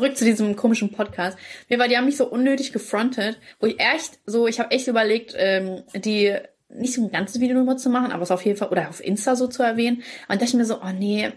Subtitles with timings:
[0.00, 1.36] zurück zu diesem komischen Podcast.
[1.68, 4.88] Mir war, die haben mich so unnötig gefrontet, wo ich echt so, ich habe echt
[4.88, 6.34] überlegt, ähm, die
[6.70, 9.04] nicht so ein ganzes Video nur zu machen, aber es auf jeden Fall oder auf
[9.04, 10.02] Insta so zu erwähnen.
[10.28, 11.30] Und dachte ich mir so, oh nee,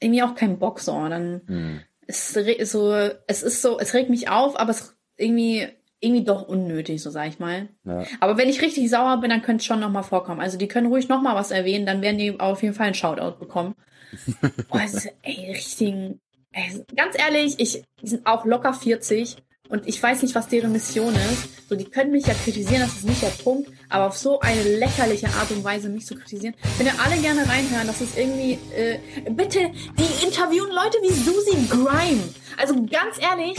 [0.00, 0.92] irgendwie auch keinen Bock so.
[0.92, 1.80] Und dann hm.
[2.06, 2.92] ist so,
[3.26, 5.68] es ist so, es regt mich auf, aber es irgendwie
[6.00, 7.68] irgendwie doch unnötig, so sag ich mal.
[7.84, 8.04] Ja.
[8.20, 10.40] Aber wenn ich richtig sauer bin, dann könnte es schon nochmal vorkommen.
[10.40, 13.38] Also die können ruhig nochmal was erwähnen, dann werden die auf jeden Fall einen Shoutout
[13.38, 13.74] bekommen.
[14.70, 16.20] Boah, ist, ey, richtigen,
[16.52, 19.36] ey, ganz ehrlich, ich, die sind auch locker 40
[19.68, 21.68] und ich weiß nicht, was deren Mission ist.
[21.68, 24.62] So, die können mich ja kritisieren, das ist nicht der Punkt, aber auf so eine
[24.62, 26.54] lächerliche Art und Weise mich zu kritisieren.
[26.78, 28.98] Wenn ihr alle gerne reinhören, das ist irgendwie, äh,
[29.30, 32.22] bitte, die interviewen Leute wie Susie Grime.
[32.56, 33.56] Also ganz ehrlich,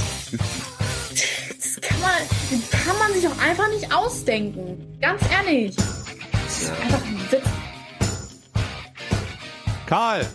[1.56, 2.12] das kann man,
[2.50, 4.98] das kann man sich doch einfach nicht ausdenken.
[5.00, 5.76] Ganz ehrlich.
[5.76, 7.44] Das ist einfach ein Witz.
[9.86, 10.26] Karl,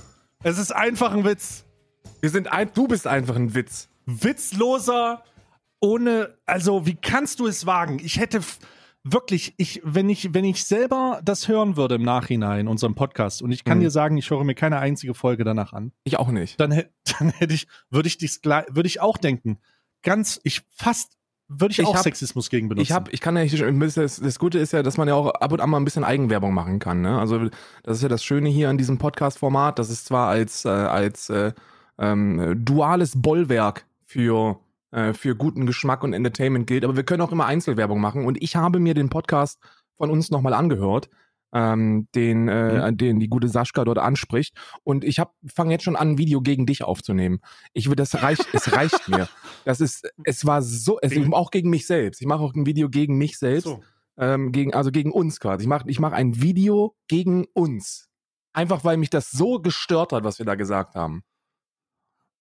[0.45, 1.64] es ist einfach ein Witz.
[2.25, 3.91] Wir sind ein, du bist einfach ein Witz.
[4.07, 5.23] Witzloser,
[5.79, 8.01] ohne, also wie kannst du es wagen?
[8.03, 8.41] Ich hätte
[9.03, 13.53] wirklich, ich, wenn ich, wenn ich selber das hören würde im Nachhinein, unseren Podcast, und
[13.53, 13.83] ich kann mhm.
[13.83, 15.93] dir sagen, ich höre mir keine einzige Folge danach an.
[16.05, 16.59] Ich auch nicht.
[16.59, 16.71] Dann,
[17.19, 19.59] dann hätte ich, würde ich dies, würde ich auch denken,
[20.03, 21.19] ganz, ich fast
[21.49, 22.85] würde ich, ich auch hab, Sexismus gegen benutzen.
[22.85, 25.29] Ich habe, ich kann ja nicht, das, das Gute ist ja, dass man ja auch
[25.29, 27.03] ab und an mal ein bisschen Eigenwerbung machen kann.
[27.03, 27.19] Ne?
[27.19, 27.51] Also
[27.83, 29.79] das ist ja das Schöne hier an diesem Podcast-Format.
[29.79, 31.53] Das ist zwar als äh, als äh,
[31.99, 37.33] ähm, duales Bollwerk für äh, für guten Geschmack und Entertainment gilt, aber wir können auch
[37.33, 38.27] immer Einzelwerbung machen.
[38.27, 39.61] Und ich habe mir den Podcast
[39.97, 41.09] von uns nochmal angehört
[41.55, 42.97] ähm, den, äh, mhm.
[42.97, 44.55] den die gute Sascha dort anspricht.
[44.83, 47.41] Und ich fange jetzt schon an, ein Video gegen dich aufzunehmen.
[47.73, 49.29] Ich will, das reicht, es reicht mir.
[49.65, 52.21] Das ist, es war so, es, auch gegen mich selbst.
[52.21, 53.65] Ich mache auch ein Video gegen mich selbst.
[53.65, 53.83] So.
[54.17, 55.63] Ähm, gegen, also gegen uns quasi.
[55.63, 58.09] Ich mache ich mach ein Video gegen uns.
[58.53, 61.23] Einfach weil mich das so gestört hat, was wir da gesagt haben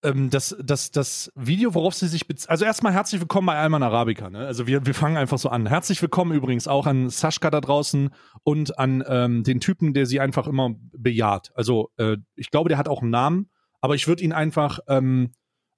[0.03, 2.49] ähm, das, das, das Video, worauf sie sich bezieht.
[2.49, 4.29] Also erstmal herzlich willkommen bei Alman Arabica.
[4.29, 4.45] Ne?
[4.45, 5.65] Also wir, wir fangen einfach so an.
[5.65, 8.09] Herzlich willkommen übrigens auch an Sascha da draußen
[8.43, 11.51] und an ähm, den Typen, der sie einfach immer bejaht.
[11.55, 13.49] Also äh, ich glaube, der hat auch einen Namen,
[13.81, 15.31] aber ich würde ihn einfach, ähm,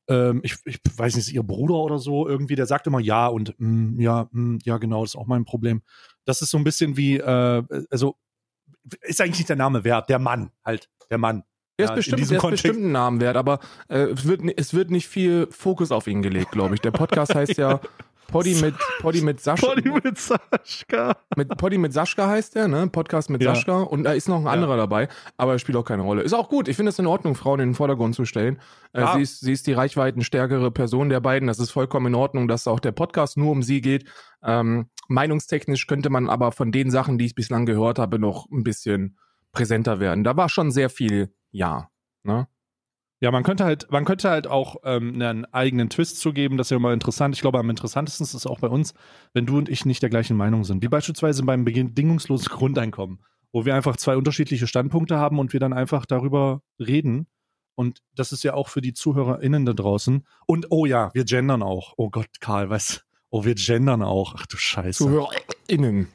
[0.08, 3.28] ähm, ich, ich weiß nicht, ist ihr Bruder oder so irgendwie, der sagt immer ja
[3.28, 5.82] und mm, ja, mm, ja genau, das ist auch mein Problem.
[6.26, 8.16] Das ist so ein bisschen wie, äh, also
[9.02, 11.44] ist eigentlich nicht der Name wert, der Mann halt, der Mann.
[11.78, 13.60] Er ist, ja, bestimmt, er ist bestimmt einen Namen wert, aber
[13.90, 16.82] äh, es, wird, es wird nicht viel Fokus auf ihn gelegt, glaube ich.
[16.82, 17.82] Der Podcast heißt ja
[18.28, 19.68] Poddy mit, Poddy mit Sascha.
[19.68, 21.16] Poddy mit Sascha.
[21.36, 22.88] Mit, Poddy mit Sascha heißt der, ne?
[22.88, 23.54] Podcast mit ja.
[23.54, 23.82] Sascha.
[23.82, 24.78] Und da ist noch ein anderer ja.
[24.78, 26.22] dabei, aber er spielt auch keine Rolle.
[26.22, 26.68] Ist auch gut.
[26.68, 28.60] Ich finde es in Ordnung, Frauen in den Vordergrund zu stellen.
[28.94, 29.14] Äh, ja.
[29.16, 31.48] sie, ist, sie ist die reichweitenstärkere Person der beiden.
[31.48, 34.06] Das ist vollkommen in Ordnung, dass auch der Podcast nur um sie geht.
[34.44, 38.64] Ähm, meinungstechnisch könnte man aber von den Sachen, die ich bislang gehört habe, noch ein
[38.64, 39.18] bisschen
[39.52, 40.24] präsenter werden.
[40.24, 41.90] Da war schon sehr viel ja.
[42.24, 42.48] Ne?
[43.22, 46.72] Ja, man könnte halt, man könnte halt auch ähm, einen eigenen Twist zugeben, das ist
[46.72, 47.34] ja immer interessant.
[47.34, 48.94] Ich glaube, am interessantesten ist es auch bei uns,
[49.34, 50.84] wenn du und ich nicht der gleichen Meinung sind.
[50.84, 53.24] Wie beispielsweise beim bedingungslosen Grundeinkommen,
[53.54, 57.28] wo wir einfach zwei unterschiedliche Standpunkte haben und wir dann einfach darüber reden.
[57.76, 60.26] Und das ist ja auch für die ZuhörerInnen da draußen.
[60.46, 61.94] Und oh ja, wir gendern auch.
[61.98, 63.06] Oh Gott, Karl, was?
[63.30, 64.36] Oh, wir gendern auch.
[64.38, 65.04] Ach du Scheiße.
[65.06, 66.10] ZuhörerInnen.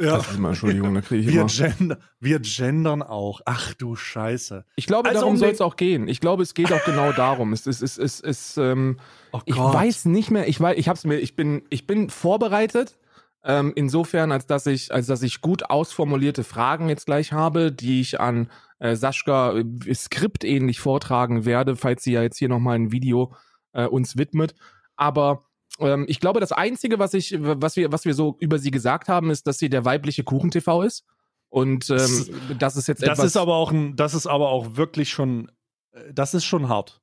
[0.00, 0.20] Ja.
[0.38, 1.50] Mal, Entschuldigung, da kriege ich wir, immer.
[1.50, 3.40] Gender, wir gendern auch.
[3.44, 4.64] Ach du Scheiße.
[4.74, 6.08] Ich glaube, also darum um soll es auch gehen.
[6.08, 7.52] Ich glaube, es geht auch genau darum.
[7.52, 8.98] Es ist, es ist, es ist, ähm,
[9.32, 12.98] oh ich weiß nicht mehr, ich weiß, ich hab's mir, ich bin, ich bin vorbereitet.
[13.44, 18.00] Ähm, insofern, als dass ich, als dass ich gut ausformulierte Fragen jetzt gleich habe, die
[18.00, 22.90] ich an äh, Sascha äh, skriptähnlich vortragen werde, falls sie ja jetzt hier nochmal ein
[22.90, 23.34] Video
[23.72, 24.54] äh, uns widmet.
[24.96, 25.44] Aber
[25.80, 29.08] ähm, ich glaube, das Einzige, was ich, was wir, was wir so über sie gesagt
[29.08, 31.04] haben, ist, dass sie der weibliche Kuchen-TV ist.
[31.48, 33.24] Und ähm, das ist jetzt das etwas.
[33.26, 35.50] ist aber auch ein, das ist aber auch wirklich schon,
[35.92, 37.00] äh, das ist schon hart.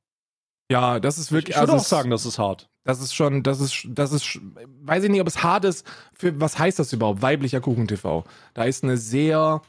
[0.70, 1.56] Ja, das ist wirklich.
[1.56, 2.70] Ich würde also auch sagen, das ist hart.
[2.84, 4.40] Das ist schon, das ist, das ist,
[4.82, 5.86] weiß ich nicht, ob es hart ist.
[6.14, 7.22] Für was heißt das überhaupt?
[7.22, 8.24] Weiblicher Kuchen-TV.
[8.54, 9.62] Da ist eine sehr,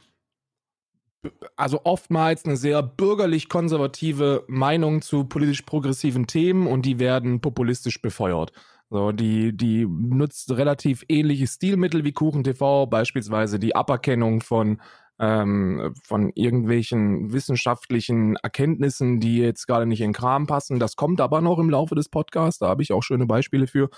[1.56, 8.52] also oftmals eine sehr bürgerlich-konservative Meinung zu politisch progressiven Themen und die werden populistisch befeuert.
[8.92, 14.82] So, die, die nutzt relativ ähnliche Stilmittel wie KuchenTV, beispielsweise die Aberkennung von,
[15.18, 20.78] ähm, von irgendwelchen wissenschaftlichen Erkenntnissen, die jetzt gerade nicht in den Kram passen.
[20.78, 23.88] Das kommt aber noch im Laufe des Podcasts, da habe ich auch schöne Beispiele für.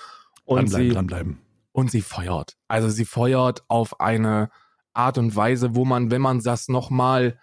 [0.44, 1.38] Und dranbleiben, sie, dranbleiben.
[1.72, 2.56] Und sie feuert.
[2.68, 4.48] Also sie feuert auf eine
[4.92, 7.40] Art und Weise, wo man, wenn man das nochmal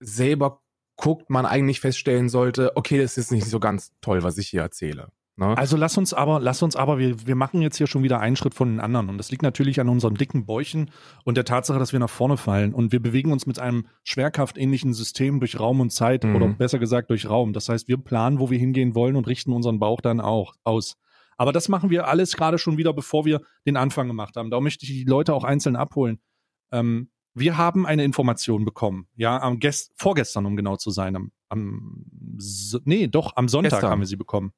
[0.00, 0.62] selber
[0.96, 4.62] guckt, man eigentlich feststellen sollte, okay, das ist nicht so ganz toll, was ich hier
[4.62, 5.12] erzähle.
[5.38, 5.56] Ne?
[5.56, 8.34] Also lass uns aber, lass uns aber, wir, wir machen jetzt hier schon wieder einen
[8.34, 9.08] Schritt von den anderen.
[9.08, 10.90] Und das liegt natürlich an unseren dicken Bäuchen
[11.24, 12.74] und der Tatsache, dass wir nach vorne fallen.
[12.74, 16.34] Und wir bewegen uns mit einem schwerkraftähnlichen System durch Raum und Zeit Mhm.
[16.36, 17.52] oder besser gesagt durch Raum.
[17.52, 20.96] Das heißt, wir planen, wo wir hingehen wollen und richten unseren Bauch dann auch aus.
[21.36, 24.50] Aber das machen wir alles gerade schon wieder, bevor wir den Anfang gemacht haben.
[24.50, 26.18] Da möchte ich die Leute auch einzeln abholen.
[26.72, 31.30] Ähm, wir haben eine Information bekommen, ja, am Gest vorgestern, um genau zu sein, am,
[31.48, 32.04] am
[32.84, 33.90] nee, doch, am Sonntag Gestern.
[33.92, 34.52] haben wir sie bekommen.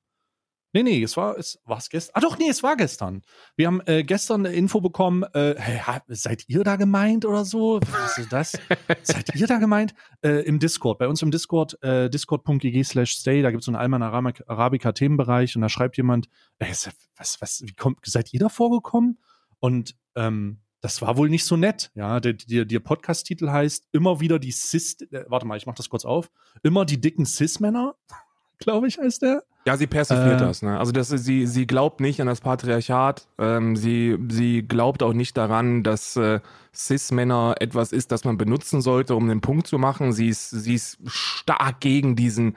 [0.72, 2.12] Nee, nee, es war, es war es gestern.
[2.14, 3.22] Ah, doch, nee, es war gestern.
[3.56, 7.80] Wir haben äh, gestern eine Info bekommen, äh, hey, seid ihr da gemeint oder so?
[7.90, 8.52] Was ist das?
[9.02, 9.94] seid ihr da gemeint?
[10.22, 13.72] Äh, Im Discord, bei uns im Discord, äh, discord.gg slash stay, da gibt es so
[13.72, 16.28] einen Alman Arabica Themenbereich und da schreibt jemand,
[16.60, 16.70] äh,
[17.16, 19.18] was, was, wie kommt, seid ihr da vorgekommen?
[19.58, 21.90] Und ähm, das war wohl nicht so nett.
[21.94, 25.74] Ja, der, der, der Podcast-Titel heißt immer wieder die Cis, äh, warte mal, ich mach
[25.74, 26.30] das kurz auf.
[26.62, 27.96] Immer die dicken Cis-Männer,
[28.58, 29.44] glaube ich, heißt der.
[29.66, 30.62] Ja, sie persifliert Äh, das.
[30.62, 30.78] Ne?
[30.78, 33.28] Also das, sie, sie glaubt nicht an das Patriarchat.
[33.38, 36.40] Ähm, sie, sie glaubt auch nicht daran, dass äh,
[36.74, 40.12] Cis-Männer etwas ist, das man benutzen sollte, um den Punkt zu machen.
[40.12, 42.56] Sie ist, sie ist stark gegen diesen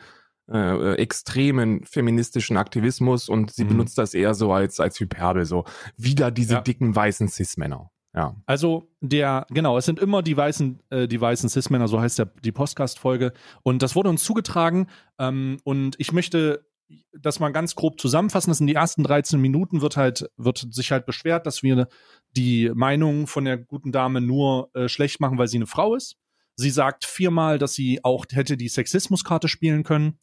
[0.51, 3.69] äh, äh, extremen feministischen Aktivismus und sie Mhm.
[3.69, 5.45] benutzt das eher so als, als Hyperbel.
[5.45, 5.65] So
[5.97, 6.61] wieder diese Ja.
[6.61, 7.89] dicken weißen Cis-Männer.
[8.15, 8.35] Ja.
[8.45, 12.25] Also der, genau, es sind immer die weißen, äh, die weißen Cis-Männer, so heißt der,
[12.43, 13.33] die Podcast-Folge.
[13.63, 14.87] Und das wurde uns zugetragen.
[15.17, 16.65] Ähm, und ich möchte
[17.11, 18.51] das mal ganz grob zusammenfassen.
[18.51, 21.87] Das in die ersten 13 Minuten wird halt, wird sich halt beschwert, dass wir
[22.31, 26.17] die Meinung von der guten Dame nur äh, schlecht machen, weil sie eine Frau ist.
[26.55, 30.19] Sie sagt viermal, dass sie auch hätte die Sexismuskarte spielen können.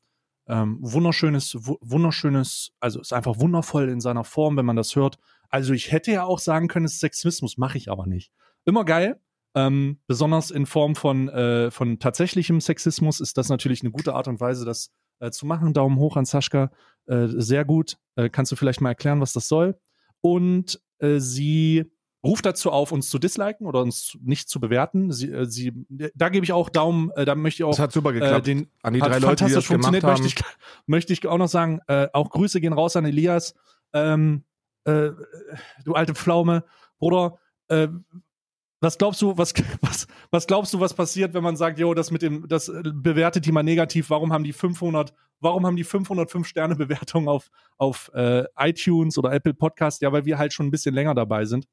[0.46, 5.18] Ähm, wunderschönes, wu wunderschönes, also ist einfach wundervoll in seiner Form, wenn man das hört.
[5.48, 8.32] Also ich hätte ja auch sagen können, es ist Sexismus, mache ich aber nicht.
[8.64, 9.20] Immer geil.
[9.54, 14.28] Ähm, besonders in Form von, äh, von tatsächlichem Sexismus ist das natürlich eine gute Art
[14.28, 15.72] und Weise, das äh, zu machen.
[15.72, 16.70] Daumen hoch an Sascha.
[17.06, 17.96] Äh, sehr gut.
[18.16, 19.78] Äh, kannst du vielleicht mal erklären, was das soll?
[20.20, 21.90] Und äh, sie
[22.22, 25.10] ruft dazu auf, uns zu disliken oder uns nicht zu bewerten.
[25.12, 25.72] Sie, äh, sie,
[26.14, 28.46] da gebe ich auch Daumen, da möchte ich auch Das hat super geklappt.
[28.46, 30.22] den, an die drei Leute, die das gemacht funktioniert, haben.
[30.22, 30.44] möchte ich,
[30.86, 31.80] möchte ich auch noch sagen.
[32.12, 33.54] Auch Grüße gehen raus an Elias.
[33.92, 34.44] Ähm,
[34.84, 35.10] äh,
[35.84, 36.64] du alte Pflaume,
[36.98, 37.38] Bruder.
[38.80, 42.10] Was glaubst du, was, was, was glaubst du, was passiert, wenn man sagt, jo, das
[42.10, 45.84] mit dem, das äh, bewertet die mal negativ, warum haben die 500, warum haben die
[45.84, 50.02] 505 Sterne Bewertung auf, auf äh, iTunes oder Apple Podcast?
[50.02, 51.66] Ja, weil wir halt schon ein bisschen länger dabei sind.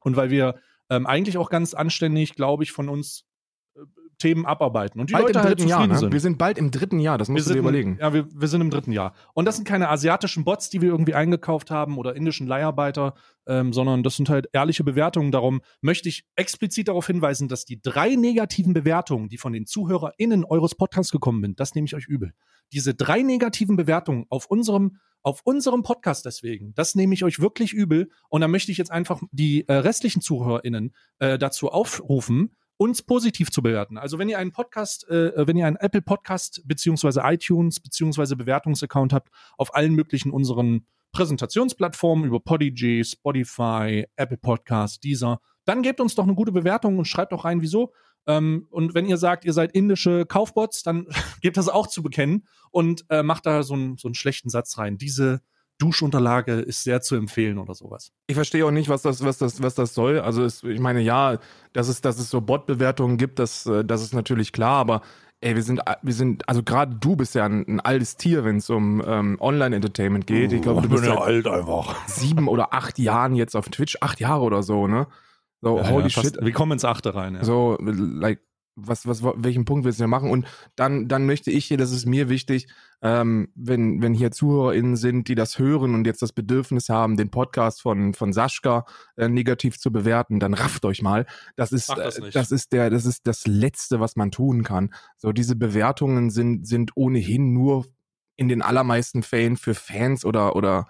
[0.00, 0.56] Und weil wir
[0.88, 3.24] ähm, eigentlich auch ganz anständig, glaube ich, von uns
[4.20, 5.00] Themen abarbeiten.
[5.00, 5.98] Und die bald Leute im halt dritten Jahr, ne?
[5.98, 6.12] sind.
[6.12, 7.98] Wir sind bald im dritten Jahr, das Wir musst du sind, dir überlegen.
[8.00, 9.14] Ja, wir, wir sind im dritten Jahr.
[9.34, 13.14] Und das sind keine asiatischen Bots, die wir irgendwie eingekauft haben oder indischen Leiharbeiter,
[13.46, 15.32] ähm, sondern das sind halt ehrliche Bewertungen.
[15.32, 20.44] Darum möchte ich explizit darauf hinweisen, dass die drei negativen Bewertungen, die von den ZuhörerInnen
[20.44, 22.32] eures Podcasts gekommen sind, das nehme ich euch übel.
[22.72, 27.72] Diese drei negativen Bewertungen auf unserem auf unserem Podcast deswegen, das nehme ich euch wirklich
[27.72, 28.10] übel.
[28.28, 33.50] Und da möchte ich jetzt einfach die äh, restlichen ZuhörerInnen äh, dazu aufrufen, uns positiv
[33.50, 33.98] zu bewerten.
[33.98, 39.12] Also wenn ihr einen Podcast, äh, wenn ihr einen Apple Podcast beziehungsweise iTunes beziehungsweise Bewertungsaccount
[39.12, 39.28] habt
[39.58, 46.24] auf allen möglichen unseren Präsentationsplattformen über Podigy, Spotify, Apple Podcast, Deezer, dann gebt uns doch
[46.24, 47.92] eine gute Bewertung und schreibt auch rein, wieso.
[48.26, 51.06] Ähm, und wenn ihr sagt, ihr seid indische Kaufbots, dann
[51.42, 54.78] gebt das auch zu bekennen und äh, macht da so, einen so einen schlechten Satz
[54.78, 54.96] rein.
[54.96, 55.42] Diese
[55.80, 58.12] Duschunterlage ist sehr zu empfehlen oder sowas.
[58.26, 60.20] Ich verstehe auch nicht, was das, was das, was das soll.
[60.20, 61.38] Also es, ich meine, ja,
[61.72, 65.02] dass es, dass es so Bot-Bewertungen gibt, das, äh, das ist natürlich klar, aber
[65.40, 68.56] ey, wir sind, wir sind, also gerade du bist ja ein, ein altes Tier, wenn
[68.56, 70.52] es um ähm, Online-Entertainment geht.
[70.52, 71.96] Ich glaube, du bist seit alt einfach.
[72.06, 75.06] sieben oder acht Jahren jetzt auf Twitch, acht Jahre oder so, ne?
[75.62, 76.38] So, holy shit.
[76.40, 77.34] Wir kommen ins Achte rein.
[77.34, 77.44] Ja.
[77.44, 78.40] So, like,
[78.76, 80.30] was, was, welchen Punkt willst du denn machen?
[80.30, 80.46] Und
[80.76, 82.68] dann, dann möchte ich hier, das ist mir wichtig,
[83.02, 87.30] ähm, wenn, wenn hier ZuhörerInnen sind, die das hören und jetzt das Bedürfnis haben, den
[87.30, 88.84] Podcast von, von Sascha
[89.16, 91.26] äh, negativ zu bewerten, dann rafft euch mal.
[91.56, 94.92] Das ist, das äh, das ist der, das ist das Letzte, was man tun kann.
[95.16, 97.86] So, diese Bewertungen sind, sind ohnehin nur
[98.36, 100.86] in den allermeisten Fällen für Fans oder, oder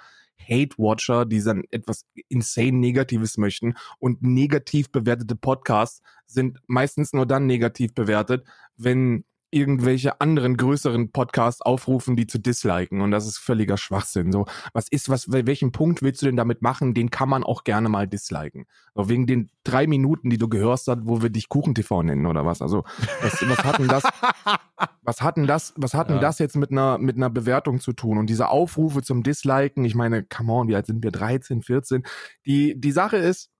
[0.48, 3.74] Hate-Watcher, die dann etwas insane Negatives möchten.
[3.98, 8.44] Und negativ bewertete Podcasts sind meistens nur dann negativ bewertet,
[8.76, 13.00] wenn irgendwelche anderen größeren Podcasts aufrufen, die zu disliken.
[13.00, 14.32] Und das ist völliger Schwachsinn.
[14.32, 16.94] So, was ist, was, welchen Punkt willst du denn damit machen?
[16.94, 18.66] Den kann man auch gerne mal disliken.
[18.94, 22.46] So, wegen den drei Minuten, die du gehört hast, wo wir dich Kuchen-TV nennen oder
[22.46, 22.62] was.
[22.62, 22.84] Also,
[23.22, 24.04] was, was hat denn das,
[25.02, 26.22] was hat denn das, was hat denn Ja.
[26.22, 28.18] das jetzt mit einer, mit einer Bewertung zu tun?
[28.18, 31.10] Und diese Aufrufe zum Disliken, ich meine, come on, wie alt sind wir?
[31.10, 32.04] 13, 14?
[32.46, 33.50] Die, die Sache ist,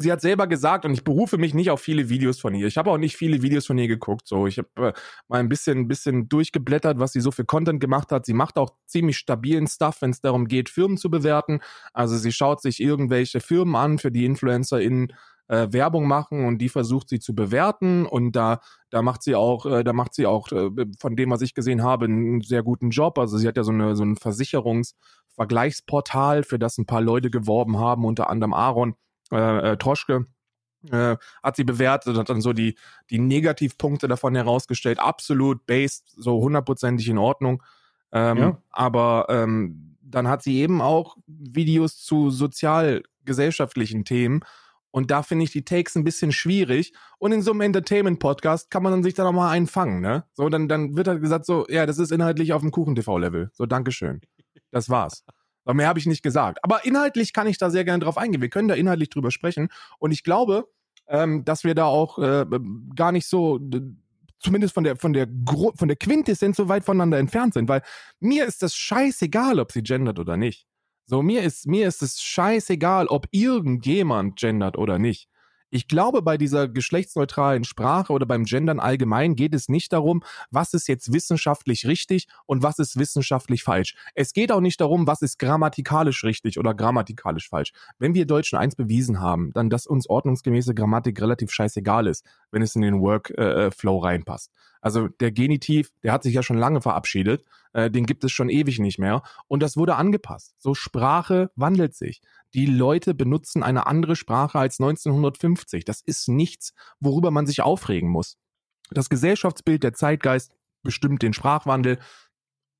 [0.00, 2.66] sie hat selber gesagt, und ich berufe mich nicht auf viele Videos von ihr.
[2.66, 4.26] Ich habe auch nicht viele Videos von ihr geguckt.
[4.26, 4.92] So, ich habe äh,
[5.28, 8.26] mal ein bisschen, bisschen durchgeblättert, was sie so für Content gemacht hat.
[8.26, 11.60] Sie macht auch ziemlich stabilen Stuff, wenn es darum geht, Firmen zu bewerten.
[11.92, 15.12] Also sie schaut sich irgendwelche Firmen an, für die InfluencerInnen
[15.50, 19.66] äh, Werbung machen und die versucht sie zu bewerten und da da macht sie auch
[19.66, 22.90] äh, da macht sie auch äh, von dem was ich gesehen habe einen sehr guten
[22.90, 27.30] Job also sie hat ja so eine so ein Versicherungsvergleichsportal für das ein paar Leute
[27.30, 28.94] geworben haben unter anderem Aaron
[29.30, 30.26] äh, Troschke
[30.90, 32.76] äh, hat sie bewertet und hat dann so die,
[33.10, 34.98] die Negativpunkte davon herausgestellt.
[34.98, 37.62] Absolut based, so hundertprozentig in Ordnung.
[38.12, 38.62] Ähm, ja.
[38.70, 44.40] Aber ähm, dann hat sie eben auch Videos zu sozial-gesellschaftlichen Themen.
[44.92, 46.92] Und da finde ich die Takes ein bisschen schwierig.
[47.18, 50.24] Und in so einem Entertainment-Podcast kann man dann sich da nochmal einfangen, ne?
[50.32, 53.50] So, dann, dann wird halt gesagt, so, ja, das ist inhaltlich auf dem Kuchen-TV-Level.
[53.52, 54.20] So, Dankeschön.
[54.72, 55.24] Das war's.
[55.64, 56.58] Aber mehr habe ich nicht gesagt.
[56.62, 58.40] Aber inhaltlich kann ich da sehr gerne drauf eingehen.
[58.40, 59.68] Wir können da inhaltlich drüber sprechen.
[59.98, 60.68] Und ich glaube,
[61.06, 62.46] ähm, dass wir da auch äh,
[62.96, 63.60] gar nicht so,
[64.38, 67.68] zumindest von der, von der, Gru von der Quintessenz so weit voneinander entfernt sind.
[67.68, 67.82] Weil
[68.20, 70.66] mir ist das scheißegal, ob sie gendert oder nicht.
[71.06, 75.29] So, mir ist, mir ist es scheißegal, ob irgendjemand gendert oder nicht.
[75.70, 80.74] Ich glaube, bei dieser geschlechtsneutralen Sprache oder beim Gendern allgemein geht es nicht darum, was
[80.74, 83.94] ist jetzt wissenschaftlich richtig und was ist wissenschaftlich falsch.
[84.14, 87.72] Es geht auch nicht darum, was ist grammatikalisch richtig oder grammatikalisch falsch.
[87.98, 92.62] Wenn wir Deutschen eins bewiesen haben, dann, dass uns ordnungsgemäße Grammatik relativ scheißegal ist, wenn
[92.62, 94.50] es in den Workflow äh, reinpasst.
[94.80, 98.48] Also der Genitiv, der hat sich ja schon lange verabschiedet, äh, den gibt es schon
[98.48, 100.54] ewig nicht mehr und das wurde angepasst.
[100.58, 102.22] So Sprache wandelt sich.
[102.54, 105.84] Die Leute benutzen eine andere Sprache als 1950.
[105.84, 108.38] Das ist nichts, worüber man sich aufregen muss.
[108.90, 110.52] Das Gesellschaftsbild, der Zeitgeist
[110.82, 112.00] bestimmt den Sprachwandel.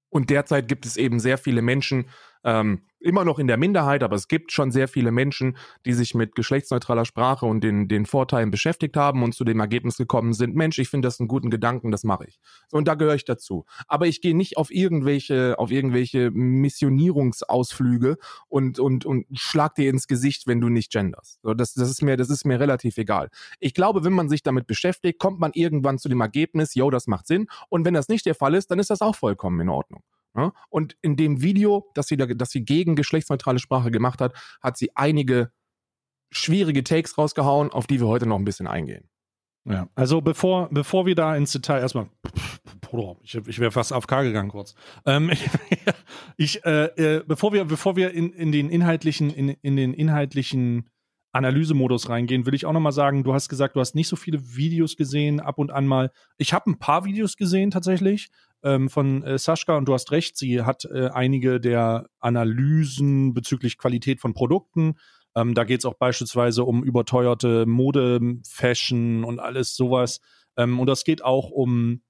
[0.09, 2.09] Und derzeit gibt es eben sehr viele Menschen,
[2.45, 5.57] ähm, immer noch in der Minderheit, aber es gibt schon sehr viele Menschen,
[5.87, 9.97] die sich mit geschlechtsneutraler Sprache und den, den Vorteilen beschäftigt haben und zu dem Ergebnis
[9.97, 12.39] gekommen sind, Mensch, ich finde das einen guten Gedanken, das mache ich.
[12.71, 13.65] Und da gehöre ich dazu.
[13.89, 18.19] Aber ich gehe nicht auf irgendwelche, auf irgendwelche Missionierungsausflüge
[18.49, 21.41] und, und, und schlag dir ins Gesicht, wenn du nicht genderst.
[21.43, 23.31] So, das, das ist mir, das ist mir relativ egal.
[23.61, 27.07] Ich glaube, wenn man sich damit beschäftigt, kommt man irgendwann zu dem Ergebnis, yo, das
[27.07, 27.47] macht Sinn.
[27.71, 30.03] Und wenn das nicht der Fall ist, dann ist das auch vollkommen in Ordnung.
[30.37, 30.53] Ja?
[30.69, 34.77] Und in dem Video, das sie, da, das sie gegen geschlechtsneutrale Sprache gemacht hat, hat
[34.77, 35.51] sie einige
[36.31, 39.09] schwierige Takes rausgehauen, auf die wir heute noch ein bisschen eingehen.
[39.65, 42.09] Ja, also bevor, bevor wir da ins Detail erstmal,
[43.23, 44.75] ich, ich wäre fast AFK gegangen kurz.
[45.05, 45.31] Ähm,
[46.37, 46.87] ich, äh,
[47.19, 50.89] äh, bevor wir, bevor wir in, in den inhaltlichen, in, in den inhaltlichen
[51.33, 54.57] Analysemodus reingehen, will ich auch nochmal sagen, du hast gesagt, du hast nicht so viele
[54.57, 56.11] Videos gesehen, ab und an mal.
[56.39, 58.31] Ich habe ein paar Videos gesehen tatsächlich
[58.63, 63.79] ähm, von äh, Sascha und du hast recht, sie hat äh, einige der Analysen bezüglich
[63.79, 64.97] Qualität von Produkten.
[65.35, 70.21] Ähm, da geht es auch beispielsweise um überteuerte Mode, Fashion und alles sowas.
[70.57, 72.03] Ähm, und das geht auch um,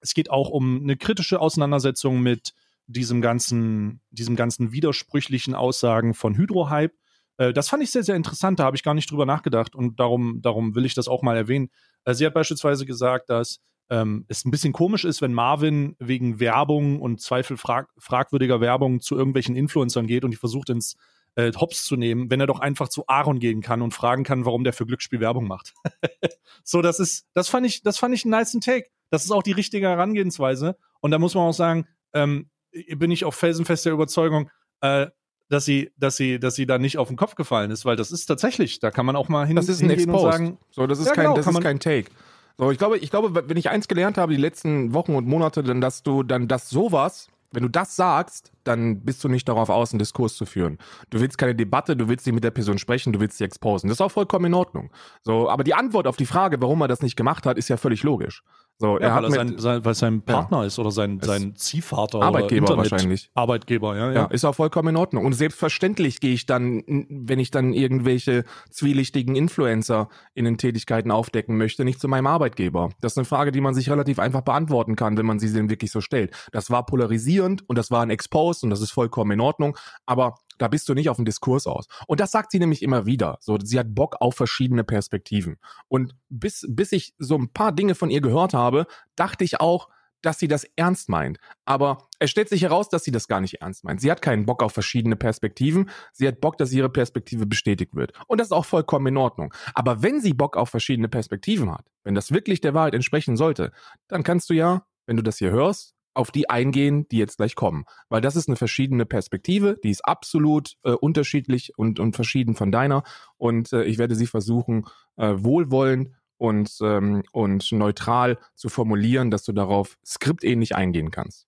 [0.00, 2.54] es geht auch um eine kritische Auseinandersetzung mit
[2.86, 6.94] diesem ganzen, diesem ganzen widersprüchlichen Aussagen von Hydrohype.
[7.36, 10.00] Äh, das fand ich sehr, sehr interessant, da habe ich gar nicht drüber nachgedacht und
[10.00, 11.70] darum, darum will ich das auch mal erwähnen.
[12.04, 13.60] Äh, sie hat beispielsweise gesagt, dass
[13.90, 19.00] ähm, es ein bisschen komisch ist, wenn Marvin wegen Werbung und Zweifel frag fragwürdiger Werbung
[19.00, 20.96] zu irgendwelchen Influencern geht und die versucht ins
[21.34, 24.44] äh, Hops zu nehmen, wenn er doch einfach zu Aaron gehen kann und fragen kann,
[24.44, 25.74] warum der für Glücksspiel Werbung macht.
[26.64, 28.88] so, das ist, das fand ich, das fand ich einen nice Take.
[29.10, 30.76] Das ist auch die richtige Herangehensweise.
[31.00, 32.48] Und da muss man auch sagen, ähm,
[32.96, 35.08] bin ich auf felsenfester Überzeugung, äh,
[35.48, 38.12] dass sie, dass sie, dass sie da nicht auf den Kopf gefallen ist, weil das
[38.12, 40.24] ist tatsächlich, da kann man auch mal hin, das ist ein Exposed.
[40.24, 42.10] und sagen, so, das ist ja, kein, genau, das ist kein Take.
[42.60, 45.62] So, ich glaube, ich glaube, wenn ich eins gelernt habe die letzten Wochen und Monate,
[45.62, 49.70] dann, dass du dann, dass sowas, wenn du das sagst, dann bist du nicht darauf
[49.70, 50.76] aus, einen Diskurs zu führen.
[51.08, 53.88] Du willst keine Debatte, du willst nicht mit der Person sprechen, du willst sie exposen.
[53.88, 54.92] Das ist auch vollkommen in Ordnung.
[55.22, 57.78] So, aber die Antwort auf die Frage, warum er das nicht gemacht hat, ist ja
[57.78, 58.42] völlig logisch.
[58.80, 60.64] So, ja, er weil, er sein, sein, weil sein Partner ja.
[60.64, 63.30] ist oder sein, sein Ziehvater Arbeitgeber wahrscheinlich.
[63.34, 64.24] Arbeitgeber, ja, ja, ja.
[64.26, 65.26] Ist auch vollkommen in Ordnung.
[65.26, 71.58] Und selbstverständlich gehe ich dann, wenn ich dann irgendwelche zwielichtigen Influencer in den Tätigkeiten aufdecken
[71.58, 72.88] möchte, nicht zu meinem Arbeitgeber.
[73.02, 75.68] Das ist eine Frage, die man sich relativ einfach beantworten kann, wenn man sie denn
[75.68, 76.34] wirklich so stellt.
[76.50, 79.76] Das war polarisierend und das war ein Expose und das ist vollkommen in Ordnung.
[80.06, 81.86] Aber da bist du nicht auf dem Diskurs aus.
[82.06, 83.38] Und das sagt sie nämlich immer wieder.
[83.40, 85.56] So, sie hat Bock auf verschiedene Perspektiven.
[85.88, 88.86] Und bis, bis ich so ein paar Dinge von ihr gehört habe,
[89.16, 89.88] dachte ich auch,
[90.22, 91.38] dass sie das ernst meint.
[91.64, 94.02] Aber es stellt sich heraus, dass sie das gar nicht ernst meint.
[94.02, 95.88] Sie hat keinen Bock auf verschiedene Perspektiven.
[96.12, 98.12] Sie hat Bock, dass ihre Perspektive bestätigt wird.
[98.26, 99.54] Und das ist auch vollkommen in Ordnung.
[99.74, 103.72] Aber wenn sie Bock auf verschiedene Perspektiven hat, wenn das wirklich der Wahrheit entsprechen sollte,
[104.08, 107.54] dann kannst du ja, wenn du das hier hörst, auf die eingehen, die jetzt gleich
[107.54, 107.84] kommen.
[108.08, 112.72] Weil das ist eine verschiedene Perspektive, die ist absolut äh, unterschiedlich und, und verschieden von
[112.72, 113.02] deiner.
[113.36, 114.86] Und äh, ich werde sie versuchen,
[115.16, 121.46] äh, wohlwollend und, ähm, und neutral zu formulieren, dass du darauf skriptähnlich eingehen kannst.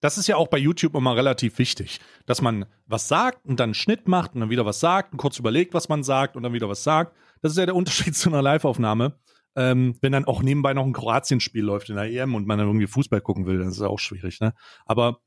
[0.00, 3.68] Das ist ja auch bei YouTube immer relativ wichtig, dass man was sagt und dann
[3.68, 6.42] einen Schnitt macht und dann wieder was sagt und kurz überlegt, was man sagt und
[6.42, 7.16] dann wieder was sagt.
[7.40, 9.18] Das ist ja der Unterschied zu einer Live-Aufnahme.
[9.56, 12.66] Ähm, wenn dann auch nebenbei noch ein Kroatien-Spiel läuft in der EM und man dann
[12.66, 14.52] irgendwie Fußball gucken will, dann ist es auch schwierig, ne?
[14.84, 15.20] Aber,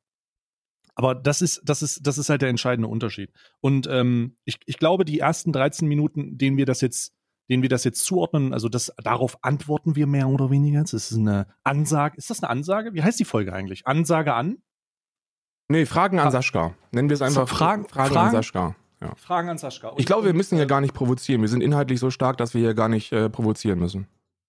[0.96, 3.31] aber das ist, das ist, das ist halt der entscheidende Unterschied.
[3.62, 7.13] Und ähm, ich, ich glaube, die ersten 13 Minuten, denen wir das jetzt,
[7.50, 10.81] denen wir das jetzt zuordnen, also das, darauf antworten wir mehr oder weniger.
[10.81, 12.17] Das ist eine Ansage.
[12.17, 12.93] Ist das eine Ansage?
[12.93, 13.88] Wie heißt die Folge eigentlich?
[13.88, 14.57] Ansage an?
[15.69, 16.74] Nee, Fragen an Sascha.
[16.91, 18.75] Nennen wir es einfach Fragen- Fragen, Fragen- an Sascha.
[19.01, 19.15] Ja.
[19.15, 19.89] Fragen an Sascha.
[19.89, 21.41] Und- Ich glaube, wir müssen hier äh, gar nicht provozieren.
[21.41, 24.07] Wir sind inhaltlich so stark, dass wir hier gar nicht äh, provozieren müssen.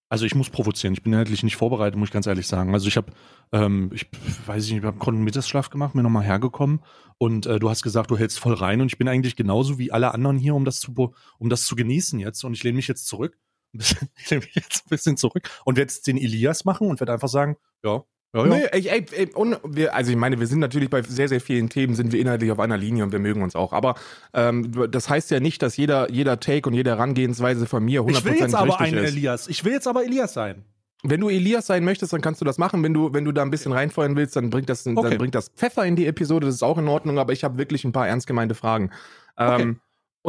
[0.09, 0.93] Also ich muss provozieren.
[0.93, 2.73] Ich bin inhaltlich nicht vorbereitet, muss ich ganz ehrlich sagen.
[2.73, 3.11] Also ich habe,
[3.51, 4.07] ähm, ich
[4.45, 6.81] weiß nicht, ich habe einen Mittagsschlaf gemacht, mir nochmal hergekommen
[7.19, 9.91] und äh, du hast gesagt, du hältst voll rein und ich bin eigentlich genauso wie
[9.91, 12.87] alle anderen hier, um das zu, um das zu genießen jetzt und ich lehne mich
[12.87, 13.37] jetzt zurück.
[14.17, 17.13] Ich lehne mich jetzt ein bisschen zurück und werde jetzt den Elias machen und werde
[17.13, 18.03] einfach sagen, ja,
[18.35, 18.47] ja, ja.
[18.47, 21.41] Nee, ey, ey, ey, und wir, also ich meine, wir sind natürlich bei sehr, sehr
[21.41, 23.73] vielen Themen sind wir inhaltlich auf einer Linie und wir mögen uns auch.
[23.73, 23.95] Aber
[24.33, 28.09] ähm, das heißt ja nicht, dass jeder, jeder Take und jede Herangehensweise von mir 100%
[28.11, 29.11] Ich will jetzt aber einen ist.
[29.11, 29.47] Elias.
[29.47, 30.63] Ich will jetzt aber Elias sein.
[31.01, 32.83] Wenn du Elias sein möchtest, dann kannst du das machen.
[32.83, 35.09] Wenn du, wenn du da ein bisschen reinfeuern willst, dann bringt das, Okay.
[35.09, 36.45] dann bringt das Pfeffer in die Episode.
[36.45, 37.19] Das ist auch in Ordnung.
[37.19, 38.91] Aber ich habe wirklich ein paar ernst gemeinte Fragen.
[39.37, 39.79] Ähm,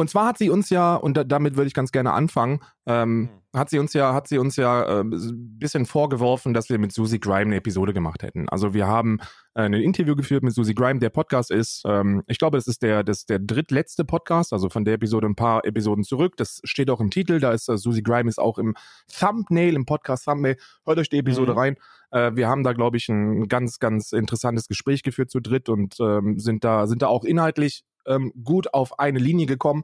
[0.01, 3.29] Und zwar hat sie uns ja, und da, damit würde ich ganz gerne anfangen, ähm,
[3.55, 6.91] hat sie uns ja, hat sie uns ja äh, ein bisschen vorgeworfen, dass wir mit
[6.91, 8.49] Susie Grime eine Episode gemacht hätten.
[8.49, 9.19] Also wir haben
[9.53, 10.99] äh, ein Interview geführt mit Susie Grime.
[10.99, 14.85] Der Podcast ist, ähm, ich glaube, es ist der, das, der drittletzte Podcast, also von
[14.85, 16.35] der Episode ein paar Episoden zurück.
[16.37, 17.39] Das steht auch im Titel.
[17.39, 18.73] Da ist äh, Susie Grime ist auch im
[19.19, 20.57] Thumbnail, im Podcast Thumbnail.
[20.85, 21.57] Hört euch die Episode Mhm.
[21.57, 21.75] rein.
[22.11, 25.97] Äh, wir haben da, glaube ich, ein ganz, ganz interessantes Gespräch geführt zu dritt und
[25.99, 29.83] ähm, sind da, sind da auch inhaltlich ähm, gut auf eine Linie gekommen.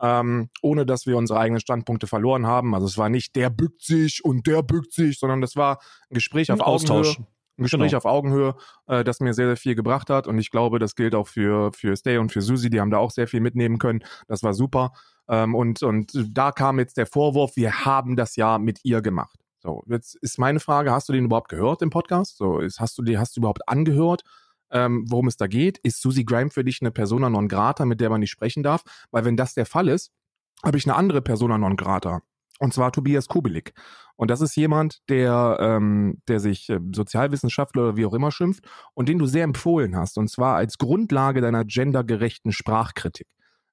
[0.00, 2.72] Ähm, ohne dass wir unsere eigenen Standpunkte verloren haben.
[2.72, 6.14] Also es war nicht der bückt sich und der bückt sich, sondern das war ein
[6.14, 7.16] Gespräch auf Austausch.
[7.16, 7.26] Augenhöhe.
[7.58, 7.96] Ein Gespräch Genau.
[7.96, 8.54] auf Augenhöhe,
[8.86, 10.28] äh, das mir sehr, sehr viel gebracht hat.
[10.28, 12.70] Und ich glaube, das gilt auch für, für Stay und für Susi.
[12.70, 14.04] Die haben da auch sehr viel mitnehmen können.
[14.28, 14.92] Das war super.
[15.28, 19.36] Ähm, und, und da kam jetzt der Vorwurf, wir haben das ja mit ihr gemacht.
[19.58, 22.36] So, jetzt ist meine Frage, hast du den überhaupt gehört im Podcast?
[22.36, 24.22] So, ist, hast du die, hast du überhaupt angehört,
[24.70, 25.78] ähm, worum es da geht?
[25.78, 28.82] Ist Susie Grime für dich eine Persona non grata, mit der man nicht sprechen darf?
[29.10, 30.10] Weil wenn das der Fall ist,
[30.64, 32.20] habe ich eine andere Persona non grata.
[32.58, 33.72] Und zwar Tobias Kubelik.
[34.16, 38.64] Und das ist jemand, der, ähm, der sich äh, Sozialwissenschaftler oder wie auch immer schimpft
[38.94, 40.18] und den du sehr empfohlen hast.
[40.18, 43.28] Und zwar als Grundlage deiner gendergerechten Sprachkritik.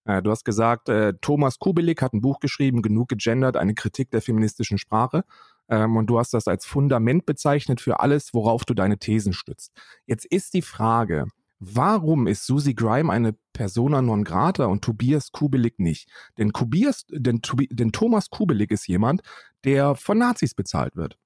[0.06, 4.12] Äh, du hast gesagt, äh, Thomas Kubelik hat ein Buch geschrieben, genug gegendert, eine Kritik
[4.12, 5.24] der feministischen Sprache.
[5.70, 9.72] Ähm, und du hast das als Fundament bezeichnet für alles, worauf du deine Thesen stützt.
[10.06, 11.26] Jetzt ist die Frage,
[11.60, 16.10] warum ist Susie Grime eine Persona non grata und Tobias Kubelik nicht?
[16.38, 19.22] Denn, Kubias, denn, denn Thomas Kubelik ist jemand,
[19.64, 21.18] der von Nazis bezahlt wird.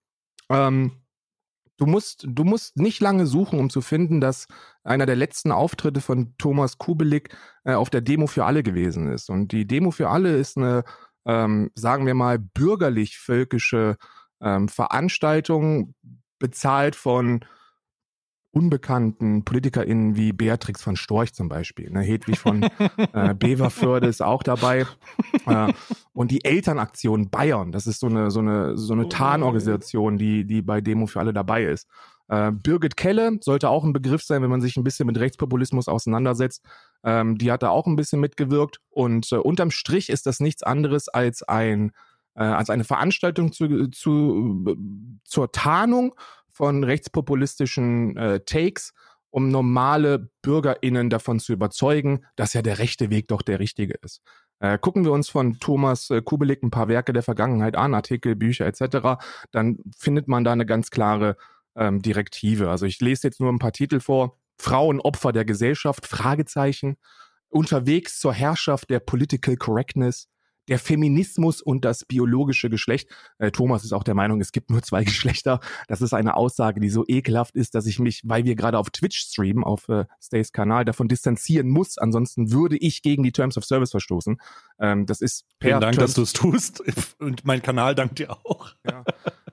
[0.49, 0.91] Ähm,
[1.77, 4.47] du musst, du musst nicht lange suchen, um zu finden, dass
[4.83, 9.29] einer der letzten Auftritte von Thomas Kubelik äh, auf der Demo für alle gewesen ist.
[9.29, 10.83] Und die Demo für alle ist eine,
[11.25, 13.97] ähm, sagen wir mal, bürgerlich-völkische
[14.41, 15.93] ähm, Veranstaltung,
[16.39, 17.41] bezahlt von
[18.51, 21.91] unbekannten PolitikerInnen wie Beatrix von Storch zum Beispiel.
[21.91, 22.01] Ne?
[22.01, 24.87] Hedwig von äh, Beverförde ist auch dabei.
[25.45, 25.71] Äh,
[26.13, 29.09] und die Elternaktion Bayern, das ist so eine, so eine, so eine Oh.
[29.09, 31.87] Tarnorganisation, die, die bei Demo für alle dabei ist.
[32.27, 35.87] Äh, Birgit Kelle sollte auch ein Begriff sein, wenn man sich ein bisschen mit Rechtspopulismus
[35.87, 36.63] auseinandersetzt.
[37.03, 38.79] Ähm, die hat da auch ein bisschen mitgewirkt.
[38.89, 41.91] Und äh, unterm Strich ist das nichts anderes als ein
[42.35, 44.75] äh, als eine Veranstaltung zu, zu, äh,
[45.23, 46.15] zur Tarnung
[46.49, 48.93] von rechtspopulistischen äh, Takes,
[49.29, 54.21] um normale BürgerInnen davon zu überzeugen, dass ja der rechte Weg doch der richtige ist.
[54.59, 58.35] Äh, gucken wir uns von Thomas äh, Kubelik ein paar Werke der Vergangenheit an, Artikel,
[58.35, 61.37] Bücher etc., dann findet man da eine ganz klare
[61.75, 62.69] ähm, Direktive.
[62.69, 64.37] Also ich lese jetzt nur ein paar Titel vor.
[64.57, 66.97] Frauen Opfer der Gesellschaft, Fragezeichen.
[67.47, 70.27] Unterwegs zur Herrschaft der Political Correctness.
[70.69, 73.09] Der Feminismus und das biologische Geschlecht.
[73.39, 75.59] Äh, Thomas ist auch der Meinung, es gibt nur zwei Geschlechter.
[75.87, 78.89] Das ist eine Aussage, die so ekelhaft ist, dass ich mich, weil wir gerade auf
[78.91, 81.97] Twitch streamen, auf äh, Stays Kanal, davon distanzieren muss.
[81.97, 84.39] Ansonsten würde ich gegen die Terms of Service verstoßen.
[84.79, 86.83] Ähm, das ist per Vielen Dank, Terms dass du es tust.
[87.19, 88.69] Und mein Kanal dankt dir auch.
[88.85, 89.03] ja.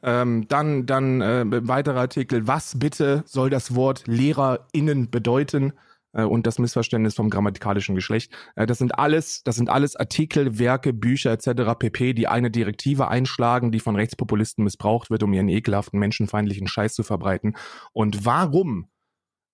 [0.03, 2.47] ähm, dann dann äh, weiterer Artikel.
[2.47, 5.73] Was bitte soll das Wort LehrerInnen bedeuten?
[6.17, 8.33] Äh, und das Missverständnis vom grammatikalischen Geschlecht.
[8.57, 11.79] Äh, das sind alles, das sind alles Artikel, Werke, Bücher etc.
[11.79, 16.95] pp, die eine Direktive einschlagen, die von Rechtspopulisten missbraucht wird, um ihren ekelhaften, menschenfeindlichen Scheiß
[16.95, 17.57] zu verbreiten.
[17.93, 18.89] Und warum,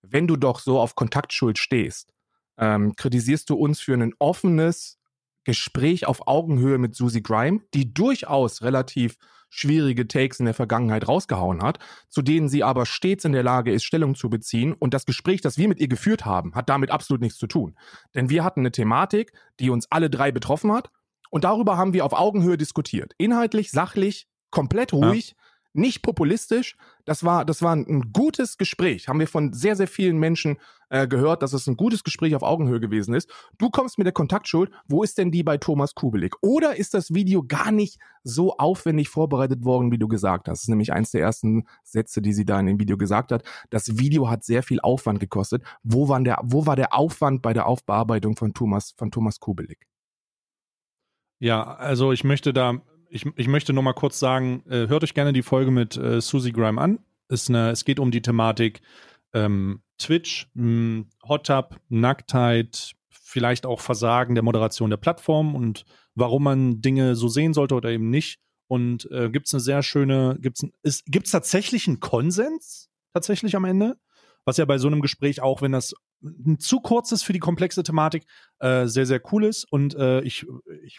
[0.02, 2.14] wenn du doch so auf Kontaktschuld stehst,
[2.58, 4.98] ähm, kritisierst du uns für ein offenes
[5.44, 9.16] Gespräch auf Augenhöhe mit Susie Grime, die durchaus relativ
[9.50, 11.78] schwierige Takes in der Vergangenheit rausgehauen hat,
[12.08, 14.72] zu denen sie aber stets in der Lage ist, Stellung zu beziehen.
[14.72, 17.76] Und das Gespräch, das wir mit ihr geführt haben, hat damit absolut nichts zu tun.
[18.14, 20.90] Denn wir hatten eine Thematik, die uns alle drei betroffen hat.
[21.30, 23.12] Und darüber haben wir auf Augenhöhe diskutiert.
[23.18, 25.30] Inhaltlich, sachlich, komplett ruhig.
[25.30, 25.41] Ja
[25.72, 26.76] nicht populistisch.
[27.04, 29.08] Das war, das war ein gutes Gespräch.
[29.08, 30.58] Haben wir von sehr, sehr vielen Menschen
[30.90, 33.30] äh, gehört, dass es ein gutes Gespräch auf Augenhöhe gewesen ist.
[33.58, 34.70] Du kommst mit der Kontaktschuld.
[34.86, 36.34] Wo ist denn die bei Thomas Kubelik?
[36.42, 40.58] Oder ist das Video gar nicht so aufwendig vorbereitet worden, wie du gesagt hast?
[40.58, 43.42] Das ist nämlich eins der ersten Sätze, die sie da in dem Video gesagt hat.
[43.70, 45.62] Das Video hat sehr viel Aufwand gekostet.
[45.82, 49.86] Wo war der, wo war der Aufwand bei der Aufbearbeitung von Thomas, von Thomas Kubelik?
[51.38, 52.82] Ja, also ich möchte da
[53.12, 56.20] ich, ich möchte noch mal kurz sagen, äh, hört euch gerne die Folge mit äh,
[56.20, 56.98] Susie Grime an.
[57.28, 58.80] Ist eine, es geht um die Thematik
[59.34, 65.84] ähm, Twitch, mh, hm, Hot Tub, Nacktheit, vielleicht auch Versagen der Moderation der Plattform und
[66.14, 68.40] warum man Dinge so sehen sollte oder eben nicht.
[68.66, 73.98] Und äh, gibt es eine sehr schöne, gibt es tatsächlich einen Konsens tatsächlich am Ende?
[74.46, 75.94] Was ja bei so einem Gespräch auch, wenn das
[76.58, 78.24] zu kurz ist für die komplexe Thematik,
[78.60, 79.70] äh, sehr, sehr cool ist.
[79.70, 80.46] Und äh, ich,
[80.84, 80.98] ich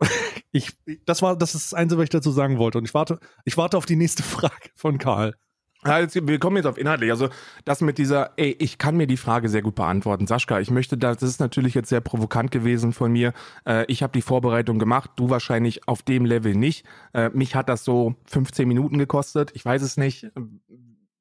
[0.52, 0.70] ich,
[1.06, 2.78] das war, das ist das Einzige, was ich dazu sagen wollte.
[2.78, 5.34] Und ich warte, ich warte auf die nächste Frage von Karl.
[5.82, 7.10] Also, wir kommen jetzt auf inhaltlich.
[7.10, 7.30] Also
[7.64, 10.26] das mit dieser, ey, ich kann mir die Frage sehr gut beantworten.
[10.26, 13.32] Sascha, ich möchte, das ist natürlich jetzt sehr provokant gewesen von mir.
[13.66, 16.84] Äh, ich habe die Vorbereitung gemacht, du wahrscheinlich auf dem Level nicht.
[17.14, 19.52] Äh, mich hat das so 15 Minuten gekostet.
[19.54, 20.30] Ich weiß es nicht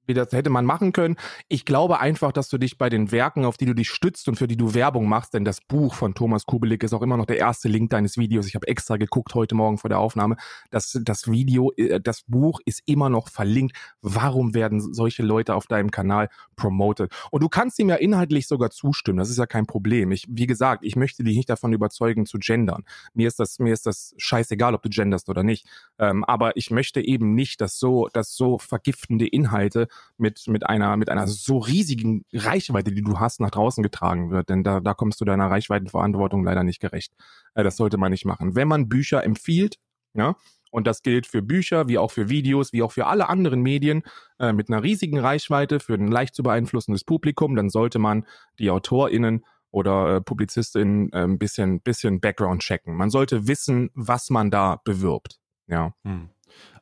[0.09, 1.15] wie das hätte man machen können.
[1.47, 4.35] Ich glaube einfach, dass du dich bei den Werken, auf die du dich stützt und
[4.35, 7.27] für die du Werbung machst, denn das Buch von Thomas Kubelik ist auch immer noch
[7.27, 8.47] der erste Link deines Videos.
[8.47, 10.35] Ich habe extra geguckt heute Morgen vor der Aufnahme.
[10.71, 13.77] Das, das Video, äh, das Buch ist immer noch verlinkt.
[14.01, 17.11] Warum werden solche Leute auf deinem Kanal promoted?
[17.29, 19.19] Und du kannst ihm ja inhaltlich sogar zustimmen.
[19.19, 20.11] Das ist ja kein Problem.
[20.11, 22.83] Ich, wie gesagt, ich möchte dich nicht davon überzeugen zu gendern.
[23.13, 25.67] Mir ist das, mir ist das scheißegal, ob du genderst oder nicht.
[25.99, 30.97] Ähm, aber ich möchte eben nicht, dass so, dass so vergiftende Inhalte mit, mit einer,
[30.97, 34.49] mit einer so riesigen Reichweite, die du hast, nach draußen getragen wird.
[34.49, 37.13] Denn da, da kommst du deiner Reichweitenverantwortung leider nicht gerecht.
[37.55, 38.55] Äh, das sollte man nicht machen.
[38.55, 39.77] Wenn man Bücher empfiehlt,
[40.13, 40.35] ja,
[40.71, 44.03] und das gilt für Bücher, wie auch für Videos, wie auch für alle anderen Medien
[44.39, 48.25] äh, mit einer riesigen Reichweite, für ein leicht zu beeinflussendes Publikum, dann sollte man
[48.59, 52.95] die AutorInnen oder äh, PublizistInnen äh, ein bisschen, bisschen Background checken.
[52.95, 55.39] Man sollte wissen, was man da bewirbt.
[55.67, 55.93] Ja.
[56.03, 56.29] Hm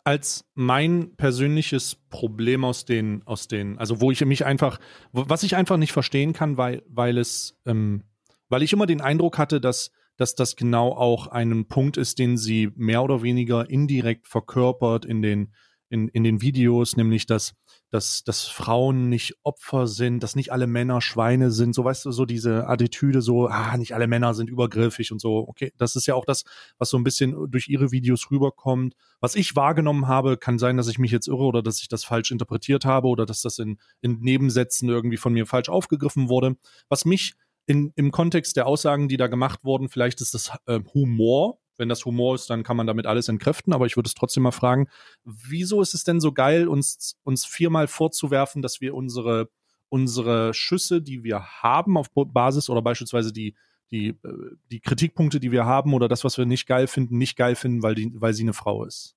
[0.07, 4.79] als mein persönliches Problem aus den, aus den, also wo ich mich einfach,
[5.11, 8.05] was ich einfach nicht verstehen kann, weil, weil es, ähm,
[8.47, 12.37] weil ich immer den Eindruck hatte, dass, dass das genau auch ein Punkt ist, den
[12.37, 15.53] sie mehr oder weniger indirekt verkörpert in den,
[15.89, 17.55] in, in den Videos, nämlich dass
[17.89, 22.11] dass, dass Frauen nicht Opfer sind, dass nicht alle Männer Schweine sind, so weißt du,
[22.11, 25.47] so diese Attitüde, so, ah, nicht alle Männer sind übergriffig und so.
[25.47, 26.43] Okay, das ist ja auch das,
[26.77, 28.95] was so ein bisschen durch ihre Videos rüberkommt.
[29.21, 32.03] Was ich wahrgenommen habe, kann sein, dass ich mich jetzt irre oder dass ich das
[32.03, 36.57] falsch interpretiert habe oder dass das in, in Nebensätzen irgendwie von mir falsch aufgegriffen wurde.
[36.89, 37.35] Was mich
[37.67, 41.89] in, im Kontext der Aussagen, die da gemacht wurden, vielleicht ist das äh, Humor, wenn
[41.89, 43.73] das Humor ist, dann kann man damit alles entkräften.
[43.73, 44.87] Aber ich würde es trotzdem mal fragen,
[45.23, 49.49] wieso ist es denn so geil, uns, uns viermal vorzuwerfen, dass wir unsere,
[49.89, 53.55] unsere Schüsse, die wir haben auf Basis oder beispielsweise die,
[53.91, 57.37] die, äh, die Kritikpunkte, die wir haben oder das, was wir nicht geil finden, nicht
[57.37, 59.15] geil finden, weil, die, weil sie eine Frau ist.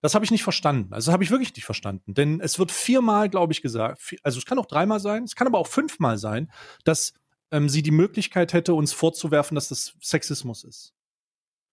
[0.00, 0.92] Das habe ich nicht verstanden.
[0.92, 2.14] Also habe ich wirklich nicht verstanden.
[2.14, 5.46] Denn es wird viermal, glaube ich, gesagt, also es kann auch dreimal sein, es kann
[5.46, 6.50] aber auch fünfmal sein,
[6.84, 7.14] dass
[7.52, 10.92] ähm, sie die Möglichkeit hätte, uns vorzuwerfen, dass das Sexismus ist.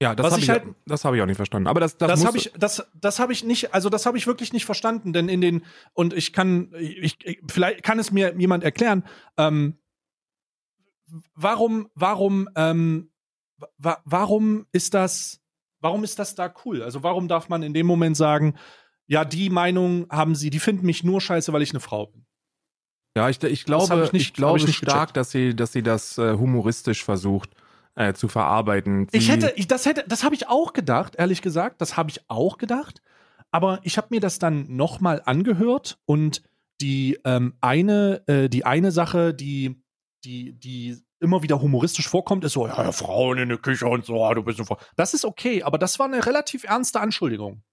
[0.02, 1.68] Ja, das habe ich, halt, das hab ich auch nicht verstanden.
[1.68, 4.28] Aber das, das, das habe ich, das, das habe ich nicht, also das habe ich
[4.28, 8.64] wirklich nicht verstanden, denn in den und ich kann, ich, vielleicht kann es mir jemand
[8.64, 9.04] erklären,
[9.38, 9.78] ähm,
[11.36, 13.12] warum, warum, ähm,
[13.78, 15.42] wa warum ist das,
[15.82, 16.82] warum ist das da cool?
[16.82, 18.56] Also warum darf man in dem Moment sagen,
[19.06, 22.26] ja, die Meinung haben sie, die finden mich nur scheiße, weil ich eine Frau bin.
[23.18, 26.18] Ja, ich, ich glaube, ich, nicht, ich glaube ich stark, dass sie, dass sie das
[26.18, 27.50] äh, humoristisch versucht
[28.00, 29.08] äh, zu verarbeiten.
[29.12, 32.22] Ich hätte, ich, das hätte, das habe ich auch gedacht, ehrlich gesagt, das habe ich
[32.30, 33.02] auch gedacht.
[33.52, 36.42] Aber ich habe mir das dann nochmal angehört und
[36.80, 39.84] die ähm, eine, äh, die eine Sache, die,
[40.24, 44.24] die, die immer wieder humoristisch vorkommt, ist so, ja, Frauen in der Küche und so,
[44.24, 44.78] ah, du bist eine Frau.
[44.96, 47.64] Das ist okay, aber das war eine relativ ernste Anschuldigung.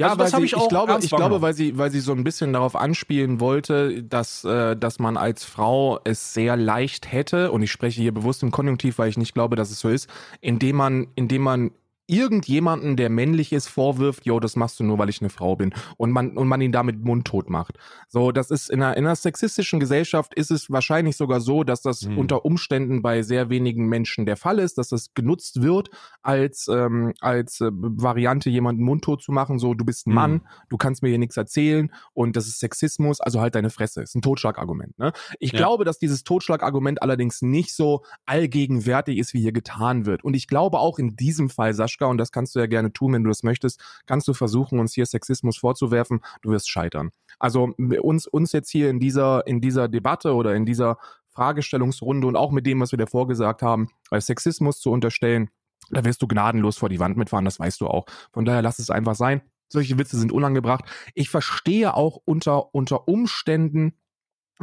[0.00, 2.24] Ja, Also weil sie, ich ich, glaube, ich glaube, weil sie, weil sie so ein
[2.24, 7.62] bisschen darauf anspielen wollte, dass, äh, dass man als Frau es sehr leicht hätte, und
[7.62, 10.08] ich spreche hier bewusst im Konjunktiv, weil ich nicht glaube, dass es so ist,
[10.40, 11.70] indem man, indem man
[12.06, 15.72] irgendjemanden, der männlich ist, vorwirft, yo, das machst du nur, weil ich eine Frau bin.
[15.96, 17.78] Und man, und man ihn damit mundtot macht.
[18.08, 21.80] So, das ist in einer, in einer sexistischen Gesellschaft ist es wahrscheinlich sogar so, dass
[21.82, 22.18] das Hm.
[22.18, 25.90] unter Umständen bei sehr wenigen Menschen der Fall ist, dass das genutzt wird
[26.22, 29.58] als, ähm, als äh, Variante, jemanden mundtot zu machen.
[29.58, 30.14] So, du bist ein Hm.
[30.14, 34.02] Mann, du kannst mir hier nichts erzählen und das ist Sexismus, also halt deine Fresse.
[34.02, 34.98] Ist ein Totschlagargument.
[34.98, 35.12] Ne?
[35.38, 35.58] Ich Ja.
[35.58, 40.24] glaube, dass dieses Totschlagargument allerdings nicht so allgegenwärtig ist, wie hier getan wird.
[40.24, 43.12] Und ich glaube auch in diesem Fall, Sascha, und das kannst du ja gerne tun,
[43.12, 46.20] wenn du das möchtest, kannst du versuchen, uns hier Sexismus vorzuwerfen.
[46.42, 47.10] Du wirst scheitern.
[47.38, 50.98] Also uns, uns jetzt hier in dieser, in dieser Debatte oder in dieser
[51.30, 55.50] Fragestellungsrunde und auch mit dem, was wir davor gesagt haben, äh, Sexismus zu unterstellen,
[55.90, 58.06] da wirst du gnadenlos vor die Wand mitfahren, das weißt du auch.
[58.32, 59.42] Von daher lass es einfach sein.
[59.68, 60.84] Solche Witze sind unangebracht.
[61.14, 63.94] Ich verstehe auch unter, unter Umständen,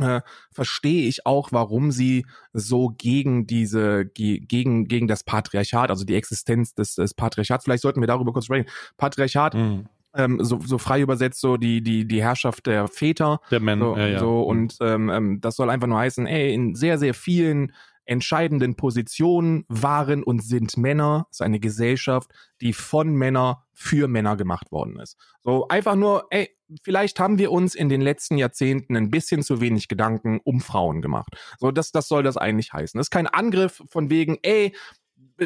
[0.02, 6.06] äh, verstehe ich auch, warum sie so gegen diese, ge- gegen, gegen das Patriarchat, also
[6.06, 8.70] die Existenz des, des Patriarchats, vielleicht sollten wir darüber kurz sprechen.
[8.98, 9.86] Patriarchat, Mhm.
[10.16, 13.96] ähm, so, so frei übersetzt, so die, die, die Herrschaft der Väter, Der Man, so,
[13.98, 14.20] ja, ja.
[14.20, 17.74] so und ähm, ähm, das soll einfach nur heißen, ey, in sehr, sehr vielen
[18.10, 21.28] entscheidenden Positionen waren und sind Männer.
[21.30, 25.15] Es ist eine Gesellschaft, die von Männern für Männer gemacht worden ist.
[25.43, 26.50] So einfach nur, ey,
[26.84, 31.02] vielleicht haben wir uns in den letzten Jahrzehnten ein bisschen zu wenig Gedanken um Frauen
[31.02, 31.36] gemacht.
[31.60, 32.98] So, das, das soll das eigentlich heißen.
[32.98, 34.76] Das ist kein Angriff von wegen, ey,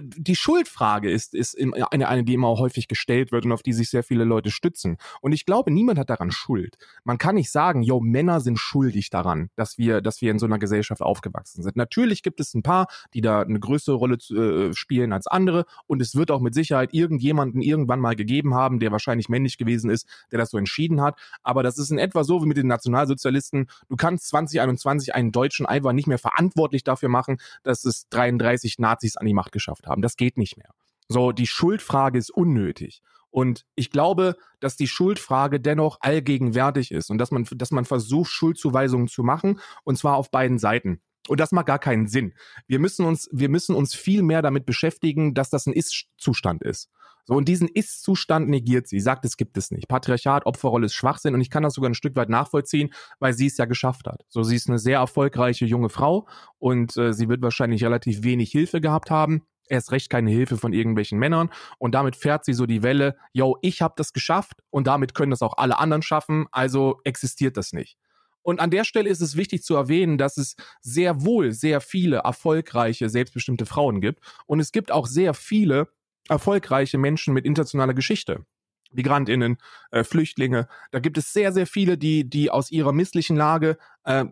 [0.01, 3.89] die Schuldfrage ist, ist eine, eine, die immer häufig gestellt wird und auf die sich
[3.89, 4.97] sehr viele Leute stützen.
[5.21, 6.77] Und ich glaube, niemand hat daran Schuld.
[7.03, 10.45] Man kann nicht sagen, yo, Männer sind schuldig daran, dass wir, dass wir in so
[10.45, 11.75] einer Gesellschaft aufgewachsen sind.
[11.75, 15.65] Natürlich gibt es ein paar, die da eine größere Rolle äh, spielen als andere.
[15.87, 19.89] Und es wird auch mit Sicherheit irgendjemanden irgendwann mal gegeben haben, der wahrscheinlich männlich gewesen
[19.89, 21.19] ist, der das so entschieden hat.
[21.43, 23.67] Aber das ist in etwa so wie mit den Nationalsozialisten.
[23.89, 29.17] Du kannst 2021 einen Deutschen einfach nicht mehr verantwortlich dafür machen, dass es 33 Nazis
[29.17, 30.01] an die Macht geschafft haben.
[30.01, 30.69] Das geht nicht mehr.
[31.07, 33.01] So, die Schuldfrage ist unnötig.
[33.29, 38.31] Und ich glaube, dass die Schuldfrage dennoch allgegenwärtig ist und dass man, dass man versucht,
[38.31, 41.01] Schuldzuweisungen zu machen, und zwar auf beiden Seiten.
[41.27, 42.33] Und das macht gar keinen Sinn.
[42.67, 46.89] Wir müssen uns, wir müssen uns viel mehr damit beschäftigen, dass das ein Ist-Zustand ist.
[47.25, 49.87] So, und diesen Ist-Zustand negiert sie, sagt, es gibt es nicht.
[49.87, 53.47] Patriarchat, Opferrolle ist Schwachsinn und ich kann das sogar ein Stück weit nachvollziehen, weil sie
[53.47, 54.25] es ja geschafft hat.
[54.27, 56.27] So, sie ist eine sehr erfolgreiche junge Frau
[56.59, 59.43] und äh, sie wird wahrscheinlich relativ wenig Hilfe gehabt haben.
[59.69, 63.57] Erst recht keine Hilfe von irgendwelchen Männern und damit fährt sie so die Welle, yo,
[63.61, 67.73] ich habe das geschafft und damit können das auch alle anderen schaffen, also existiert das
[67.73, 67.97] nicht.
[68.43, 72.17] Und an der Stelle ist es wichtig zu erwähnen, dass es sehr wohl sehr viele
[72.17, 74.19] erfolgreiche, selbstbestimmte Frauen gibt.
[74.45, 75.87] Und es gibt auch sehr viele
[76.27, 78.45] erfolgreiche Menschen mit internationaler Geschichte.
[78.93, 79.57] Migrantinnen,
[79.91, 80.67] äh, Flüchtlinge.
[80.91, 84.25] Da gibt es sehr, sehr viele, die, die aus ihrer misslichen Lage äh,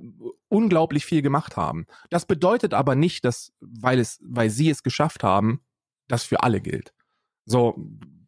[0.48, 1.86] unglaublich viel gemacht haben.
[2.10, 5.62] Das bedeutet aber nicht, dass, weil es, weil sie es geschafft haben,
[6.08, 6.94] das für alle gilt.
[7.46, 7.76] So,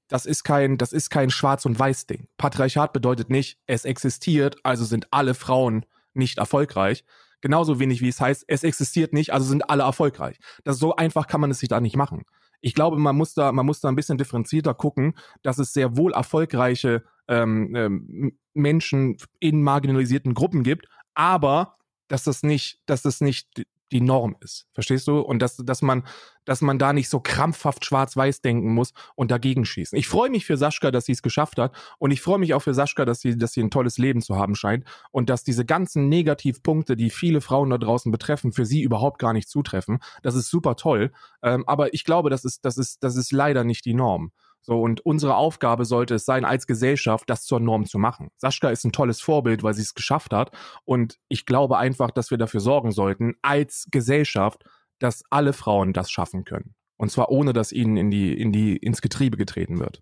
[0.07, 2.27] das ist kein, das ist kein Schwarz- und Weiß-Ding.
[2.37, 7.03] Patriarchat bedeutet nicht, es existiert, also sind alle Frauen nicht erfolgreich.
[7.41, 10.37] Genauso wenig wie es heißt, es existiert nicht, also sind alle erfolgreich.
[10.63, 12.23] Das so einfach kann man es sich da nicht machen.
[12.65, 15.97] Ich glaube, man muss da, man muss da ein bisschen differenzierter gucken, dass es sehr
[15.97, 21.75] wohl erfolgreiche ähm, ähm, Menschen in marginalisierten Gruppen gibt, aber
[22.07, 24.67] dass das nicht, dass das nicht die Norm ist.
[24.73, 25.19] Verstehst du?
[25.19, 26.03] Und dass, dass man,
[26.45, 29.97] dass man da nicht so krampfhaft schwarz-weiß denken muss und dagegen schießen.
[29.97, 31.73] Ich freue mich für Sascha, dass sie es geschafft hat.
[31.99, 34.35] Und ich freue mich auch für Sascha, dass sie, dass sie ein tolles Leben zu
[34.35, 34.85] haben scheint.
[35.11, 39.33] Und dass diese ganzen Negativpunkte, die viele Frauen da draußen betreffen, für sie überhaupt gar
[39.33, 39.99] nicht zutreffen.
[40.21, 41.11] Das ist super toll.
[41.41, 44.31] Ähm, aber ich glaube, das ist, das ist, das ist leider nicht die Norm.
[44.65, 48.29] So, und unsere Aufgabe sollte es sein, als Gesellschaft das zur Norm zu machen.
[48.37, 50.51] Sascha ist ein tolles Vorbild, weil sie es geschafft hat.
[50.85, 54.63] Und ich glaube einfach, dass wir dafür sorgen sollten, als Gesellschaft,
[54.99, 56.75] dass alle Frauen das schaffen können.
[56.95, 60.01] Und zwar ohne, dass ihnen in die, in die, ins Getriebe getreten wird.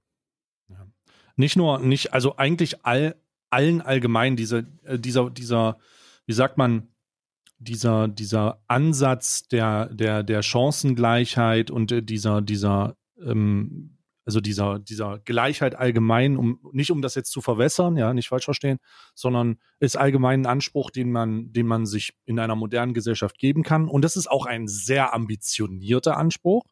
[1.36, 3.16] Nicht nur, nicht, also eigentlich all,
[3.50, 5.80] allen allgemein diese, äh, dieser, dieser,
[6.28, 6.90] wie sagt man,
[7.58, 13.98] dieser, dieser Ansatz der, der, der Chancengleichheit und äh, dieser, dieser, ähm,
[14.32, 18.46] also dieser, dieser Gleichheit allgemein, um nicht um das jetzt zu verwässern, ja, nicht falsch
[18.46, 18.80] verstehen,
[19.14, 23.64] sondern ist allgemein ein Anspruch, den man, den man sich in einer modernen Gesellschaft geben
[23.64, 23.90] kann.
[23.90, 26.64] Und das ist auch ein sehr ambitionierter Anspruch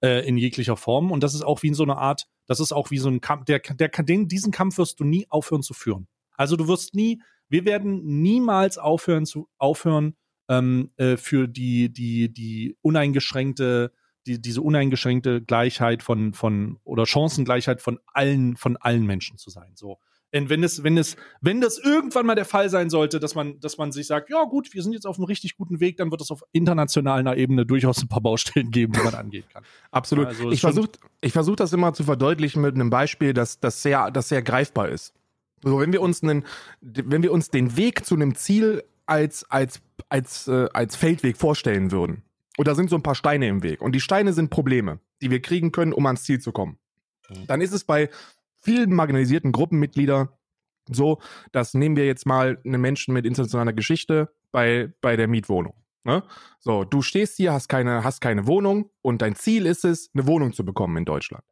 [0.00, 1.10] äh, in jeglicher Form.
[1.10, 3.46] Und das ist auch wie so eine Art, das ist auch wie so ein Kampf,
[3.46, 6.06] der, der, den, diesen Kampf wirst du nie aufhören zu führen.
[6.36, 10.14] Also du wirst nie, wir werden niemals aufhören zu aufhören,
[10.48, 13.90] ähm, äh, für die, die, die uneingeschränkte
[14.26, 19.72] die, diese uneingeschränkte Gleichheit von, von oder Chancengleichheit von allen, von allen Menschen zu sein.
[19.74, 19.98] So.
[20.34, 23.60] Und wenn es, wenn es, wenn das irgendwann mal der Fall sein sollte, dass man,
[23.60, 26.10] dass man sich sagt, ja gut, wir sind jetzt auf einem richtig guten Weg, dann
[26.10, 29.62] wird es auf internationaler Ebene durchaus ein paar Baustellen geben, die man angehen kann.
[29.90, 30.28] Absolut.
[30.28, 30.88] Also, ich versuche
[31.20, 34.88] ich versuch das immer zu verdeutlichen mit einem Beispiel, das, das, sehr, das sehr greifbar
[34.88, 35.12] ist.
[35.62, 36.44] So, wenn wir uns einen,
[36.80, 41.92] wenn wir uns den Weg zu einem Ziel als, als, als, äh, als Feldweg vorstellen
[41.92, 42.22] würden,
[42.56, 45.30] und da sind so ein paar Steine im Weg, und die Steine sind Probleme, die
[45.30, 46.78] wir kriegen können, um ans Ziel zu kommen,
[47.28, 47.46] Mhm.
[47.46, 48.10] dann ist es bei
[48.60, 50.28] vielen marginalisierten Gruppenmitgliedern
[50.90, 51.20] so,
[51.52, 55.74] dass nehmen wir jetzt mal einen Menschen mit internationaler Geschichte bei, bei der Mietwohnung.
[56.04, 56.24] Ne?
[56.58, 60.26] So, du stehst hier, hast keine, hast keine Wohnung und dein Ziel ist es, eine
[60.26, 61.44] Wohnung zu bekommen in Deutschland.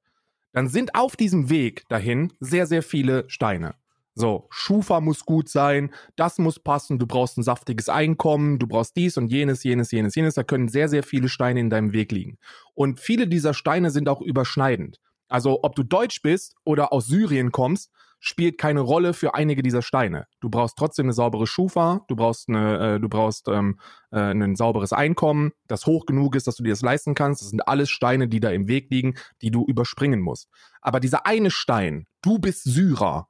[0.53, 3.77] Dann sind auf diesem Weg dahin sehr, sehr viele Steine.
[4.15, 8.97] So, Schufa muss gut sein, das muss passen, du brauchst ein saftiges Einkommen, du brauchst
[8.97, 10.35] dies und jenes, jenes, jenes, jenes.
[10.35, 12.39] Da können sehr, sehr viele Steine in deinem Weg liegen.
[12.75, 14.99] Und viele dieser Steine sind auch überschneidend.
[15.29, 19.81] Also, ob du Deutsch bist oder aus Syrien kommst, spielt keine Rolle für einige dieser
[19.81, 20.27] Steine.
[20.41, 24.57] Du brauchst trotzdem eine saubere Schufa, du brauchst eine, äh, du brauchst ähm, äh, ein
[24.57, 27.41] sauberes Einkommen, das hoch genug ist, dass du dir das leisten kannst.
[27.41, 30.49] Das sind alles Steine, die da im Weg liegen, die du überspringen musst.
[30.83, 33.30] Aber dieser eine Stein, du bist Syrer,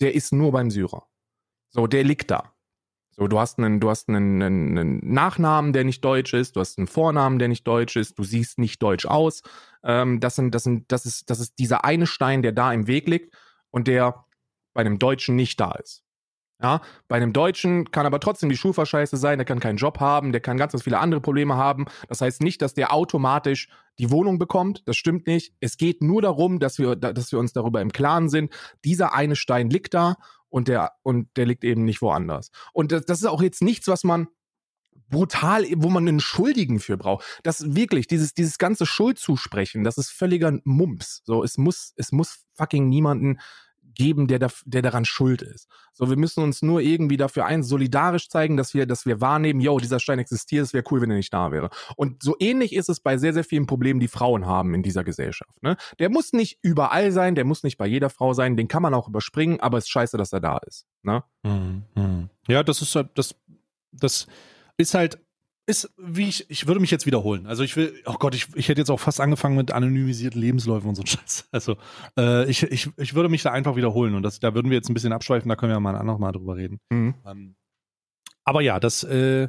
[0.00, 1.06] der ist nur beim Syrer.
[1.70, 2.54] So, der liegt da.
[3.16, 6.60] So, du hast einen, du hast einen, einen, einen Nachnamen, der nicht deutsch ist, du
[6.60, 9.42] hast einen Vornamen, der nicht deutsch ist, du siehst nicht deutsch aus.
[9.84, 12.88] Ähm, das sind, das sind, das ist, das ist dieser eine Stein, der da im
[12.88, 13.34] Weg liegt
[13.70, 14.24] und der
[14.72, 16.02] bei einem Deutschen nicht da ist.
[16.62, 19.98] Ja, bei einem Deutschen kann aber trotzdem die Schufa scheiße sein, der kann keinen Job
[19.98, 21.86] haben, der kann ganz, ganz viele andere Probleme haben.
[22.08, 24.82] Das heißt nicht, dass der automatisch die Wohnung bekommt.
[24.86, 25.52] Das stimmt nicht.
[25.60, 28.52] Es geht nur darum, dass wir, dass wir uns darüber im Klaren sind.
[28.84, 30.16] Dieser eine Stein liegt da
[30.48, 32.50] und der, und der liegt eben nicht woanders.
[32.72, 34.28] Und das, das ist auch jetzt nichts, was man
[35.08, 37.24] brutal, wo man einen Schuldigen für braucht.
[37.42, 41.22] Das wirklich, dieses, dieses ganze Schuldzusprechen, das ist völliger Mumps.
[41.24, 43.38] So, es muss, es muss fucking niemanden
[43.94, 45.68] geben, der, der daran schuld ist.
[45.92, 49.60] So, wir müssen uns nur irgendwie dafür ein solidarisch zeigen, dass wir, dass wir wahrnehmen,
[49.60, 51.70] yo, dieser Stein existiert, es wäre cool, wenn er nicht da wäre.
[51.96, 55.04] Und so ähnlich ist es bei sehr, sehr vielen Problemen, die Frauen haben in dieser
[55.04, 55.62] Gesellschaft.
[55.62, 55.76] Ne?
[55.98, 58.94] Der muss nicht überall sein, der muss nicht bei jeder Frau sein, den kann man
[58.94, 60.86] auch überspringen, aber es ist scheiße, dass er da ist.
[61.02, 61.22] Ne?
[61.42, 62.30] Mhm, mhm.
[62.48, 63.34] Ja, das ist halt, das,
[63.92, 64.26] das
[64.76, 65.18] ist halt,
[65.66, 67.46] ist, wie ich, ich würde mich jetzt wiederholen.
[67.46, 70.88] Also ich will, oh Gott, ich, ich hätte jetzt auch fast angefangen mit anonymisierten Lebensläufen
[70.88, 71.48] und so Scheiß.
[71.52, 71.76] Also
[72.18, 74.90] äh, ich, ich, ich würde mich da einfach wiederholen und das, da würden wir jetzt
[74.90, 76.80] ein bisschen abschweifen, da können wir mal anderes Mal drüber reden.
[76.90, 77.14] Mhm.
[77.24, 77.56] Ähm,
[78.44, 79.48] aber ja, das, äh,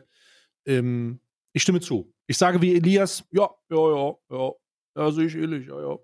[0.66, 1.20] ähm,
[1.54, 2.14] ich stimme zu.
[2.28, 4.52] Ich sage wie Elias, ja, ja, ja, ja,
[4.98, 5.98] ja, sehe ich ähnlich, ja, ja.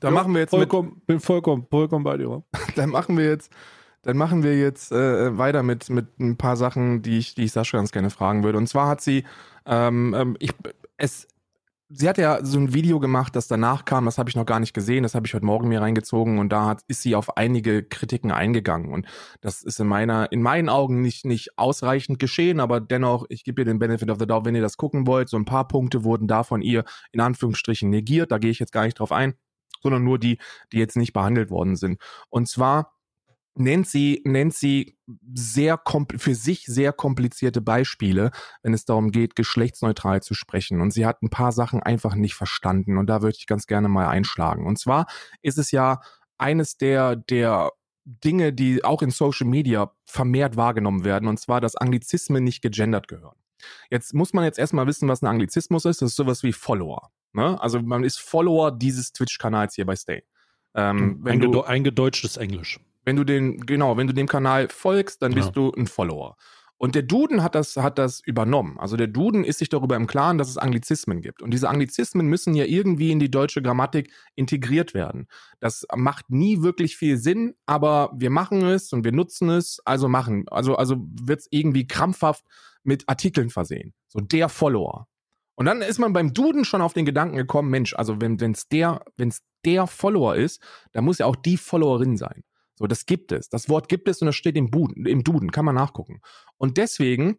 [0.00, 2.42] Da ja, machen wir jetzt mit, vollkommen, bin vollkommen, vollkommen bei dir.
[2.76, 3.52] dann machen wir jetzt,
[4.04, 7.52] dann machen wir jetzt äh, weiter mit, mit ein paar Sachen, die ich, die ich
[7.52, 8.58] Sascha ganz gerne fragen würde.
[8.58, 9.24] Und zwar hat sie,
[9.66, 10.52] ähm, ähm, ich,
[10.96, 11.26] es,
[11.88, 14.60] sie hat ja so ein Video gemacht, das danach kam, das habe ich noch gar
[14.60, 17.36] nicht gesehen, das habe ich heute Morgen mir reingezogen und da hat, ist sie auf
[17.36, 19.06] einige Kritiken eingegangen und
[19.40, 23.62] das ist in meiner, in meinen Augen nicht, nicht ausreichend geschehen, aber dennoch, ich gebe
[23.62, 26.04] ihr den Benefit of the Doubt, wenn ihr das gucken wollt, so ein paar Punkte
[26.04, 29.34] wurden da von ihr in Anführungsstrichen negiert, da gehe ich jetzt gar nicht drauf ein,
[29.82, 30.38] sondern nur die,
[30.72, 32.00] die jetzt nicht behandelt worden sind.
[32.30, 32.93] Und zwar
[33.56, 34.96] nennt sie, nennt sie
[35.34, 35.80] sehr
[36.16, 38.30] für sich sehr komplizierte Beispiele,
[38.62, 40.80] wenn es darum geht, geschlechtsneutral zu sprechen.
[40.80, 42.98] Und sie hat ein paar Sachen einfach nicht verstanden.
[42.98, 44.66] Und da würde ich ganz gerne mal einschlagen.
[44.66, 45.06] Und zwar
[45.42, 46.00] ist es ja
[46.38, 47.72] eines der, der
[48.04, 51.28] Dinge, die auch in Social Media vermehrt wahrgenommen werden.
[51.28, 53.36] Und zwar, dass Anglizismen nicht gegendert gehören.
[53.90, 56.02] Jetzt muss man jetzt erstmal wissen, was ein Anglizismus ist.
[56.02, 57.10] Das ist sowas wie Follower.
[57.32, 57.60] Ne?
[57.60, 60.24] Also man ist Follower dieses Twitch-Kanals hier bei Stay.
[60.74, 62.80] Ähm, wenn Eingedeu du, eingedeutschtes Englisch.
[63.04, 65.52] Wenn du den, genau, wenn du dem Kanal folgst, dann bist Ja.
[65.52, 66.36] du ein Follower.
[66.76, 68.78] Und der Duden hat das, hat das übernommen.
[68.78, 71.40] Also der Duden ist sich darüber im Klaren, dass es Anglizismen gibt.
[71.40, 75.28] Und diese Anglizismen müssen ja irgendwie in die deutsche Grammatik integriert werden.
[75.60, 80.08] Das macht nie wirklich viel Sinn, aber wir machen es und wir nutzen es, also
[80.08, 80.46] machen.
[80.50, 82.44] Also, also wird es irgendwie krampfhaft
[82.82, 83.94] mit Artikeln versehen.
[84.08, 85.06] So der Follower.
[85.54, 88.68] Und dann ist man beim Duden schon auf den Gedanken gekommen, Mensch, also wenn es
[88.68, 90.60] der, wenn's der Follower ist,
[90.92, 92.42] dann muss ja auch die Followerin sein.
[92.76, 93.48] So, das gibt es.
[93.48, 96.20] Das Wort gibt es und das steht im, Buden, im Duden, kann man nachgucken.
[96.56, 97.38] Und deswegen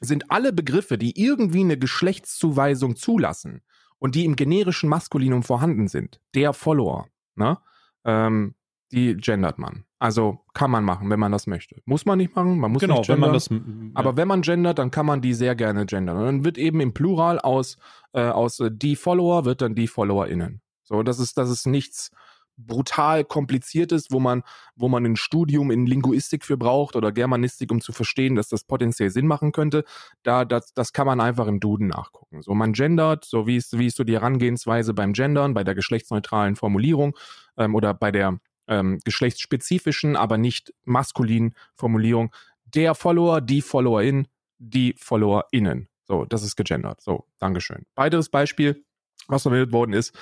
[0.00, 3.62] sind alle Begriffe, die irgendwie eine Geschlechtszuweisung zulassen
[3.98, 7.58] und die im generischen Maskulinum vorhanden sind, der Follower, ne?
[8.04, 8.54] Ähm,
[8.92, 9.84] die gendert man.
[9.98, 11.80] Also kann man machen, wenn man das möchte.
[11.86, 13.30] Muss man nicht machen, man muss Genau, nicht wenn gendern.
[13.30, 13.94] man das.
[13.94, 16.18] Aber wenn man gendert, dann kann man die sehr gerne gendern.
[16.18, 17.76] Und dann wird eben im Plural aus,
[18.12, 20.60] äh, aus äh, die Follower wird dann die FollowerInnen.
[20.82, 22.10] So, das ist, das ist nichts
[22.56, 24.42] brutal kompliziert ist, wo man,
[24.76, 28.64] wo man ein Studium in Linguistik für braucht oder Germanistik, um zu verstehen, dass das
[28.64, 29.84] potenziell Sinn machen könnte,
[30.22, 32.42] da, das, das kann man einfach im Duden nachgucken.
[32.42, 35.74] So, man gendert, so wie ist, wie ist so die Herangehensweise beim Gendern, bei der
[35.74, 37.16] geschlechtsneutralen Formulierung
[37.56, 42.34] ähm, oder bei der ähm, geschlechtsspezifischen, aber nicht maskulinen Formulierung.
[42.64, 44.28] Der Follower, die Followerin,
[44.58, 45.88] die FollowerInnen.
[46.06, 47.00] So, das ist gegendert.
[47.00, 47.86] So, Dankeschön.
[47.94, 48.84] Weiteres Beispiel,
[49.26, 50.14] was verwendet worden ist,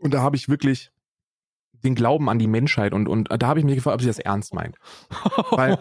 [0.00, 0.90] und da habe ich wirklich
[1.84, 4.18] den Glauben an die Menschheit und, und da habe ich mich gefragt, ob sie das
[4.18, 4.76] ernst meint.
[5.50, 5.78] Weil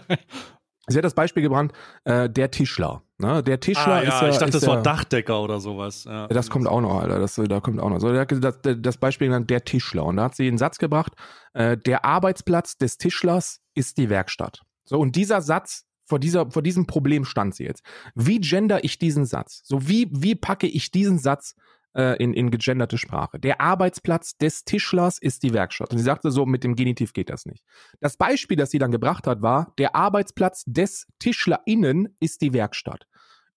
[0.87, 1.73] sie hat das Beispiel gebrannt,
[2.03, 3.03] äh, der Tischler.
[3.17, 3.41] Ne?
[3.43, 4.29] Der Tischler ah, ist ja.
[4.29, 6.03] Ich dachte, das war ja, Dachdecker oder sowas.
[6.03, 6.27] Ja.
[6.27, 7.19] Das kommt auch noch, Alter.
[7.19, 7.99] Das, da kommt auch noch.
[7.99, 10.05] So, das, das Beispiel genannt, der Tischler.
[10.05, 11.13] Und da hat sie einen Satz gebracht,
[11.53, 14.61] äh, der Arbeitsplatz des Tischlers ist die Werkstatt.
[14.83, 17.83] So, und dieser Satz, vor, dieser, vor diesem Problem stand sie jetzt.
[18.13, 19.61] Wie gender ich diesen Satz?
[19.63, 21.55] So, wie, wie packe ich diesen Satz
[21.95, 23.39] äh, in, in gegenderte Sprache.
[23.39, 25.91] Der Arbeitsplatz des Tischlers ist die Werkstatt.
[25.91, 27.63] Und sie sagte so, mit dem Genitiv geht das nicht.
[27.99, 33.07] Das Beispiel, das sie dann gebracht hat, war, der Arbeitsplatz des TischlerInnen ist die Werkstatt.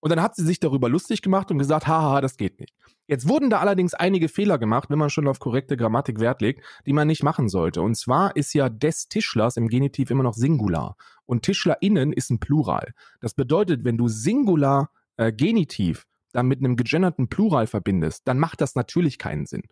[0.00, 2.72] Und dann hat sie sich darüber lustig gemacht und gesagt, haha, das geht nicht.
[3.08, 6.62] Jetzt wurden da allerdings einige Fehler gemacht, wenn man schon auf korrekte Grammatik Wert legt,
[6.86, 7.82] die man nicht machen sollte.
[7.82, 10.96] Und zwar ist ja des Tischlers im Genitiv immer noch Singular.
[11.26, 12.92] Und TischlerInnen ist ein Plural.
[13.20, 16.06] Das bedeutet, wenn du Singular äh, Genitiv
[16.38, 19.64] dann mit einem gegenderten Plural verbindest, dann macht das natürlich keinen Sinn.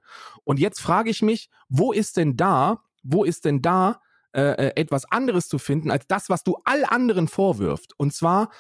[0.45, 4.01] Und jetzt frage ich mich, wo ist denn da, wo ist denn da
[4.33, 7.93] äh, äh, etwas anderes zu finden als das, was du all anderen vorwirft?
[7.99, 8.51] Und zwar,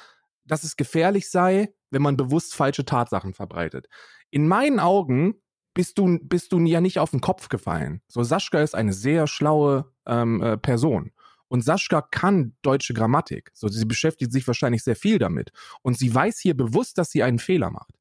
[0.45, 3.89] dass es gefährlich sei, wenn man bewusst falsche Tatsachen verbreitet.
[4.31, 5.35] In meinen Augen
[5.75, 8.03] bist du, bist du ja nicht auf den Kopf gefallen.
[8.07, 11.11] So, Sascha ist eine sehr schlaue ähm, äh, Person.
[11.49, 13.51] Und Sascha kann deutsche Grammatik.
[13.55, 15.53] So, sie beschäftigt sich wahrscheinlich sehr viel damit.
[15.83, 17.95] Und sie weiß hier bewusst, dass sie einen Fehler macht.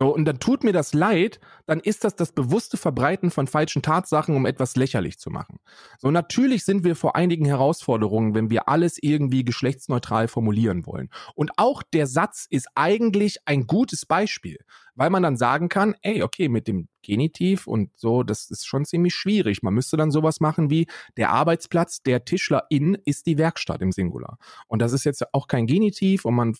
[0.00, 3.80] So, und dann tut mir das leid, dann ist das das bewusste Verbreiten von falschen
[3.80, 5.60] Tatsachen, um etwas lächerlich zu machen.
[5.98, 11.10] So, natürlich sind wir vor einigen Herausforderungen, wenn wir alles irgendwie geschlechtsneutral formulieren wollen.
[11.36, 14.58] Und auch der Satz ist eigentlich ein gutes Beispiel,
[14.96, 18.84] weil man dann sagen kann, ey, okay, mit dem Genitiv und so, das ist schon
[18.84, 19.62] ziemlich schwierig.
[19.62, 20.86] Man müsste dann sowas machen wie,
[21.16, 24.38] der Arbeitsplatz der Tischlerin ist die Werkstatt im Singular.
[24.66, 26.54] Und das ist jetzt auch kein Genitiv und man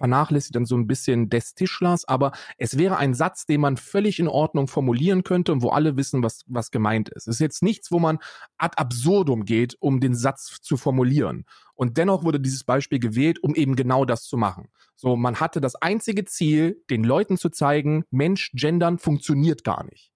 [0.00, 4.18] vernachlässigt dann so ein bisschen des Tischlers, aber es wäre ein Satz, den man völlig
[4.18, 7.28] in Ordnung formulieren könnte und wo alle wissen, was, was gemeint ist.
[7.28, 8.18] Es ist jetzt nichts, wo man
[8.56, 11.44] ad absurdum geht, um den Satz zu formulieren.
[11.74, 14.68] Und dennoch wurde dieses Beispiel gewählt, um eben genau das zu machen.
[14.96, 20.10] So, man hatte das einzige Ziel, den Leuten zu zeigen, Mensch, gendern funktioniert gar nicht.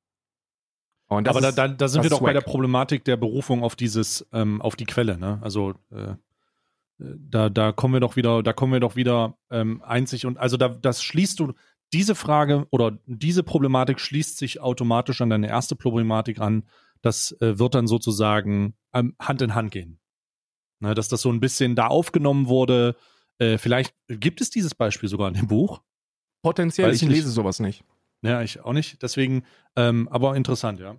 [1.08, 2.28] Aber da, da, da sind wir doch swag.
[2.28, 5.38] bei der Problematik der Berufung auf dieses, ähm, auf die Quelle, ne?
[5.42, 6.14] Also äh,
[6.98, 10.56] da, da kommen wir doch wieder, da kommen wir doch wieder ähm, einzig und also
[10.56, 11.54] da, das schließt du,
[11.92, 16.64] diese Frage oder diese Problematik schließt sich automatisch an deine erste Problematik an.
[17.02, 20.00] Das äh, wird dann sozusagen ähm, Hand in Hand gehen.
[20.80, 22.96] Ne, dass das so ein bisschen da aufgenommen wurde.
[23.38, 25.82] Äh, vielleicht gibt es dieses Beispiel sogar in dem Buch.
[26.42, 27.84] Potenziell, ich, ich lese sowas nicht.
[28.22, 29.02] Ja, ich auch nicht.
[29.02, 29.44] Deswegen,
[29.76, 30.96] ähm, aber interessant, ja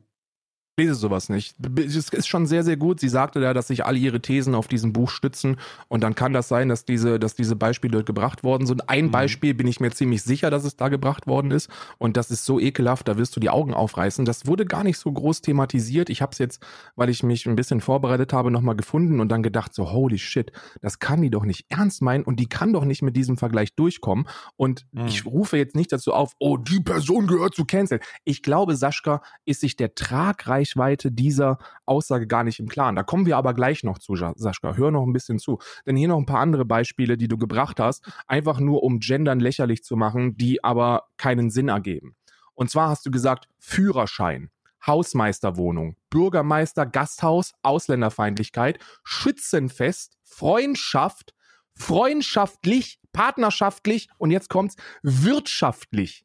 [0.78, 1.56] lese sowas nicht.
[1.78, 3.00] Es ist schon sehr, sehr gut.
[3.00, 5.58] Sie sagte ja, dass sich alle ihre Thesen auf diesem Buch stützen
[5.88, 8.90] und dann kann das sein, dass diese, dass diese Beispiele gebracht worden sind.
[8.90, 9.12] Ein mhm.
[9.12, 12.46] Beispiel bin ich mir ziemlich sicher, dass es da gebracht worden ist und das ist
[12.46, 14.26] so ekelhaft, da wirst du die Augen aufreißen.
[14.26, 16.10] Das wurde gar nicht so groß thematisiert.
[16.10, 16.62] Ich habe es jetzt,
[16.96, 20.52] weil ich mich ein bisschen vorbereitet habe, nochmal gefunden und dann gedacht so, holy shit,
[20.82, 23.76] das kann die doch nicht ernst meinen und die kann doch nicht mit diesem Vergleich
[23.76, 25.08] durchkommen und mhm.
[25.08, 28.02] ich rufe jetzt nicht dazu auf, oh, die Person gehört zu Cancel.
[28.26, 32.96] Ich glaube, Sascha ist sich der tragreich Reichweite dieser Aussage gar nicht im Klaren.
[32.96, 34.76] Da kommen wir aber gleich noch zu, Sascha.
[34.76, 35.60] Hör noch ein bisschen zu.
[35.86, 39.40] Denn hier noch ein paar andere Beispiele, die du gebracht hast, einfach nur um Gendern
[39.40, 42.16] lächerlich zu machen, die aber keinen Sinn ergeben.
[42.56, 44.50] Und zwar hast du gesagt, Führerschein.
[44.86, 51.34] Hausmeisterwohnung, Bürgermeister, Gasthaus, Ausländerfeindlichkeit, Schützenfest, Freundschaft,
[51.74, 56.24] freundschaftlich, partnerschaftlich und jetzt kommt's wirtschaftlich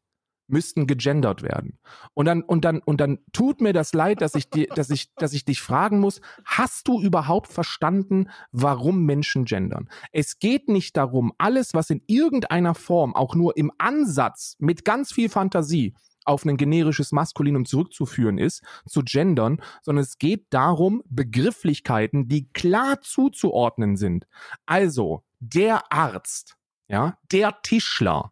[0.51, 1.79] müssten gegendert werden.
[2.13, 5.13] Und dann, und dann, und dann tut mir das leid, dass ich dir, dass ich,
[5.15, 9.89] dass ich dich fragen muss, hast du überhaupt verstanden, warum Menschen gendern?
[10.11, 15.11] Es geht nicht darum, alles, was in irgendeiner Form, auch nur im Ansatz, mit ganz
[15.11, 15.93] viel Fantasie,
[16.25, 23.01] auf ein generisches Maskulinum zurückzuführen ist, zu gendern, sondern es geht darum, Begrifflichkeiten, die klar
[23.01, 24.27] zuzuordnen sind.
[24.65, 28.31] Also, der Arzt, ja, der Tischler,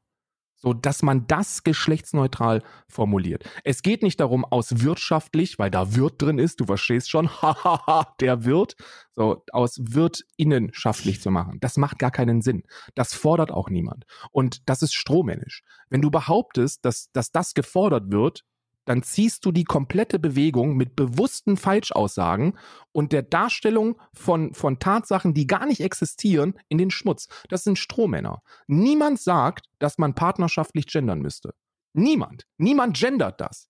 [0.60, 3.44] so dass man das geschlechtsneutral formuliert.
[3.64, 8.14] Es geht nicht darum, aus wirtschaftlich, weil da Wirt drin ist, du verstehst schon, hahaha,
[8.20, 8.76] der Wirt,
[9.16, 11.58] so aus wirtinnenschaftlich zu machen.
[11.60, 12.64] Das macht gar keinen Sinn.
[12.96, 14.06] Das fordert auch niemand.
[14.32, 15.64] Und das ist strohmännisch.
[15.90, 18.44] Wenn du behauptest, dass, dass das gefordert wird,
[18.90, 22.58] dann ziehst du die komplette Bewegung mit bewussten Falschaussagen
[22.92, 27.28] und der Darstellung von, von Tatsachen, die gar nicht existieren, in den Schmutz.
[27.50, 28.42] Das sind Strohmänner.
[28.66, 31.54] Niemand sagt, dass man partnerschaftlich gendern müsste.
[31.94, 32.48] Niemand.
[32.58, 33.70] Niemand gendert das.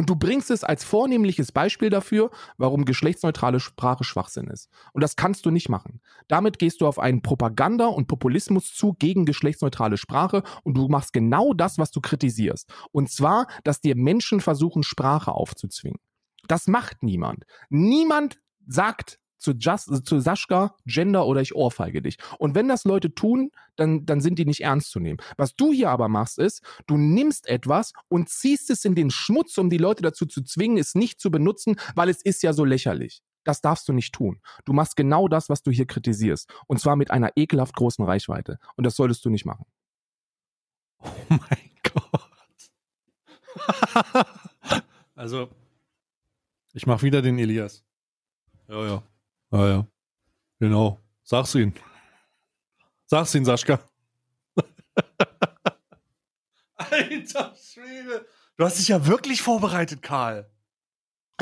[0.00, 4.70] Und du bringst es als vornehmliches Beispiel dafür, warum geschlechtsneutrale Sprache Schwachsinn ist.
[4.94, 6.00] Und das kannst du nicht machen.
[6.26, 11.12] Damit gehst du auf einen Propaganda und Populismus zu gegen geschlechtsneutrale Sprache und du machst
[11.12, 12.72] genau das, was du kritisierst.
[12.92, 16.00] Und zwar, dass dir Menschen versuchen, Sprache aufzuzwingen.
[16.48, 17.44] Das macht niemand.
[17.68, 22.18] Niemand sagt zu, Just, zu Sascha, Gender oder ich ohrfeige dich.
[22.38, 25.18] Und wenn das Leute tun, dann, dann sind die nicht ernst zu nehmen.
[25.36, 29.58] Was du hier aber machst, ist, du nimmst etwas und ziehst es in den Schmutz,
[29.58, 32.64] um die Leute dazu zu zwingen, es nicht zu benutzen, weil es ist ja so
[32.64, 33.22] lächerlich.
[33.44, 34.40] Das darfst du nicht tun.
[34.64, 36.52] Du machst genau das, was du hier kritisierst.
[36.66, 38.58] Und zwar mit einer ekelhaft großen Reichweite.
[38.76, 39.64] Und das solltest du nicht machen.
[41.02, 42.30] Oh mein Gott.
[45.14, 45.48] also,
[46.74, 47.82] ich mach wieder den Elias.
[48.68, 49.02] Ja, ja.
[49.52, 49.86] Ja, ja.
[50.60, 51.00] Genau.
[51.22, 51.74] Sag's ihn.
[53.06, 53.80] Sag's ihn, Saschka.
[56.76, 58.26] Alter Schwede.
[58.56, 60.50] Du hast dich ja wirklich vorbereitet, Karl.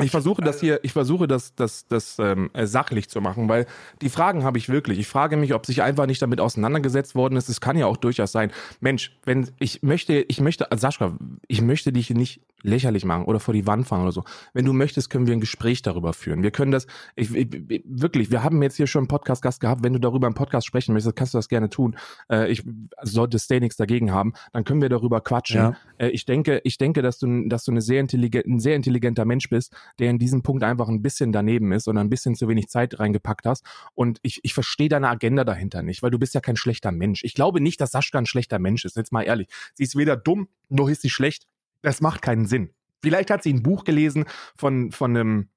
[0.01, 3.65] Ich versuche das hier, ich versuche das, das, das ähm, äh, sachlich zu machen, weil
[4.01, 4.97] die Fragen habe ich wirklich.
[4.99, 7.49] Ich frage mich, ob sich einfach nicht damit auseinandergesetzt worden ist.
[7.49, 8.51] Es kann ja auch durchaus sein.
[8.79, 13.39] Mensch, wenn ich möchte, ich möchte, also Sascha, ich möchte dich nicht lächerlich machen oder
[13.39, 14.23] vor die Wand fahren oder so.
[14.53, 16.43] Wenn du möchtest, können wir ein Gespräch darüber führen.
[16.43, 19.83] Wir können das, ich, ich, wirklich, wir haben jetzt hier schon einen Podcast-Gast gehabt.
[19.83, 21.97] Wenn du darüber im Podcast sprechen möchtest, kannst du das gerne tun.
[22.29, 22.63] Äh, ich
[23.01, 25.57] sollte Stay nichts dagegen haben, dann können wir darüber quatschen.
[25.57, 25.77] Ja.
[25.97, 29.25] Äh, ich denke, ich denke, dass du, dass du eine sehr intelligent, ein sehr intelligenter
[29.25, 32.47] Mensch bist, der in diesem Punkt einfach ein bisschen daneben ist und ein bisschen zu
[32.47, 33.65] wenig Zeit reingepackt hast.
[33.93, 37.23] Und ich, ich verstehe deine Agenda dahinter nicht, weil du bist ja kein schlechter Mensch.
[37.23, 38.95] Ich glaube nicht, dass Sascha ein schlechter Mensch ist.
[38.95, 39.47] Jetzt mal ehrlich.
[39.73, 41.47] Sie ist weder dumm, noch ist sie schlecht
[41.81, 42.73] das macht keinen Sinn.
[43.01, 44.25] Vielleicht hat sie ein Buch gelesen
[44.55, 45.49] von, von einem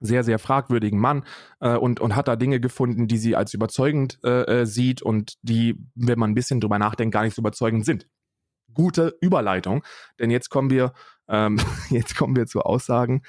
[0.00, 1.24] sehr, sehr fragwürdigen Mann
[1.60, 5.34] äh, und, und hat da Dinge gefunden, die sie als überzeugend äh, äh, sieht und
[5.42, 8.08] die, wenn man ein bisschen drüber nachdenkt, gar nicht so überzeugend sind.
[8.72, 9.84] Gute Überleitung,
[10.18, 10.94] denn jetzt kommen wir,
[11.28, 11.58] ähm,
[11.90, 13.22] jetzt kommen wir zu Aussagen,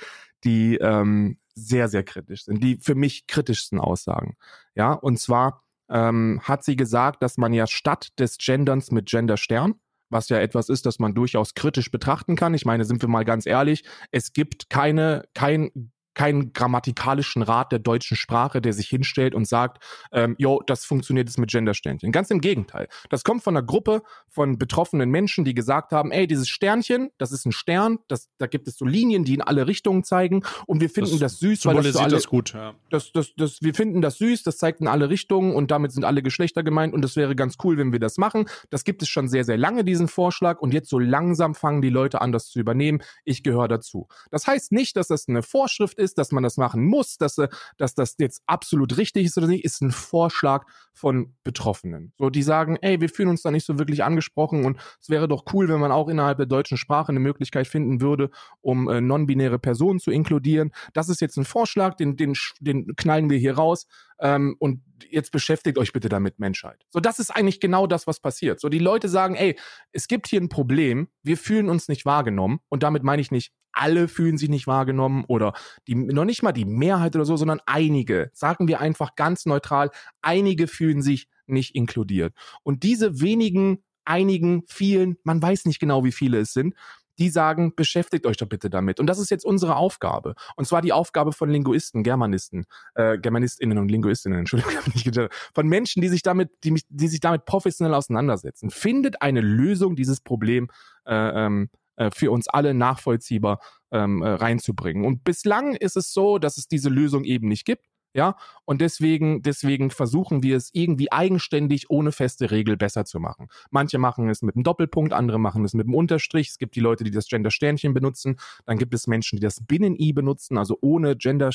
[0.43, 4.37] die ähm, sehr, sehr kritisch sind, die für mich kritischsten Aussagen.
[4.73, 9.75] Ja, und zwar ähm, hat sie gesagt, dass man ja statt des Genderns mit Genderstern
[10.11, 12.53] was ja etwas ist, das man durchaus kritisch betrachten kann.
[12.53, 17.79] Ich meine, sind wir mal ganz ehrlich, es gibt keine, kein keinen grammatikalischen Rat der
[17.79, 22.11] deutschen Sprache, der sich hinstellt und sagt, ähm, jo, das funktioniert jetzt mit Gendersternchen.
[22.11, 22.87] Ganz im Gegenteil.
[23.09, 27.31] Das kommt von einer Gruppe von betroffenen Menschen, die gesagt haben, ey, dieses Sternchen, das
[27.31, 30.81] ist ein Stern, das, da gibt es so Linien, die in alle Richtungen zeigen und
[30.81, 32.53] wir finden das, das süß, weil das, so alle, das gut.
[32.53, 32.73] Ja.
[32.89, 36.03] Das, das, das, wir finden das süß, das zeigt in alle Richtungen und damit sind
[36.03, 38.45] alle Geschlechter gemeint und das wäre ganz cool, wenn wir das machen.
[38.69, 41.89] Das gibt es schon sehr, sehr lange, diesen Vorschlag und jetzt so langsam fangen die
[41.89, 43.01] Leute an, das zu übernehmen.
[43.23, 44.07] Ich gehöre dazu.
[44.29, 47.47] Das heißt nicht, dass das eine Vorschrift ist, dass man das machen muss, dass, äh,
[47.77, 52.13] dass das jetzt absolut richtig ist oder nicht, ist ein Vorschlag von Betroffenen.
[52.17, 55.27] So, die sagen, ey, wir fühlen uns da nicht so wirklich angesprochen und es wäre
[55.27, 58.29] doch cool, wenn man auch innerhalb der deutschen Sprache eine Möglichkeit finden würde,
[58.61, 60.71] um äh, non-binäre Personen zu inkludieren.
[60.93, 63.87] Das ist jetzt ein Vorschlag, den, den, den knallen wir hier raus.
[64.21, 66.85] Ähm, und jetzt beschäftigt euch bitte damit, Menschheit.
[66.89, 68.59] So, das ist eigentlich genau das, was passiert.
[68.59, 69.57] So, die Leute sagen, ey,
[69.91, 72.59] es gibt hier ein Problem, wir fühlen uns nicht wahrgenommen.
[72.69, 75.53] Und damit meine ich nicht, alle fühlen sich nicht wahrgenommen oder
[75.87, 78.29] die, noch nicht mal die Mehrheit oder so, sondern einige.
[78.33, 79.89] Sagen wir einfach ganz neutral,
[80.21, 82.35] einige fühlen sich nicht inkludiert.
[82.63, 86.75] Und diese wenigen, einigen, vielen, man weiß nicht genau, wie viele es sind,
[87.21, 88.99] die sagen, beschäftigt euch doch bitte damit.
[88.99, 90.33] Und das ist jetzt unsere Aufgabe.
[90.55, 92.65] Und zwar die Aufgabe von Linguisten, Germanisten,
[92.95, 94.73] äh, Germanistinnen und Linguistinnen, Entschuldigung,
[95.53, 98.71] von Menschen, die sich damit, die, die sich damit professionell auseinandersetzen.
[98.71, 100.69] Findet eine Lösung, dieses Problem
[101.05, 103.59] äh, ähm, äh, für uns alle nachvollziehbar
[103.91, 105.05] ähm, äh, reinzubringen.
[105.05, 107.85] Und bislang ist es so, dass es diese Lösung eben nicht gibt.
[108.13, 108.35] Ja,
[108.65, 113.47] und deswegen, deswegen versuchen wir es irgendwie eigenständig ohne feste Regel besser zu machen.
[113.69, 116.49] Manche machen es mit einem Doppelpunkt, andere machen es mit einem Unterstrich.
[116.49, 118.37] Es gibt die Leute, die das Gender-Sternchen benutzen.
[118.65, 121.51] Dann gibt es Menschen, die das Binnen-I benutzen, also ohne Gender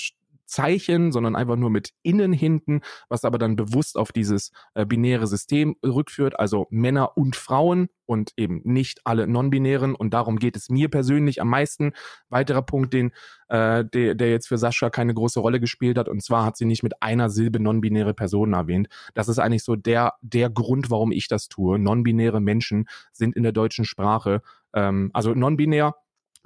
[0.47, 5.27] Zeichen, sondern einfach nur mit innen hinten, was aber dann bewusst auf dieses äh, binäre
[5.27, 10.69] System rückführt, also Männer und Frauen und eben nicht alle non-binären und darum geht es
[10.71, 11.93] mir persönlich am meisten.
[12.29, 13.13] Weiterer Punkt, den
[13.49, 16.65] äh, der, der jetzt für Sascha keine große Rolle gespielt hat und zwar hat sie
[16.65, 18.89] nicht mit einer Silbe non-binäre Personen erwähnt.
[19.15, 21.79] Das ist eigentlich so der der Grund, warum ich das tue.
[21.79, 24.43] Non-binäre Menschen sind in der deutschen Sprache,
[24.73, 25.95] ähm, also non-binär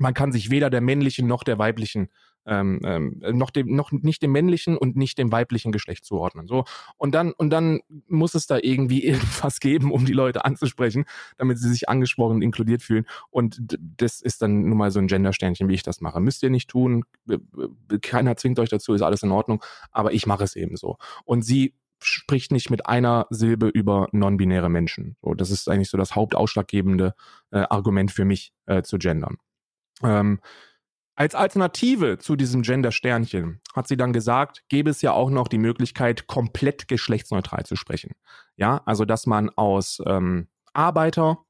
[0.01, 2.09] man kann sich weder der männlichen noch der weiblichen
[2.47, 6.47] ähm, ähm, noch dem noch nicht dem männlichen und nicht dem weiblichen Geschlecht zuordnen.
[6.47, 6.64] So
[6.97, 11.05] und dann und dann muss es da irgendwie irgendwas geben, um die Leute anzusprechen,
[11.36, 13.07] damit sie sich angesprochen und inkludiert fühlen.
[13.30, 16.20] Und das ist dann nun mal so ein Gendersternchen, wie ich das mache.
[16.20, 17.05] Müsst ihr nicht tun.
[18.03, 19.62] Keiner zwingt euch dazu, ist alles in Ordnung.
[19.91, 20.97] Aber ich mache es eben so.
[21.24, 25.16] Und sie spricht nicht mit einer Silbe über non-binäre Menschen.
[25.22, 27.14] So, das ist eigentlich so das hauptausschlaggebende
[27.51, 29.36] äh, Argument für mich äh, zu gendern.
[30.03, 30.41] Ähm,
[31.20, 35.58] als Alternative zu diesem Gender-Sternchen hat sie dann gesagt, gäbe es ja auch noch die
[35.58, 38.12] Möglichkeit, komplett geschlechtsneutral zu sprechen.
[38.56, 41.44] Ja, also dass man aus ähm, Arbeiter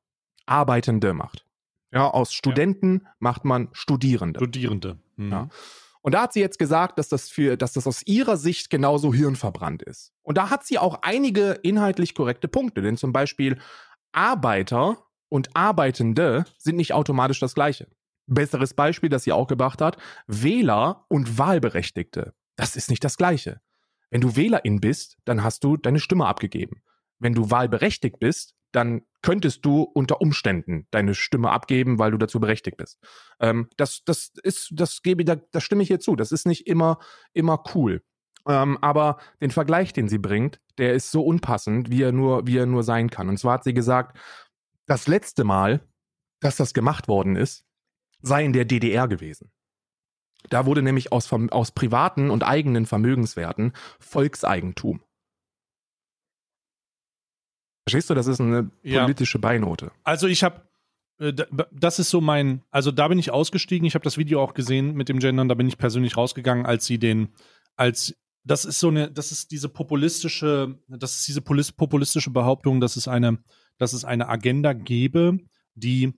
[0.44, 1.46] Arbeitende macht.
[1.92, 3.10] Ja, aus Studenten ja.
[3.20, 4.40] macht man Studierende.
[4.40, 4.98] Studierende.
[5.14, 5.30] Mhm.
[5.30, 5.48] Ja.
[6.02, 9.14] Und da hat sie jetzt gesagt, dass das für, dass das aus ihrer Sicht genauso
[9.14, 10.12] hirnverbrannt ist.
[10.22, 13.60] Und da hat sie auch einige inhaltlich korrekte Punkte, denn zum Beispiel
[14.10, 14.98] Arbeiter
[15.28, 17.86] und Arbeitende sind nicht automatisch das Gleiche.
[18.34, 22.34] Besseres Beispiel, das sie auch gebracht hat, Wähler und Wahlberechtigte.
[22.56, 23.60] Das ist nicht das Gleiche.
[24.10, 26.82] Wenn du Wählerin bist, dann hast du deine Stimme abgegeben.
[27.18, 32.40] Wenn du wahlberechtigt bist, dann könntest du unter Umständen deine Stimme abgeben, weil du dazu
[32.40, 32.98] berechtigt bist.
[33.40, 36.16] Ähm, das, das ist, das gebe, da, das stimme ich hier zu.
[36.16, 36.98] Das ist nicht immer,
[37.32, 38.02] immer cool.
[38.48, 42.56] Ähm, aber den Vergleich, den sie bringt, der ist so unpassend, wie er nur, wie
[42.56, 43.28] er nur sein kann.
[43.28, 44.16] Und zwar hat sie gesagt,
[44.86, 45.80] das letzte Mal,
[46.40, 47.64] dass das gemacht worden ist,
[48.22, 49.50] sei in der DDR gewesen.
[50.48, 55.02] Da wurde nämlich aus, aus privaten und eigenen Vermögenswerten Volkseigentum.
[57.84, 59.42] Verstehst du, das ist eine politische ja.
[59.42, 59.90] Beinote.
[60.04, 60.62] Also ich habe,
[61.18, 61.32] äh,
[61.72, 64.94] das ist so mein, also da bin ich ausgestiegen, ich habe das Video auch gesehen
[64.94, 67.30] mit dem Gendern, da bin ich persönlich rausgegangen, als sie den,
[67.76, 68.14] als
[68.44, 73.06] das ist so eine, das ist diese populistische, das ist diese populistische Behauptung, dass es
[73.08, 73.42] eine,
[73.76, 75.38] dass es eine Agenda gäbe,
[75.74, 76.14] die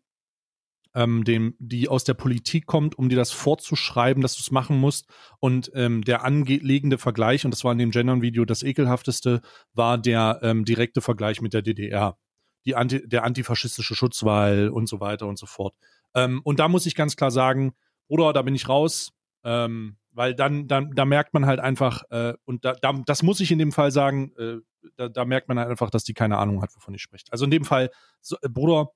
[0.95, 4.79] ähm, dem, die aus der Politik kommt, um dir das vorzuschreiben, dass du es machen
[4.79, 5.09] musst.
[5.41, 9.41] Und ähm, der anlegende Vergleich, und das war in dem Gendern-Video das ekelhafteste,
[9.75, 12.17] war der ähm, direkte Vergleich mit der DDR.
[12.65, 15.75] Die Anti der antifaschistische Schutzwahl und so weiter und so fort.
[16.15, 17.73] Ähm, und da muss ich ganz klar sagen,
[18.09, 19.13] Bruder, da bin ich raus.
[19.45, 23.41] Ähm, weil dann, dann, da merkt man halt einfach, äh, und da, da, das muss
[23.41, 24.59] ich in dem Fall sagen, äh,
[24.97, 27.33] da, da merkt man halt einfach, dass die keine Ahnung hat, wovon ich spricht.
[27.33, 27.91] Also in dem Fall,
[28.21, 28.93] so, äh, Bruder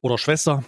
[0.00, 0.64] oder Schwester,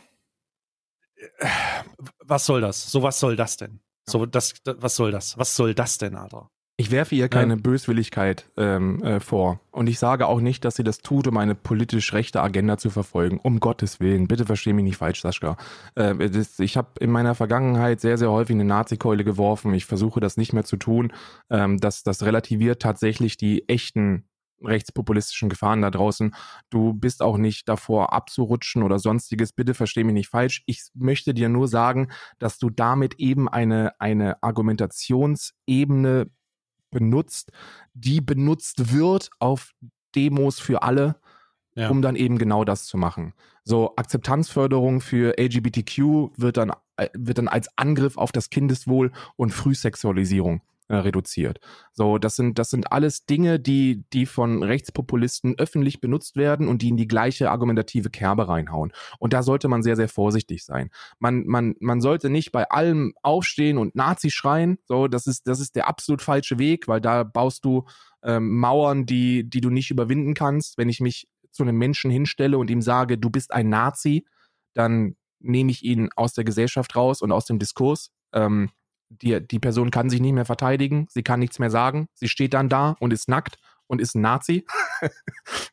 [2.24, 2.90] was soll das?
[2.90, 3.80] So, was soll das denn?
[4.08, 5.38] So, das, das, was soll das?
[5.38, 6.50] Was soll das denn, Alter?
[6.80, 7.60] Ich werfe ihr keine ja.
[7.60, 9.60] Böswilligkeit ähm, äh, vor.
[9.72, 12.88] Und ich sage auch nicht, dass sie das tut, um eine politisch rechte Agenda zu
[12.90, 13.40] verfolgen.
[13.42, 14.28] Um Gottes Willen.
[14.28, 15.56] Bitte verstehe mich nicht falsch, Sascha.
[15.96, 19.74] Äh, das, ich habe in meiner Vergangenheit sehr, sehr häufig eine Nazikeule geworfen.
[19.74, 21.12] Ich versuche das nicht mehr zu tun.
[21.50, 24.28] Ähm, das, das relativiert tatsächlich die echten
[24.62, 26.34] rechtspopulistischen Gefahren da draußen.
[26.70, 29.52] Du bist auch nicht davor abzurutschen oder sonstiges.
[29.52, 30.62] Bitte versteh mich nicht falsch.
[30.66, 36.30] Ich möchte dir nur sagen, dass du damit eben eine, eine Argumentationsebene
[36.90, 37.52] benutzt,
[37.94, 39.72] die benutzt wird auf
[40.14, 41.16] Demos für alle,
[41.74, 41.90] ja.
[41.90, 43.34] um dann eben genau das zu machen.
[43.64, 49.50] So Akzeptanzförderung für LGBTQ wird dann, äh, wird dann als Angriff auf das Kindeswohl und
[49.50, 51.60] Frühsexualisierung äh, reduziert.
[51.92, 56.82] So, das sind, das sind alles Dinge, die, die von Rechtspopulisten öffentlich benutzt werden und
[56.82, 58.92] die in die gleiche argumentative Kerbe reinhauen.
[59.18, 60.90] Und da sollte man sehr, sehr vorsichtig sein.
[61.18, 64.78] Man, man, man sollte nicht bei allem aufstehen und Nazi schreien.
[64.86, 67.84] So, das ist, das ist der absolut falsche Weg, weil da baust du
[68.22, 70.78] ähm, Mauern, die, die du nicht überwinden kannst.
[70.78, 74.26] Wenn ich mich zu einem Menschen hinstelle und ihm sage, du bist ein Nazi,
[74.74, 78.10] dann nehme ich ihn aus der Gesellschaft raus und aus dem Diskurs.
[78.32, 78.70] Ähm,
[79.10, 82.54] die, die Person kann sich nicht mehr verteidigen, sie kann nichts mehr sagen, sie steht
[82.54, 84.66] dann da und ist nackt und ist ein Nazi.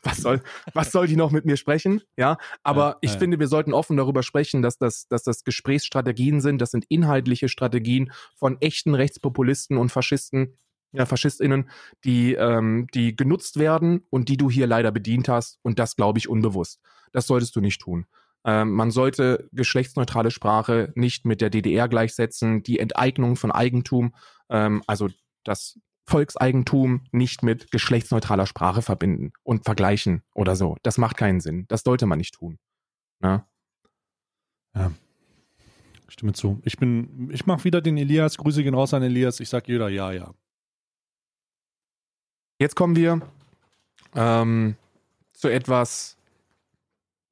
[0.02, 0.42] was soll,
[0.74, 2.02] was soll die noch mit mir sprechen?
[2.18, 3.20] Ja, aber ja, ich ja.
[3.20, 7.50] finde, wir sollten offen darüber sprechen, dass das, dass das Gesprächsstrategien sind, das sind inhaltliche
[7.50, 10.58] Strategien von echten Rechtspopulisten und Faschisten,
[10.94, 11.70] ja, FaschistInnen,
[12.06, 16.20] die, ähm, die genutzt werden und die du hier leider bedient hast und das glaube
[16.20, 16.80] ich unbewusst.
[17.12, 18.06] Das solltest du nicht tun.
[18.46, 24.14] Ähm, man sollte geschlechtsneutrale Sprache nicht mit der DDR gleichsetzen, die Enteignung von Eigentum,
[24.50, 25.10] ähm, also
[25.44, 30.78] das Volkseigentum nicht mit geschlechtsneutraler Sprache verbinden und vergleichen oder so.
[30.84, 31.66] Das macht keinen Sinn.
[31.68, 32.60] Das sollte man nicht tun.
[33.20, 33.44] Ne?
[34.76, 34.92] Ja.
[36.08, 36.62] Stimme zu.
[36.64, 38.38] Ich bin, ich mache wieder den Elias.
[38.38, 39.40] Grüße gehen raus an Elias.
[39.40, 40.34] Ich sag jeder ja, ja.
[42.60, 43.22] Jetzt kommen wir
[44.14, 44.78] ähm,
[45.34, 46.18] zu etwas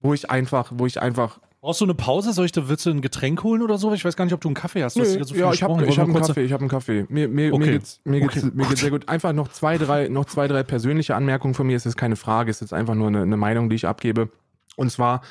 [0.04, 1.40] wo ich einfach, wo ich einfach.
[1.62, 2.34] Brauchst du eine Pause?
[2.34, 3.94] Soll ich da, willst du ein Getränk holen oder so?
[3.94, 4.98] Ich weiß gar nicht, ob du einen Kaffee hast.
[4.98, 7.06] Nö, so ja, ich habe hab einen Kaffee, ich habe einen Kaffee.
[7.08, 7.66] Mir, mir, okay.
[7.66, 8.52] mir geht's, mir geht's, okay.
[8.54, 9.08] mir geht's sehr gut.
[9.08, 11.78] Einfach noch zwei, drei, noch zwei, drei persönliche Anmerkungen von mir.
[11.78, 14.30] Es ist keine Frage, es ist einfach nur eine, eine Meinung, die ich abgebe.
[14.76, 15.22] Und zwar,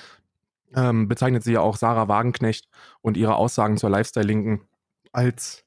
[0.75, 2.66] ähm, bezeichnet sie ja auch Sarah Wagenknecht
[3.03, 4.62] und ihre Aussagen zur Lifestyle-Linken
[5.12, 5.64] als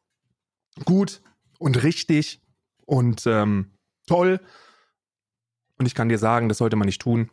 [0.83, 1.21] gut
[1.59, 2.41] und richtig
[2.85, 3.71] und ähm,
[4.07, 4.39] toll.
[5.77, 7.29] Und ich kann dir sagen, das sollte man nicht tun.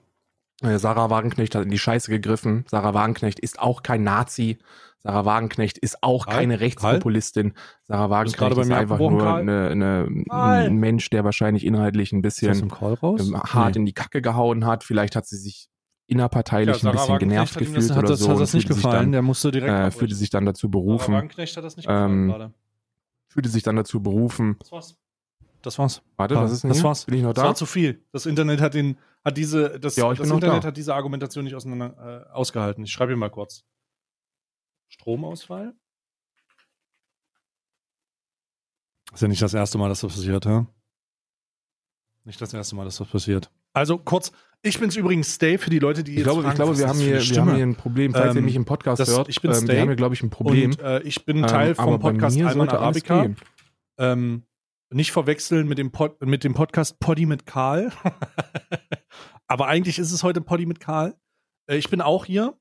[0.63, 2.65] Äh, Sarah Wagenknecht hat in die Scheiße gegriffen.
[2.69, 4.59] Sarah Wagenknecht ist auch kein Nazi.
[5.01, 6.37] Sarah Wagenknecht ist auch Karl?
[6.37, 7.55] keine Rechtspopulistin.
[7.83, 13.43] Sarah Wagenknecht ist einfach nur eine, eine, ein Mensch, der wahrscheinlich inhaltlich ein bisschen ähm,
[13.43, 14.85] hart in die Kacke gehauen hat.
[14.85, 15.69] Vielleicht hat sie sich
[16.07, 18.31] innerparteilich ein bisschen genervt gefühlt das, hat oder das, so.
[18.31, 18.97] hat das nicht gefallen.
[18.97, 21.87] Dann, der musste direkt äh, fühlte sich dann dazu Sarah berufen, Wagenknecht hat das nicht
[21.87, 22.53] gefallen Ähm, gerade.
[23.29, 24.57] fühlte sich dann dazu berufen.
[24.61, 24.97] Das war's.
[25.63, 26.03] Das war's.
[26.17, 26.85] Warte, was ist denn das hier?
[26.85, 27.05] war's.
[27.07, 27.57] Bin ich noch Das war da?
[27.57, 28.05] zu viel.
[28.13, 30.69] Das Internet hat den, hat diese, das, Ja, das Internet da.
[30.69, 32.85] hat diese Argumentation nicht auseinander, äh, ausgehalten.
[32.85, 33.65] Ich schreibe hier mal kurz.
[34.89, 35.75] Stromausfall?
[39.13, 40.67] Ist ja nicht das erste Mal, dass das passiert, hä?
[42.25, 43.51] Nicht das erste Mal, dass das passiert.
[43.75, 46.57] Also kurz, ich bin's übrigens Stay für die Leute, die Ich jetzt glaube, fragen, ich
[46.57, 48.13] glaube wir, haben hier, wir haben hier ein Problem.
[48.13, 49.97] Falls ihr Ähm, mich im Podcast das- hört, ich bin ähm, Stay wir haben hier,
[49.97, 50.71] glaube ich, ein Problem.
[50.73, 53.31] Und äh, ich bin Ähm, Teil aber vom Podcast Alman Arabica.
[53.99, 54.45] Ähm,
[54.91, 57.93] nicht verwechseln mit dem, Pod, mit dem Podcast Poddy mit Karl.
[59.53, 61.15] Aber eigentlich ist es heute Poddy mit Karl.
[61.67, 62.55] Äh, ich bin auch hier.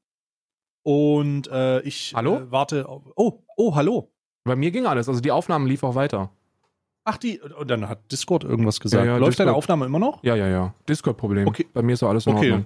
[0.83, 2.39] Und äh, ich Hallo?
[2.39, 2.89] Äh, warte.
[2.89, 4.11] Auf, oh, oh, hallo.
[4.43, 5.07] Bei mir ging alles.
[5.07, 6.31] Also die Aufnahme lief auch weiter.
[7.05, 7.39] Ach, die.
[7.39, 9.05] Und dann hat Discord irgendwas gesagt.
[9.05, 9.57] Ja, ja, Läuft deine Discord.
[9.57, 10.21] Aufnahme immer noch?
[10.21, 10.73] Ja, ja, ja.
[10.89, 11.47] Discord-Problem.
[11.47, 11.65] Okay.
[11.71, 12.51] Bei mir ist doch alles in Okay.
[12.51, 12.65] Ordnung.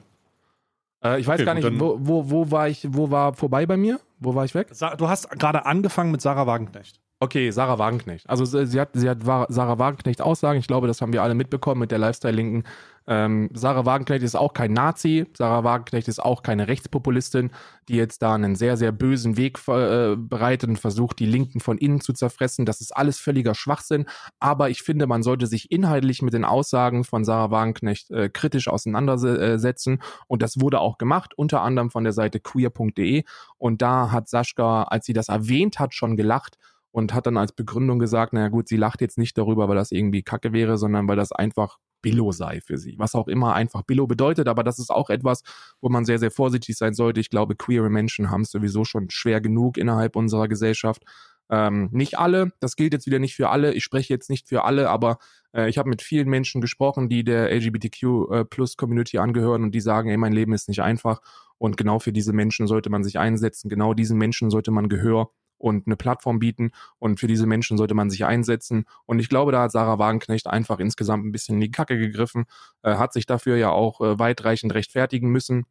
[1.03, 3.77] Äh, ich weiß Okay, gar nicht, wo, wo, wo war ich, wo war vorbei bei
[3.77, 3.99] mir?
[4.17, 4.69] Wo war ich weg?
[4.71, 6.99] Sa du hast gerade angefangen mit Sarah Wagenknecht.
[7.19, 8.27] Okay, Sarah Wagenknecht.
[8.29, 10.59] Also sie, hat, sie hat Sarah Wagenknecht Aussagen.
[10.59, 12.63] Ich glaube, das haben wir alle mitbekommen mit der Lifestyle-Linken.
[13.07, 15.25] Ähm, Sarah Wagenknecht ist auch kein Nazi.
[15.37, 17.51] Sarah Wagenknecht ist auch keine Rechtspopulistin,
[17.87, 21.77] die jetzt da einen sehr, sehr bösen Weg äh, bereitet und versucht, die Linken von
[21.77, 22.65] innen zu zerfressen.
[22.65, 24.05] Das ist alles völliger Schwachsinn.
[24.39, 28.67] Aber ich finde, man sollte sich inhaltlich mit den Aussagen von Sarah Wagenknecht äh, kritisch
[28.67, 30.01] auseinandersetzen.
[30.27, 33.23] Und das wurde auch gemacht, unter anderem von der Seite queer.de.
[33.57, 36.57] Und da hat Sascha, als sie das erwähnt hat, schon gelacht
[36.91, 39.91] und hat dann als Begründung gesagt, naja gut, sie lacht jetzt nicht darüber, weil das
[39.91, 42.99] irgendwie Kacke wäre, sondern weil das einfach Billo sei für sie.
[42.99, 45.41] Was auch immer einfach Billo bedeutet, aber das ist auch etwas,
[45.81, 47.19] wo man sehr, sehr vorsichtig sein sollte.
[47.19, 51.01] Ich glaube, queere Menschen haben es sowieso schon schwer genug innerhalb unserer Gesellschaft.
[51.49, 53.73] Ähm, nicht alle, das gilt jetzt wieder nicht für alle.
[53.73, 55.17] Ich spreche jetzt nicht für alle, aber
[55.51, 59.71] äh, ich habe mit vielen Menschen gesprochen, die der LGBTQ äh, Plus Community angehören und
[59.71, 61.21] die sagen, ey, mein Leben ist nicht einfach.
[61.57, 63.67] Und genau für diese Menschen sollte man sich einsetzen.
[63.67, 66.71] Genau diesen Menschen sollte man Gehör und eine Plattform bieten.
[66.99, 68.85] Und für diese Menschen sollte man sich einsetzen.
[69.05, 72.45] Und ich glaube, da hat Sarah Wagenknecht einfach insgesamt ein bisschen in die Kacke gegriffen,
[72.83, 75.65] äh, hat sich dafür ja auch äh, weitreichend rechtfertigen müssen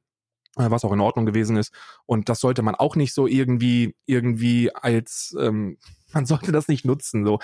[0.57, 1.73] äh, was auch in Ordnung gewesen ist.
[2.07, 5.79] Und das sollte man auch nicht so irgendwie, irgendwie als, ähm,
[6.13, 7.25] man sollte das nicht nutzen.
[7.25, 7.39] So,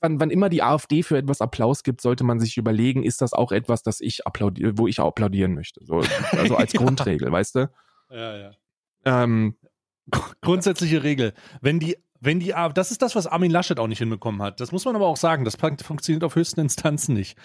[0.00, 3.32] wann, wann immer die AfD für etwas Applaus gibt, sollte man sich überlegen, ist das
[3.32, 5.84] auch etwas, das ich applaudiere, wo ich applaudieren möchte.
[5.84, 6.02] So,
[6.32, 6.80] also als Ja.
[6.84, 7.70] Grundregel, weißt du?
[8.10, 8.50] Ja, ja.
[9.04, 9.56] Ähm,
[10.40, 11.32] Grundsätzliche Regel.
[11.60, 14.60] Wenn die, wenn die, A- das ist das, was Armin Laschet auch nicht hinbekommen hat.
[14.60, 15.44] Das muss man aber auch sagen.
[15.44, 17.36] Das fun- funktioniert auf höchsten Instanzen nicht.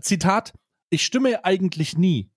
[0.00, 0.52] Zitat:
[0.90, 2.30] Ich stimme eigentlich nie.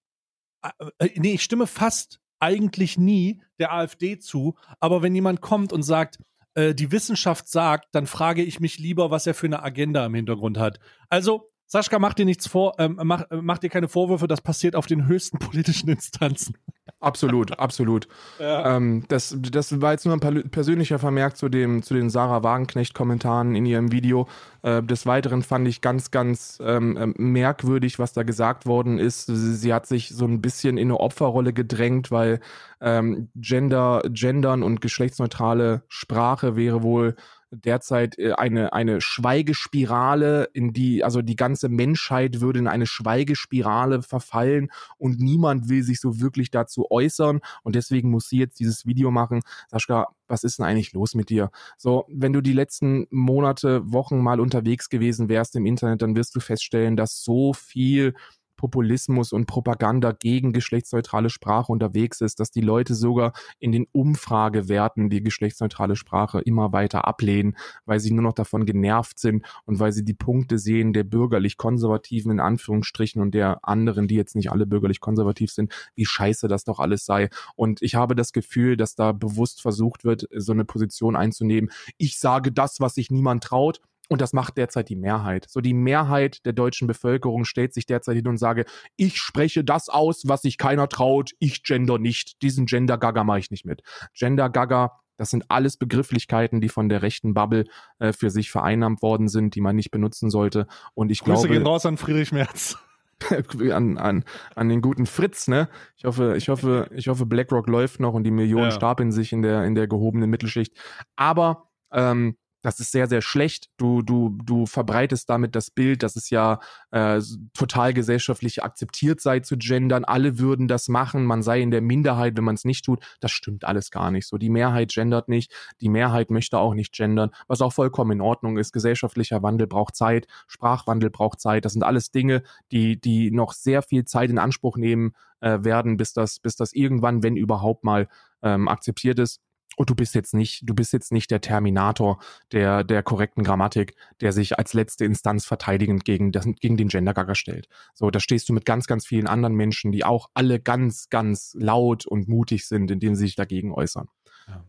[0.64, 0.70] Äh,
[1.06, 4.56] äh, nee, ich stimme fast eigentlich nie der AfD zu.
[4.80, 6.20] Aber wenn jemand kommt und sagt,
[6.56, 10.14] äh, die Wissenschaft sagt, dann frage ich mich lieber, was er für eine Agenda im
[10.16, 10.80] Hintergrund hat.
[11.10, 14.86] Also, Sascha, mach dir nichts vor, ähm, mach, mach dir keine Vorwürfe, das passiert auf
[14.86, 16.56] den höchsten politischen Instanzen.
[17.02, 18.08] absolut, absolut.
[18.40, 22.44] Ähm, das, das war jetzt nur ein per- persönlicher Vermerk zu, dem, zu den Sarah
[22.44, 24.28] Wagenknecht-Kommentaren in ihrem Video.
[24.62, 29.26] Äh, des Weiteren fand ich ganz, ganz ähm, ähm, merkwürdig, was da gesagt worden ist.
[29.26, 32.40] Sie, sie hat sich so ein bisschen in eine Opferrolle gedrängt, weil
[32.80, 37.16] ähm, Gender, Gendern und geschlechtsneutrale Sprache wäre wohl
[37.52, 44.02] derzeit äh, eine, eine Schweigespirale, in die, also die ganze Menschheit würde in eine Schweigespirale
[44.02, 48.86] verfallen und niemand will sich so wirklich dazu äußern und deswegen muss sie jetzt dieses
[48.86, 49.42] Video machen.
[49.70, 51.52] Sascha, was ist denn eigentlich los mit dir?
[51.78, 56.36] So, wenn du die letzten Monate, Wochen mal unterwegs gewesen wärst im Internet, dann wirst
[56.36, 58.14] du feststellen, dass so viel
[58.58, 65.10] Populismus und Propaganda gegen geschlechtsneutrale Sprache unterwegs ist, dass die Leute sogar in den Umfragewerten
[65.10, 67.56] die geschlechtsneutrale Sprache immer weiter ablehnen,
[67.86, 72.32] weil sie nur noch davon genervt sind und weil sie die Punkte sehen der bürgerlich-konservativen
[72.32, 76.80] in Anführungsstrichen und der anderen, die jetzt nicht alle bürgerlich-konservativ sind, wie scheiße das doch
[76.80, 77.30] alles sei.
[77.56, 81.72] Und ich habe das Gefühl, dass da bewusst versucht wird, so eine Position einzunehmen.
[81.98, 83.82] Ich sage das, was sich niemand traut.
[84.08, 85.46] Und das macht derzeit die Mehrheit.
[85.50, 89.90] So die Mehrheit der deutschen Bevölkerung stellt sich derzeit hin und sage, ich spreche das
[89.90, 92.42] aus, was sich keiner traut, ich gender nicht.
[92.42, 93.82] Diesen Gender-Gaga mache ich nicht mit.
[94.14, 97.66] Gender-Gaga, das sind alles Begrifflichkeiten, die von der rechten Bubble
[98.00, 100.68] äh, für sich vereinnahmt worden sind, die man nicht benutzen sollte.
[100.94, 102.78] Und ich Grüße glaube, gehen raus an Friedrich Merz.
[103.72, 104.24] an, an,
[104.56, 105.70] an den guten Fritz, ne?
[105.98, 108.72] Ich hoffe, ich hoffe, ich hoffe, BlackRock läuft noch und die Millionen Ja.
[108.72, 110.78] stapeln sich in der, in der gehobenen Mittelschicht.
[111.16, 113.70] Aber ähm, das ist sehr, sehr schlecht.
[113.78, 116.60] Du, du, du verbreitest damit das Bild, dass es ja
[116.92, 117.22] äh,
[117.54, 120.06] total gesellschaftlich akzeptiert sei zu gendern.
[120.06, 121.26] Alle würden das machen.
[121.26, 123.04] Man sei in der Minderheit, wenn man es nicht tut.
[123.20, 124.38] Das stimmt alles gar nicht so.
[124.38, 125.54] Die Mehrheit gendert nicht.
[125.82, 128.74] Die Mehrheit möchte auch nicht gendern, was auch vollkommen in Ordnung ist.
[128.74, 130.28] Gesellschaftlicher Wandel braucht Zeit.
[130.48, 131.64] Sprachwandel braucht Zeit.
[131.66, 135.98] Das sind alles Dinge, die, die noch sehr viel Zeit in Anspruch nehmen äh, werden,
[135.98, 138.08] bis das, bis das irgendwann, wenn überhaupt mal
[138.42, 139.42] ähm, akzeptiert ist.
[139.78, 142.20] Und du bist jetzt nicht, du bist jetzt nicht der Terminator
[142.52, 147.36] der, der korrekten Grammatik, der sich als letzte Instanz verteidigend gegen, das, gegen den Gendergagger
[147.36, 147.70] stellt.
[147.94, 151.56] So, da stehst du mit ganz, ganz vielen anderen Menschen, die auch alle ganz, ganz
[151.60, 154.10] laut und mutig sind, indem sie sich dagegen äußern.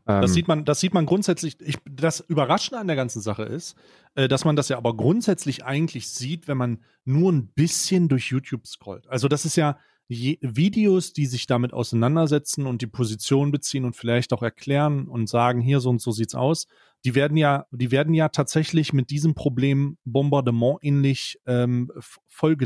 [0.04, 1.56] Das Ähm, sieht man, das sieht man grundsätzlich.
[1.60, 3.76] Ich, das Überraschende an der ganzen Sache ist,
[4.14, 8.30] äh, dass man das ja aber grundsätzlich eigentlich sieht, wenn man nur ein bisschen durch
[8.30, 9.08] YouTube scrollt.
[9.08, 9.78] Also das ist ja
[10.08, 15.28] je, Videos, die sich damit auseinandersetzen und die Position beziehen und vielleicht auch erklären und
[15.28, 16.66] sagen, hier so und so sieht's aus.
[17.04, 22.56] Die werden ja, die werden ja tatsächlich mit diesem Problem Bombardement ähnlich ähm, f- voll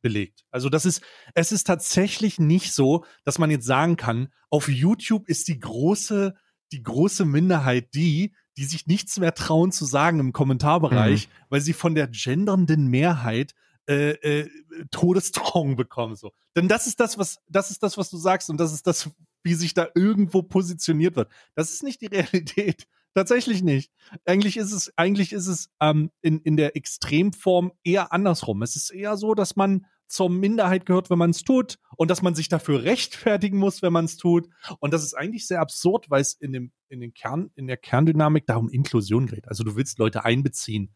[0.00, 0.44] belegt.
[0.50, 1.02] Also das ist,
[1.34, 6.34] es ist tatsächlich nicht so, dass man jetzt sagen kann, auf YouTube ist die große
[6.72, 11.74] die große Minderheit die, die sich nichts mehr trauen zu sagen im Kommentarbereich, weil sie
[11.74, 13.54] von der gendernden Mehrheit
[13.88, 14.50] äh, äh,
[14.90, 16.16] Todestrauung bekommen.
[16.16, 16.32] So.
[16.56, 19.10] Denn das ist das, was, das ist das, was du sagst, und das ist das,
[19.42, 21.30] wie sich da irgendwo positioniert wird.
[21.54, 22.86] Das ist nicht die Realität.
[23.14, 23.92] Tatsächlich nicht.
[24.24, 28.62] Eigentlich ist es, eigentlich ist es ähm, in, in der Extremform eher andersrum.
[28.62, 32.22] Es ist eher so, dass man zur Minderheit gehört, wenn man es tut, und dass
[32.22, 34.48] man sich dafür rechtfertigen muss, wenn man es tut.
[34.78, 37.78] Und das ist eigentlich sehr absurd, weil es in dem, in den Kern, in der
[37.78, 39.48] Kerndynamik darum Inklusion geht.
[39.48, 40.94] Also du willst Leute einbeziehen.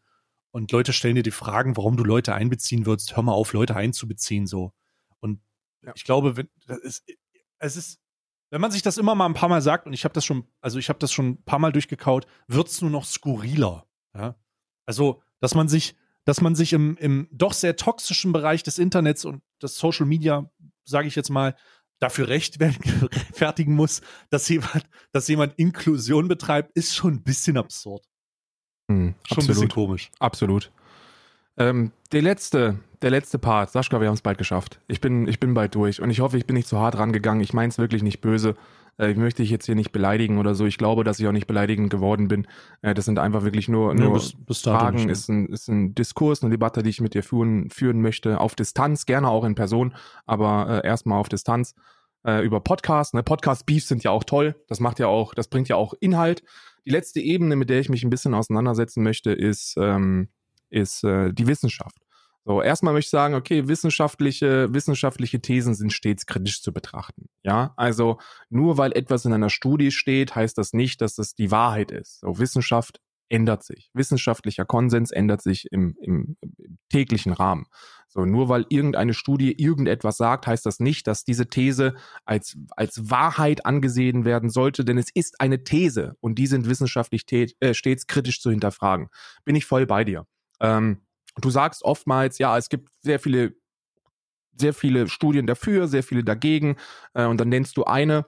[0.57, 3.15] Und Leute stellen dir die Fragen, warum du Leute einbeziehen würdest.
[3.15, 4.73] Hör mal auf, Leute einzubeziehen, so.
[5.19, 5.39] Und
[5.83, 5.91] Ja.
[5.95, 6.49] ich glaube, wenn,
[6.81, 7.03] ist,
[7.59, 7.99] es ist,
[8.49, 10.47] wenn man sich das immer mal ein paar Mal sagt, und ich habe das schon,
[10.59, 13.85] also ich habe das schon ein paar Mal durchgekaut, wird's nur noch skurriler.
[14.15, 14.35] Ja?
[14.87, 15.95] Also, dass man sich,
[16.25, 20.49] dass man sich im, im doch sehr toxischen Bereich des Internets und des Social Media,
[20.85, 21.55] sage ich jetzt mal,
[21.99, 24.01] dafür rechtfertigen muss,
[24.31, 28.07] dass jemand, dass jemand Inklusion betreibt, ist schon ein bisschen absurd.
[28.87, 29.73] Hm, Schon ein bisschen absolut.
[29.73, 30.11] komisch.
[30.19, 30.71] Absolut.
[31.57, 33.71] Ähm, der letzte, der letzte Part.
[33.71, 34.79] Sascha, wir haben es bald geschafft.
[34.87, 37.41] Ich bin, ich bin bald durch und ich hoffe, ich bin nicht zu hart rangegangen.
[37.41, 38.55] Ich meine es wirklich nicht böse.
[38.99, 40.65] Äh, ich möchte dich jetzt hier nicht beleidigen oder so.
[40.67, 42.47] Ich glaube, dass ich auch nicht beleidigend geworden bin.
[42.83, 44.95] Äh, das sind einfach wirklich nur, Ja, nur bis- bis dato Fragen.
[44.97, 45.11] nicht, ne?
[45.13, 48.39] Ist ein, ist ein Diskurs, eine Debatte, die ich mit dir führen, führen möchte.
[48.39, 49.95] Auf Distanz, gerne auch in Person,
[50.27, 51.73] aber äh, erstmal auf Distanz.
[52.25, 53.13] Äh, über Podcasts.
[53.13, 53.23] Ne?
[53.23, 54.55] Podcast-Beefs sind ja auch toll.
[54.67, 56.43] Das macht ja auch, das bringt ja auch Inhalt.
[56.85, 60.29] Die letzte Ebene, mit der ich mich ein bisschen auseinandersetzen möchte, ist, ähm,
[60.69, 61.97] ist äh, die Wissenschaft.
[62.47, 67.27] So, erstmal möchte ich sagen, okay, wissenschaftliche, wissenschaftliche Thesen sind stets kritisch zu betrachten.
[67.43, 71.51] Ja, also nur weil etwas in einer Studie steht, heißt das nicht, dass das die
[71.51, 72.21] Wahrheit ist.
[72.21, 73.89] So, Wissenschaft ändert sich.
[73.93, 77.65] Wissenschaftlicher Konsens ändert sich im, im, im täglichen Rahmen.
[78.07, 83.09] So, nur weil irgendeine Studie irgendetwas sagt, heißt das nicht, dass diese These als, als
[83.09, 87.73] Wahrheit angesehen werden sollte, denn es ist eine These und die sind wissenschaftlich tät, äh,
[87.73, 89.09] stets kritisch zu hinterfragen.
[89.43, 90.25] Bin ich voll bei dir.
[90.61, 91.01] Ähm,
[91.39, 93.55] du sagst oftmals, ja, es gibt sehr viele,
[94.55, 96.77] sehr viele Studien dafür, sehr viele dagegen,
[97.13, 98.25] äh, und dann nennst du eine,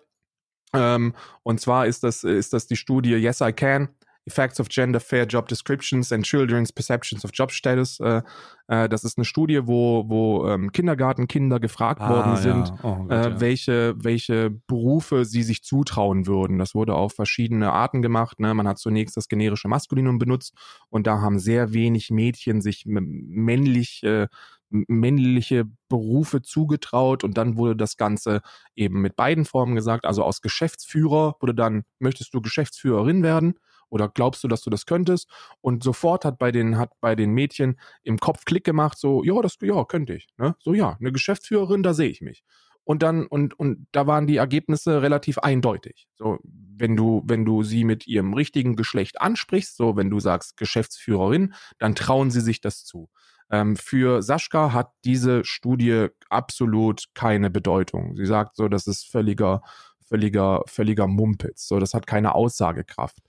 [0.73, 3.89] ähm, und zwar ist das, ist das die Studie Yes I Can,
[4.25, 7.99] Effects of Gender Fair Job Descriptions and Children's Perceptions of Job Status.
[7.99, 8.21] Äh,
[8.67, 13.29] äh, das ist eine Studie, wo, wo ähm, Kindergartenkinder gefragt worden sind, Oh Gott, äh,
[13.29, 13.41] ja.
[13.41, 16.59] welche, welche Berufe sie sich zutrauen würden.
[16.59, 18.39] Das wurde auf verschiedene Arten gemacht.
[18.39, 18.53] Ne?
[18.53, 20.53] Man hat zunächst das generische Maskulinum benutzt
[20.89, 24.27] und da haben sehr wenig Mädchen sich männlich, äh,
[24.69, 28.41] männliche Berufe zugetraut und dann wurde das Ganze
[28.75, 30.05] eben mit beiden Formen gesagt.
[30.05, 33.55] Also aus Geschäftsführer wurde dann, möchtest du Geschäftsführerin werden?
[33.89, 35.29] Oder glaubst du, dass du das könntest?
[35.61, 39.41] Und sofort hat bei den, hat bei den Mädchen im Kopf Klick gemacht, so, ja,
[39.41, 40.27] das, ja, könnte ich.
[40.37, 40.55] Ne?
[40.59, 42.43] So, ja, eine Geschäftsführerin, da sehe ich mich.
[42.83, 46.07] Und dann, und, und da waren die Ergebnisse relativ eindeutig.
[46.15, 50.57] So, wenn du, wenn du sie mit ihrem richtigen Geschlecht ansprichst, so, wenn du sagst
[50.57, 53.09] Geschäftsführerin, dann trauen sie sich das zu.
[53.51, 58.15] Ähm, für Sascha hat diese Studie absolut keine Bedeutung.
[58.15, 59.61] Sie sagt so, das ist völliger,
[59.99, 61.67] völliger, völliger Mumpitz.
[61.67, 63.19] So, das hat keine Aussagekraft,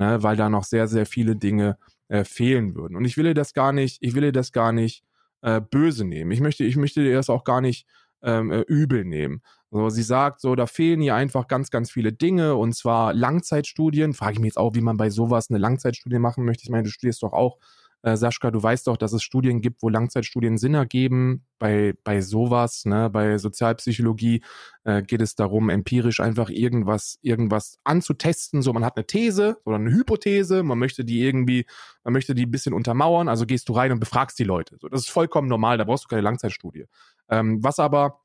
[0.00, 1.76] ne, weil da noch sehr, sehr viele Dinge
[2.08, 2.96] äh, fehlen würden.
[2.96, 5.04] Und ich will ihr das gar nicht, ich will ihr das gar nicht
[5.42, 6.32] äh, böse nehmen.
[6.32, 7.86] Ich möchte, ich möchte ihr das auch gar nicht
[8.22, 9.42] ähm, äh, übel nehmen.
[9.70, 14.14] So, sie sagt so, da fehlen hier einfach ganz, ganz viele Dinge und zwar Langzeitstudien.
[14.14, 16.64] Frage ich mich jetzt auch, wie man bei sowas eine Langzeitstudie machen möchte.
[16.64, 17.58] Ich meine, du studierst doch auch
[18.02, 21.44] Äh, Sascha, du weißt doch, dass es Studien gibt, wo Langzeitstudien Sinn ergeben.
[21.58, 24.42] Bei, bei sowas, ne, bei Sozialpsychologie
[24.84, 28.62] äh, geht es darum, empirisch einfach irgendwas, irgendwas anzutesten.
[28.62, 31.66] So, man hat eine These oder eine Hypothese, man möchte die irgendwie,
[32.04, 34.76] man möchte die ein bisschen untermauern, also gehst du rein und befragst die Leute.
[34.80, 36.86] So, das ist vollkommen normal, da brauchst du keine Langzeitstudie.
[37.28, 38.20] Ähm, was aber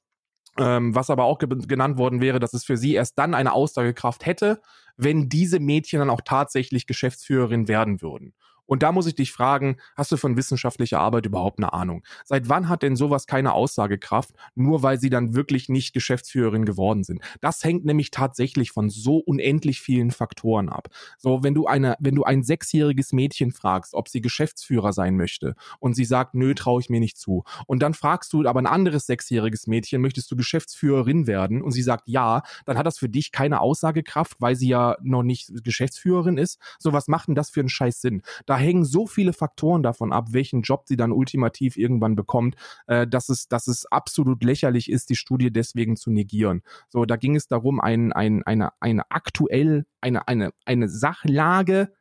[0.57, 3.51] ähm, was aber auch ge genannt worden wäre, dass es für sie erst dann eine
[3.51, 4.61] Aussagekraft hätte,
[4.95, 8.33] wenn diese Mädchen dann auch tatsächlich Geschäftsführerin werden würden.
[8.65, 12.03] Und da muss ich dich fragen, hast du von wissenschaftlicher Arbeit überhaupt eine Ahnung?
[12.23, 17.03] Seit wann hat denn sowas keine Aussagekraft, nur weil sie dann wirklich nicht Geschäftsführerin geworden
[17.03, 17.21] sind?
[17.41, 20.89] Das hängt nämlich tatsächlich von so unendlich vielen Faktoren ab.
[21.17, 25.55] So, wenn du eine, wenn du ein sechsjähriges Mädchen fragst, ob sie Geschäftsführer sein möchte
[25.79, 27.43] und sie sagt, nö, traue ich mir nicht zu.
[27.67, 31.61] Und dann fragst du aber ein anderes sechsjähriges Mädchen, möchtest du Geschäftsführerin werden?
[31.61, 35.23] Und sie sagt ja, dann hat das für dich keine Aussagekraft, weil sie ja noch
[35.23, 36.59] nicht Geschäftsführerin ist.
[36.79, 38.21] So, was macht denn das für einen Scheiß Sinn?
[38.45, 42.55] Da hängen so viele Faktoren davon ab, welchen Job sie dann ultimativ irgendwann bekommt,
[42.87, 46.61] äh, dass es, dass es absolut lächerlich ist, die Studie deswegen zu negieren.
[46.89, 51.93] So, da ging es darum, ein, ein, eine, eine aktuell, eine, eine, eine Sachlage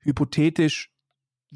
[0.00, 0.90] hypothetisch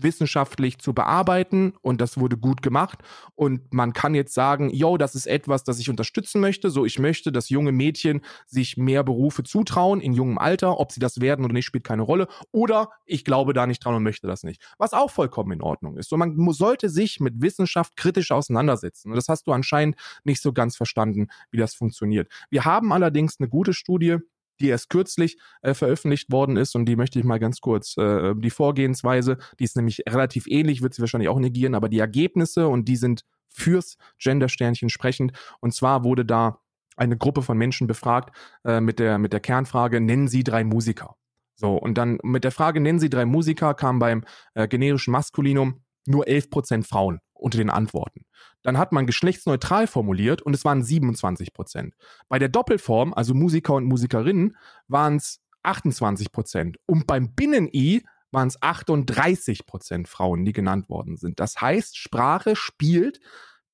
[0.03, 2.99] wissenschaftlich zu bearbeiten und das wurde gut gemacht.
[3.35, 6.99] Und man kann jetzt sagen, yo, das ist etwas, das ich unterstützen möchte, so ich
[6.99, 11.45] möchte, dass junge Mädchen sich mehr Berufe zutrauen in jungem Alter, ob sie das werden
[11.45, 12.29] oder nicht, spielt keine Rolle.
[12.53, 15.97] Oder ich glaube da nicht dran und möchte das nicht, was auch vollkommen in Ordnung
[15.97, 16.09] ist.
[16.09, 19.11] So man sollte sich mit Wissenschaft kritisch auseinandersetzen.
[19.11, 22.29] Und das hast du anscheinend nicht so ganz verstanden, wie das funktioniert.
[22.51, 24.19] Wir haben allerdings eine gute Studie
[24.61, 28.35] die erst kürzlich äh, veröffentlicht worden ist und die möchte ich mal ganz kurz, äh,
[28.37, 32.69] die Vorgehensweise, die ist nämlich relativ ähnlich, wird sie wahrscheinlich auch negieren, aber die Ergebnisse
[32.69, 36.61] und die sind fürs Gender-Sternchen sprechend und zwar wurde da
[36.97, 41.17] eine Gruppe von Menschen befragt äh, mit, der, mit der Kernfrage, nennen Sie drei Musiker.
[41.55, 45.83] So, und dann mit der Frage, nennen Sie drei Musiker, kam beim äh, generischen Maskulinum
[46.07, 48.25] nur 11% Frauen unter den Antworten.
[48.63, 51.95] Dann hat man geschlechtsneutral formuliert und es waren 27 Prozent.
[52.29, 54.57] Bei der Doppelform, also Musiker und Musikerinnen,
[54.89, 56.79] waren es 28 Prozent.
[56.87, 61.41] Und beim Binnen-I waren es 38 Prozent Frauen, die genannt worden sind.
[61.41, 63.21] Das heißt, Sprache spielt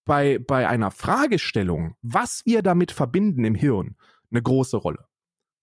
[0.05, 3.97] bei, bei einer Fragestellung, was wir damit verbinden im Hirn,
[4.31, 5.07] eine große Rolle.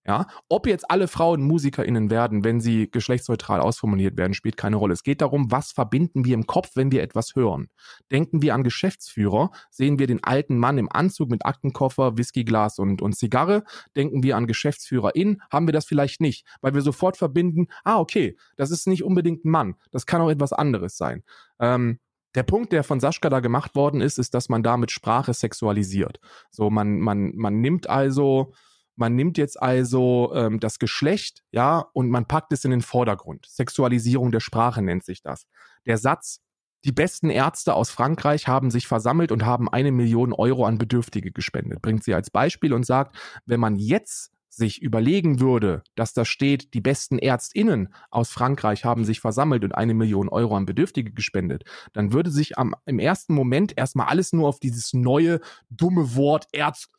[0.06, 4.92] Ja, ob jetzt alle Frauen MusikerInnen werden, wenn sie geschlechtsneutral ausformuliert werden, spielt keine Rolle.
[4.92, 7.68] Es geht darum, was verbinden wir im Kopf, wenn wir etwas hören.
[8.12, 13.00] Denken wir an Geschäftsführer, sehen wir den alten Mann im Anzug mit Aktenkoffer, Whiskyglas und,
[13.00, 13.64] und Zigarre.
[13.96, 18.36] Denken wir an GeschäftsführerInnen, haben wir das vielleicht nicht, weil wir sofort verbinden, ah, okay,
[18.56, 21.22] das ist nicht unbedingt ein Mann, das kann auch etwas anderes sein.
[21.58, 21.98] Ähm,
[22.34, 26.18] der Punkt, der von Sascha da gemacht worden ist, ist, dass man damit Sprache sexualisiert.
[26.50, 28.52] So, man, man, man nimmt also,
[28.96, 33.46] man nimmt jetzt also ähm, das Geschlecht, ja, und man packt es in den Vordergrund.
[33.48, 35.46] Sexualisierung der Sprache nennt sich das.
[35.86, 36.40] Der Satz,
[36.84, 41.32] die besten Ärzte aus Frankreich haben sich versammelt und haben eine Million Euro an Bedürftige
[41.32, 41.80] gespendet.
[41.80, 43.16] Bringt sie als Beispiel und sagt,
[43.46, 49.04] wenn man jetzt sich überlegen würde, dass da steht, die besten Ärztinnen aus Frankreich haben
[49.04, 53.34] sich versammelt und eine Million Euro an Bedürftige gespendet, dann würde sich am, im ersten
[53.34, 55.40] Moment erstmal alles nur auf dieses neue,
[55.70, 56.90] dumme Wort Ärzt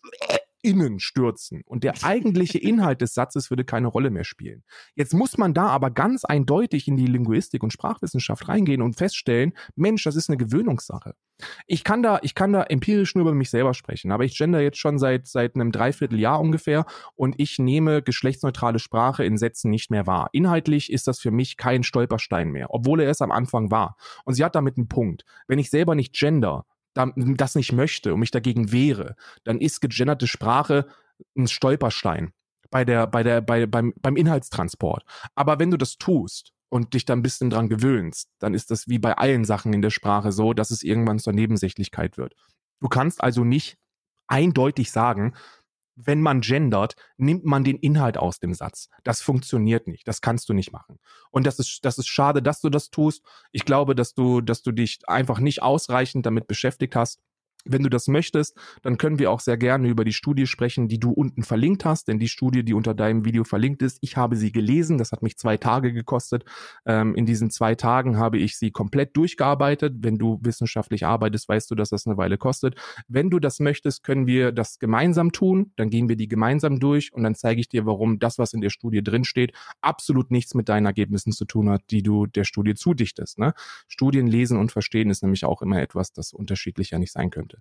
[0.66, 4.64] innen stürzen und der eigentliche Inhalt des Satzes würde keine Rolle mehr spielen.
[4.96, 9.54] Jetzt muss man da aber ganz eindeutig in die Linguistik und Sprachwissenschaft reingehen und feststellen,
[9.76, 11.14] Mensch, das ist eine Gewöhnungssache.
[11.68, 14.62] Ich kann da, ich kann da empirisch nur über mich selber sprechen, aber ich gender
[14.62, 16.86] jetzt schon seit, seit einem Dreivierteljahr ungefähr
[17.16, 20.30] und ich nehme geschlechtsneutrale Sprache in Sätzen nicht mehr wahr.
[20.32, 23.98] Inhaltlich ist das für mich kein Stolperstein mehr, obwohl er es am Anfang war.
[24.24, 25.26] Und sie hat damit einen Punkt.
[25.48, 26.66] Wenn ich selber nicht gender,
[26.96, 30.88] das nicht möchte und mich dagegen wehre, dann ist gegenderte Sprache
[31.38, 32.34] ein Stolperstein
[32.72, 35.04] bei der, bei der, bei, beim, beim Inhaltstransport.
[35.36, 38.88] Aber wenn du das tust und dich dann ein bisschen dran gewöhnst, dann ist das
[38.88, 42.34] wie bei allen Sachen in der Sprache so, dass es irgendwann zur Nebensächlichkeit wird.
[42.82, 43.78] Du kannst also nicht
[44.28, 45.36] eindeutig sagen,
[45.96, 48.90] wenn man gendert, nimmt man den Inhalt aus dem Satz.
[49.04, 50.08] Das funktioniert nicht.
[50.08, 51.00] Das kannst du nicht machen.
[51.32, 53.24] Und das ist, das ist schade, dass du das tust.
[53.52, 57.20] Ich glaube, dass du, dass du dich einfach nicht ausreichend damit beschäftigt hast,
[57.66, 61.00] wenn du das möchtest, dann können wir auch sehr gerne über die Studie sprechen, die
[61.00, 64.36] du unten verlinkt hast, denn die Studie, die unter deinem Video verlinkt ist, ich habe
[64.36, 66.46] sie gelesen, das hat mich zwei Tage gekostet.
[66.86, 69.96] Ähm, in diesen zwei Tagen habe ich sie komplett durchgearbeitet.
[70.00, 72.76] Wenn du wissenschaftlich arbeitest, weißt du, dass das eine Weile kostet.
[73.08, 77.14] Wenn du das möchtest, können wir das gemeinsam tun, dann gehen wir die gemeinsam durch
[77.14, 80.70] und dann zeige ich dir, warum das, was in der Studie drinsteht, absolut nichts mit
[80.70, 83.40] deinen Ergebnissen zu tun hat, die du der Studie zudichtest.
[83.40, 83.54] Ne?
[83.88, 87.55] Studien lesen und verstehen ist nämlich auch immer etwas, das unterschiedlicher nicht sein könnte.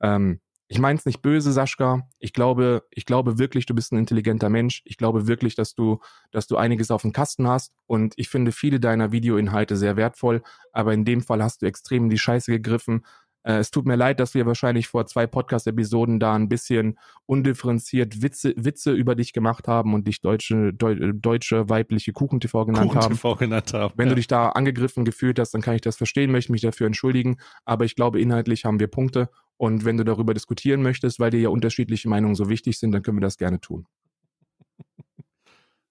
[0.00, 0.40] Ähm,
[0.72, 2.08] ich meine es nicht böse, Sascha.
[2.20, 4.82] Ich glaube, ich glaube wirklich, du bist ein intelligenter Mensch.
[4.84, 5.98] Ich glaube wirklich, dass du,
[6.30, 7.74] dass du einiges auf dem Kasten hast.
[7.86, 10.42] Und ich finde viele deiner Videoinhalte sehr wertvoll.
[10.72, 13.04] Aber in dem Fall hast du extrem in die Scheiße gegriffen.
[13.42, 18.22] Äh, es tut mir leid, dass wir wahrscheinlich vor zwei Podcast-Episoden da ein bisschen undifferenziert
[18.22, 23.00] Witze, Witze über dich gemacht haben und dich deutsche, deu, deutsche weibliche Kuchen-TV genannt Kuchen
[23.00, 23.14] haben.
[23.14, 23.94] TV genannt haben.
[23.96, 24.10] Wenn ja.
[24.10, 27.38] du dich da angegriffen gefühlt hast, dann kann ich das verstehen, möchte mich dafür entschuldigen.
[27.64, 29.30] Aber ich glaube, inhaltlich haben wir Punkte.
[29.56, 33.02] Und wenn du darüber diskutieren möchtest, weil dir ja unterschiedliche Meinungen so wichtig sind, dann
[33.02, 33.86] können wir das gerne tun.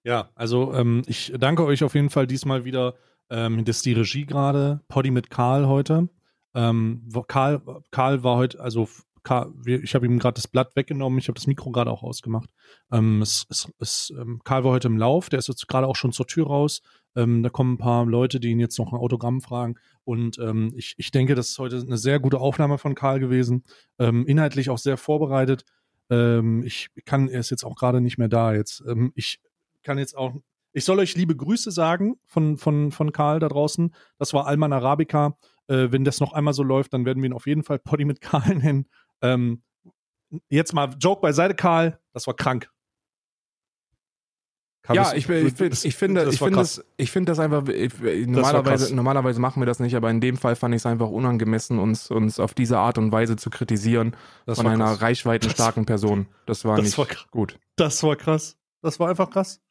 [0.04, 2.96] Ja, also ähm, ich danke euch auf jeden Fall diesmal wieder.
[3.30, 4.82] Ähm, das ist die Regie gerade.
[4.88, 6.10] Poddy mit Karl heute.
[6.60, 8.90] Ähm, Karl, Karl war heute, also
[9.24, 12.50] Karl, ich habe ihm gerade das Blatt weggenommen, ich habe das Mikro gerade auch ausgemacht.
[12.92, 15.96] Ähm, es, es, es, ähm, Karl war heute im Lauf, der ist jetzt gerade auch
[15.96, 16.82] schon zur Tür raus.
[17.16, 19.76] Ähm, da kommen ein paar Leute, die ihn jetzt noch ein Autogramm fragen.
[20.04, 23.64] Und ähm, ich, ich denke, das ist heute eine sehr gute Aufnahme von Karl gewesen.
[23.98, 25.64] Ähm, inhaltlich auch sehr vorbereitet.
[26.10, 28.84] Ähm, ich kann, er ist jetzt auch gerade nicht mehr da jetzt.
[28.86, 29.40] Ähm, ich
[29.84, 30.34] kann jetzt auch,
[30.74, 33.96] ich soll euch liebe Grüße sagen von, von, von Karl da draußen.
[34.18, 35.38] Das war Alman Arabica.
[35.70, 38.04] Äh, wenn das noch einmal so läuft, dann werden wir ihn auf jeden Fall Poddy
[38.06, 38.88] mit Karl nennen.
[39.22, 39.62] Ähm,
[40.50, 42.00] jetzt mal Joke beiseite, Karl.
[42.14, 42.70] Das war krank.
[44.82, 47.40] Karl, ja, das- ich, ich, das- ich finde, das ich finde das, ich finde das
[47.40, 47.94] einfach, ich,
[48.28, 48.94] normalerweise, krass.
[48.96, 52.10] normalerweise machen wir das nicht, aber in dem Fall fand ich es einfach unangemessen, uns,
[52.10, 54.16] uns auf diese Art und Weise zu kritisieren
[54.46, 55.02] Das von einer krass.
[55.02, 56.28] reichweitenstarken Person.
[56.46, 57.60] Das war Das nicht war gut.
[57.76, 58.58] Das war krass.
[58.82, 59.62] Das war einfach krass.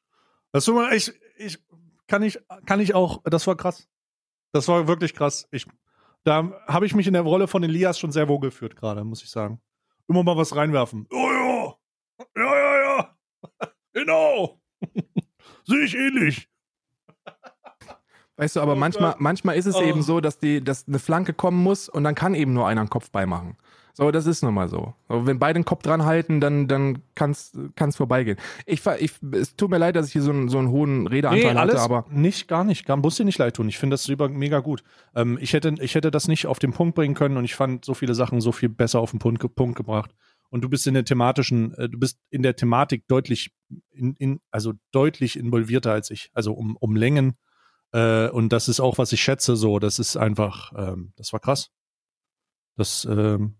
[0.53, 1.59] Das war, ich, ich,
[2.07, 3.89] kann ich, kann ich auch, das war krass.
[4.53, 5.49] Das war wirklich krass.
[5.51, 5.67] Ich,
[6.25, 9.23] da habe ich mich in der Rolle von Elias schon sehr wohl geführt gerade, muss
[9.23, 9.61] ich sagen.
[10.09, 11.07] Immer mal was reinwerfen.
[11.11, 11.75] Oh ja.
[12.37, 13.17] Ja, ja, ja.
[13.93, 14.61] Genau.
[15.67, 16.49] Sehe ich ähnlich.
[18.37, 19.83] Weißt du, aber Oh manchmal, manchmal ist es Oh.
[19.83, 22.83] eben so, dass die, dass eine Flanke kommen muss und dann kann eben nur einer
[22.83, 23.57] einen Kopf beimachen.
[23.99, 24.95] So, das ist nun mal so.
[25.09, 28.39] so wenn beide den Kopf dran halten, dann, dann kann es vorbeigehen.
[28.65, 31.59] Ich, ich, es tut mir leid, dass ich hier so einen, so einen hohen Redeanteil
[31.59, 32.87] hatte, aber nicht, gar nicht.
[32.87, 33.69] Gar, muss dir nicht leid tun.
[33.69, 34.85] Ich finde das über, mega gut.
[35.17, 37.85] Ähm, ich, hätte, ich hätte das nicht auf den Punkt bringen können und ich fand
[37.85, 40.15] so viele Sachen so viel besser auf den Punkt, Punkt gebracht.
[40.49, 43.51] Und du bist in der thematischen, äh, du bist in der Thematik deutlich,
[43.91, 46.31] in, in, also deutlich involvierter als ich.
[46.35, 47.37] Also um, um Längen.
[47.91, 49.81] Äh, und das ist auch, was ich schätze, so.
[49.81, 51.73] Das ist einfach, ähm, das war krass.
[52.77, 53.57] Das, ähm,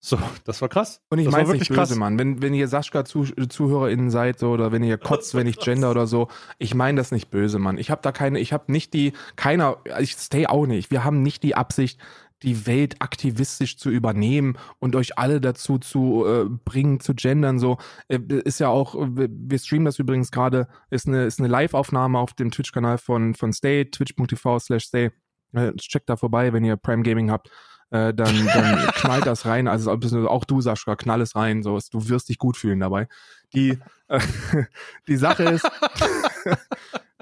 [0.00, 1.02] so, das war krass.
[1.10, 2.18] Und ich meine nicht böse, Mann.
[2.18, 6.28] Wenn, wenn ihr Sascha-ZuhörerInnen seid so, oder wenn ihr kotzt, wenn ich gender oder so,
[6.58, 7.78] ich meine das nicht böse, Mann.
[7.78, 10.90] Ich habe da keine, ich habe nicht die, keiner, ich stay auch nicht.
[10.90, 12.00] Wir haben nicht die Absicht,
[12.42, 17.58] die Welt aktivistisch zu übernehmen und euch alle dazu zu äh, bringen, zu gendern.
[17.58, 17.76] So
[18.08, 22.18] äh, ist ja auch, wir wir streamen das übrigens gerade, ist eine, ist eine Live-Aufnahme
[22.18, 25.10] auf dem Twitch-Kanal von, von Stay, twitch.tv slash stay.
[25.52, 27.50] Äh, checkt da vorbei, wenn ihr Prime Gaming habt
[27.90, 29.68] äh, dann, dann knallt das rein.
[29.68, 31.62] Also auch du, Sascha, knall es rein.
[31.62, 33.08] So, du wirst dich gut fühlen dabei.
[33.54, 33.78] Die,
[34.08, 34.20] äh,
[35.08, 35.68] die Sache ist,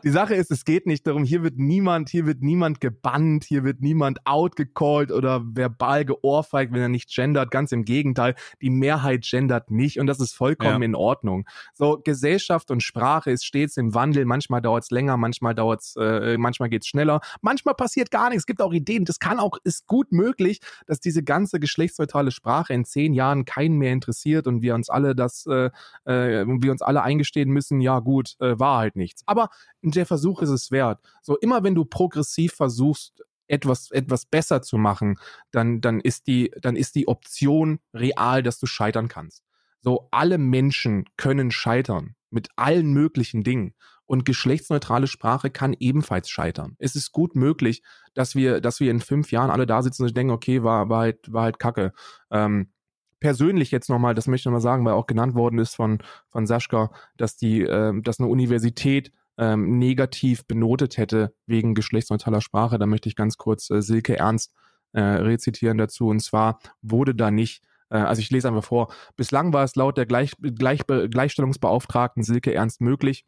[0.04, 3.64] die Sache ist, es geht nicht darum, hier wird niemand, hier wird niemand gebannt, hier
[3.64, 7.50] wird niemand outgecallt oder verbal geohrfeigt, wenn er nicht gendert.
[7.50, 10.86] Ganz im Gegenteil, die Mehrheit gendert nicht und das ist vollkommen Ja.
[10.86, 11.46] in Ordnung.
[11.74, 14.24] So, Gesellschaft und Sprache ist stets im Wandel.
[14.24, 18.28] Manchmal dauert es länger, manchmal dauert es, äh, manchmal geht es schneller, manchmal passiert gar
[18.28, 18.42] nichts.
[18.42, 19.04] Es gibt auch Ideen.
[19.04, 23.78] Das kann auch, ist gut möglich, dass diese ganze geschlechtsneutrale Sprache in zehn Jahren keinen
[23.78, 25.70] mehr interessiert und wir uns alle das, äh,
[26.04, 29.22] äh, wir uns alle eingestehen müssen, ja gut, äh, war halt nichts.
[29.26, 29.48] Aber
[29.82, 31.00] der Versuch ist es wert.
[31.22, 35.18] So immer wenn du progressiv versuchst, etwas, etwas besser zu machen,
[35.50, 39.42] dann, dann ist die, dann ist die Option real, dass du scheitern kannst.
[39.80, 43.74] So, alle Menschen können scheitern mit allen möglichen Dingen.
[44.06, 46.76] Und geschlechtsneutrale Sprache kann ebenfalls scheitern.
[46.78, 47.82] Es ist gut möglich,
[48.14, 51.00] dass wir, dass wir in fünf Jahren alle da sitzen und denken, okay, war, war
[51.00, 51.92] halt, war halt Kacke.
[52.30, 52.72] Ähm,
[53.20, 55.98] persönlich jetzt nochmal, das möchte ich nochmal sagen, weil auch genannt worden ist von,
[56.28, 62.78] von Sascha, dass die, ähm, dass eine Universität ähm, negativ benotet hätte wegen geschlechtsneutraler Sprache.
[62.78, 64.52] Da möchte ich ganz kurz äh, Silke Ernst
[64.92, 66.08] äh, rezitieren dazu.
[66.08, 69.96] Und zwar wurde da nicht, äh, also ich lese einfach vor, bislang war es laut
[69.96, 73.24] der Gleich, Gleich, Gleichstellungsbeauftragten Silke Ernst möglich,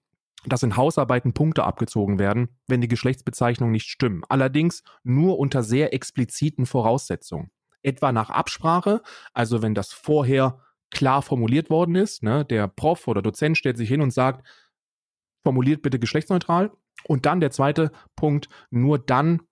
[0.47, 4.23] dass in Hausarbeiten Punkte abgezogen werden, wenn die Geschlechtsbezeichnungen nicht stimmen.
[4.29, 7.51] Allerdings nur unter sehr expliziten Voraussetzungen.
[7.83, 9.03] Etwa nach Absprache,
[9.33, 10.59] also wenn das vorher
[10.91, 14.45] klar formuliert worden ist, ne, der Prof oder Dozent stellt sich hin und sagt,
[15.43, 16.73] formuliert bitte geschlechtsneutral.
[17.05, 19.43] Und dann der zweite Punkt, nur dann,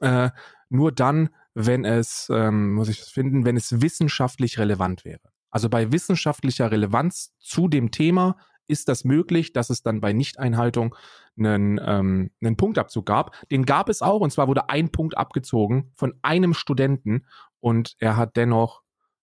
[0.00, 0.30] äh,
[0.68, 5.20] nur dann, wenn es, ähm, muss ich das finden, wenn es wissenschaftlich relevant wäre.
[5.50, 8.36] Also bei wissenschaftlicher Relevanz zu dem Thema
[8.68, 10.94] ist das möglich, dass es dann bei Nichteinhaltung
[11.36, 13.48] einen, ähm, einen Punktabzug gab.
[13.50, 17.26] Den gab es auch, und zwar wurde ein Punkt abgezogen von einem Studenten
[17.58, 18.82] und er hat dennoch,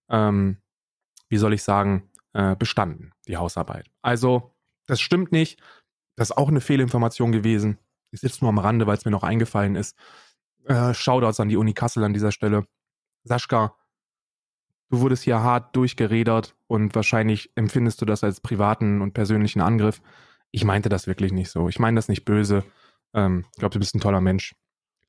[0.10, 0.58] ähm,
[1.30, 3.88] wie soll ich sagen, äh, bestanden, die Hausarbeit.
[4.02, 4.54] Also,
[4.86, 5.62] das stimmt nicht.
[6.18, 7.78] Das ist auch eine Fehlinformation gewesen.
[8.12, 9.96] Ist jetzt nur am Rande, weil es mir noch eingefallen ist.
[10.66, 12.66] Äh, Shoutouts an die Uni Kassel an dieser Stelle.
[13.24, 13.76] Sascha,
[14.90, 20.02] du wurdest hier hart durchgeredert und wahrscheinlich empfindest du das als privaten und persönlichen Angriff.
[20.52, 21.70] Ich meinte das wirklich nicht so.
[21.70, 22.64] Ich meine das nicht böse.
[23.14, 24.56] Ähm, ich glaube, du bist ein toller Mensch.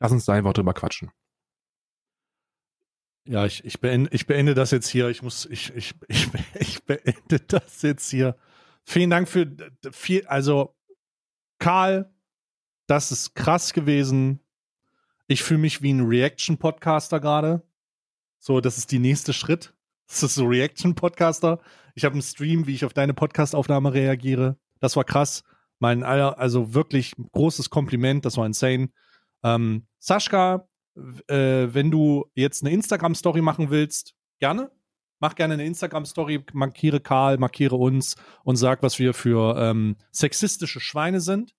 [0.01, 1.11] Lass uns da einfach drüber quatschen.
[3.25, 5.09] Ja, ich, ich, beende, ich beende das jetzt hier.
[5.09, 8.37] Ich muss, ich, ich, ich, ich beende das jetzt hier.
[8.85, 9.47] Vielen Dank für
[9.93, 10.75] viel, also
[11.59, 12.13] Karl,
[12.87, 14.41] das ist krass gewesen.
[15.27, 17.63] Ich fühle mich wie ein Reaction-Podcaster gerade.
[18.39, 19.75] So, das ist die nächste Schritt.
[20.07, 21.61] Das ist so Reaction-Podcaster.
[21.95, 24.57] Ich habe einen Stream, wie ich auf deine Podcast-Aufnahme reagiere.
[24.81, 25.45] Das war krass.
[25.81, 28.25] Mein, also wirklich großes Kompliment.
[28.25, 28.89] Das war insane.
[29.43, 30.69] Ähm, Sascha,
[31.29, 34.71] äh, wenn du jetzt eine Instagram-Story machen willst, gerne.
[35.21, 40.81] Mach gerne eine Instagram-Story, markiere Karl, markiere uns und sag, was wir für ähm, sexistische
[40.81, 41.55] Schweine sind.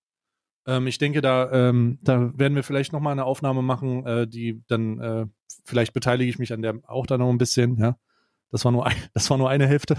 [0.66, 4.26] Ähm, ich denke, da, ähm, da werden wir vielleicht noch mal eine Aufnahme machen, äh,
[4.26, 5.26] die dann, äh,
[5.64, 7.96] vielleicht beteilige ich mich an der auch da noch ein bisschen, ja.
[8.50, 9.96] Das war nur, ein, das war nur eine Hälfte.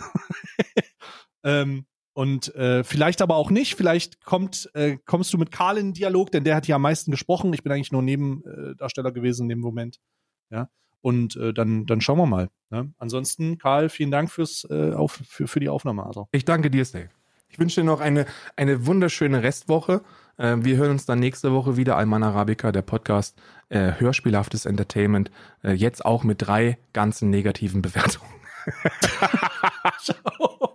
[1.44, 3.76] ähm, und äh, vielleicht aber auch nicht.
[3.76, 6.82] Vielleicht kommt, äh, kommst du mit Karl in den Dialog, denn der hat ja am
[6.82, 7.54] meisten gesprochen.
[7.54, 10.00] Ich bin eigentlich nur Nebendarsteller gewesen in dem Moment.
[10.50, 10.70] Ja.
[11.02, 12.50] Und äh, dann, dann schauen wir mal.
[12.70, 12.94] Ne?
[12.98, 16.06] Ansonsten, Karl, vielen Dank fürs, äh, auf, für, für die Aufnahme.
[16.06, 16.28] Also.
[16.32, 17.10] Ich danke dir, Steve.
[17.50, 18.26] Ich wünsche dir noch eine,
[18.56, 20.02] eine wunderschöne Restwoche.
[20.38, 21.98] Äh, wir hören uns dann nächste Woche wieder.
[21.98, 23.38] Alman Arabica, der Podcast
[23.70, 25.32] äh, Hörspielhaftes Entertainment.
[25.64, 28.30] Äh, jetzt auch mit drei ganzen negativen Bewertungen.
[30.00, 30.71] Ciao.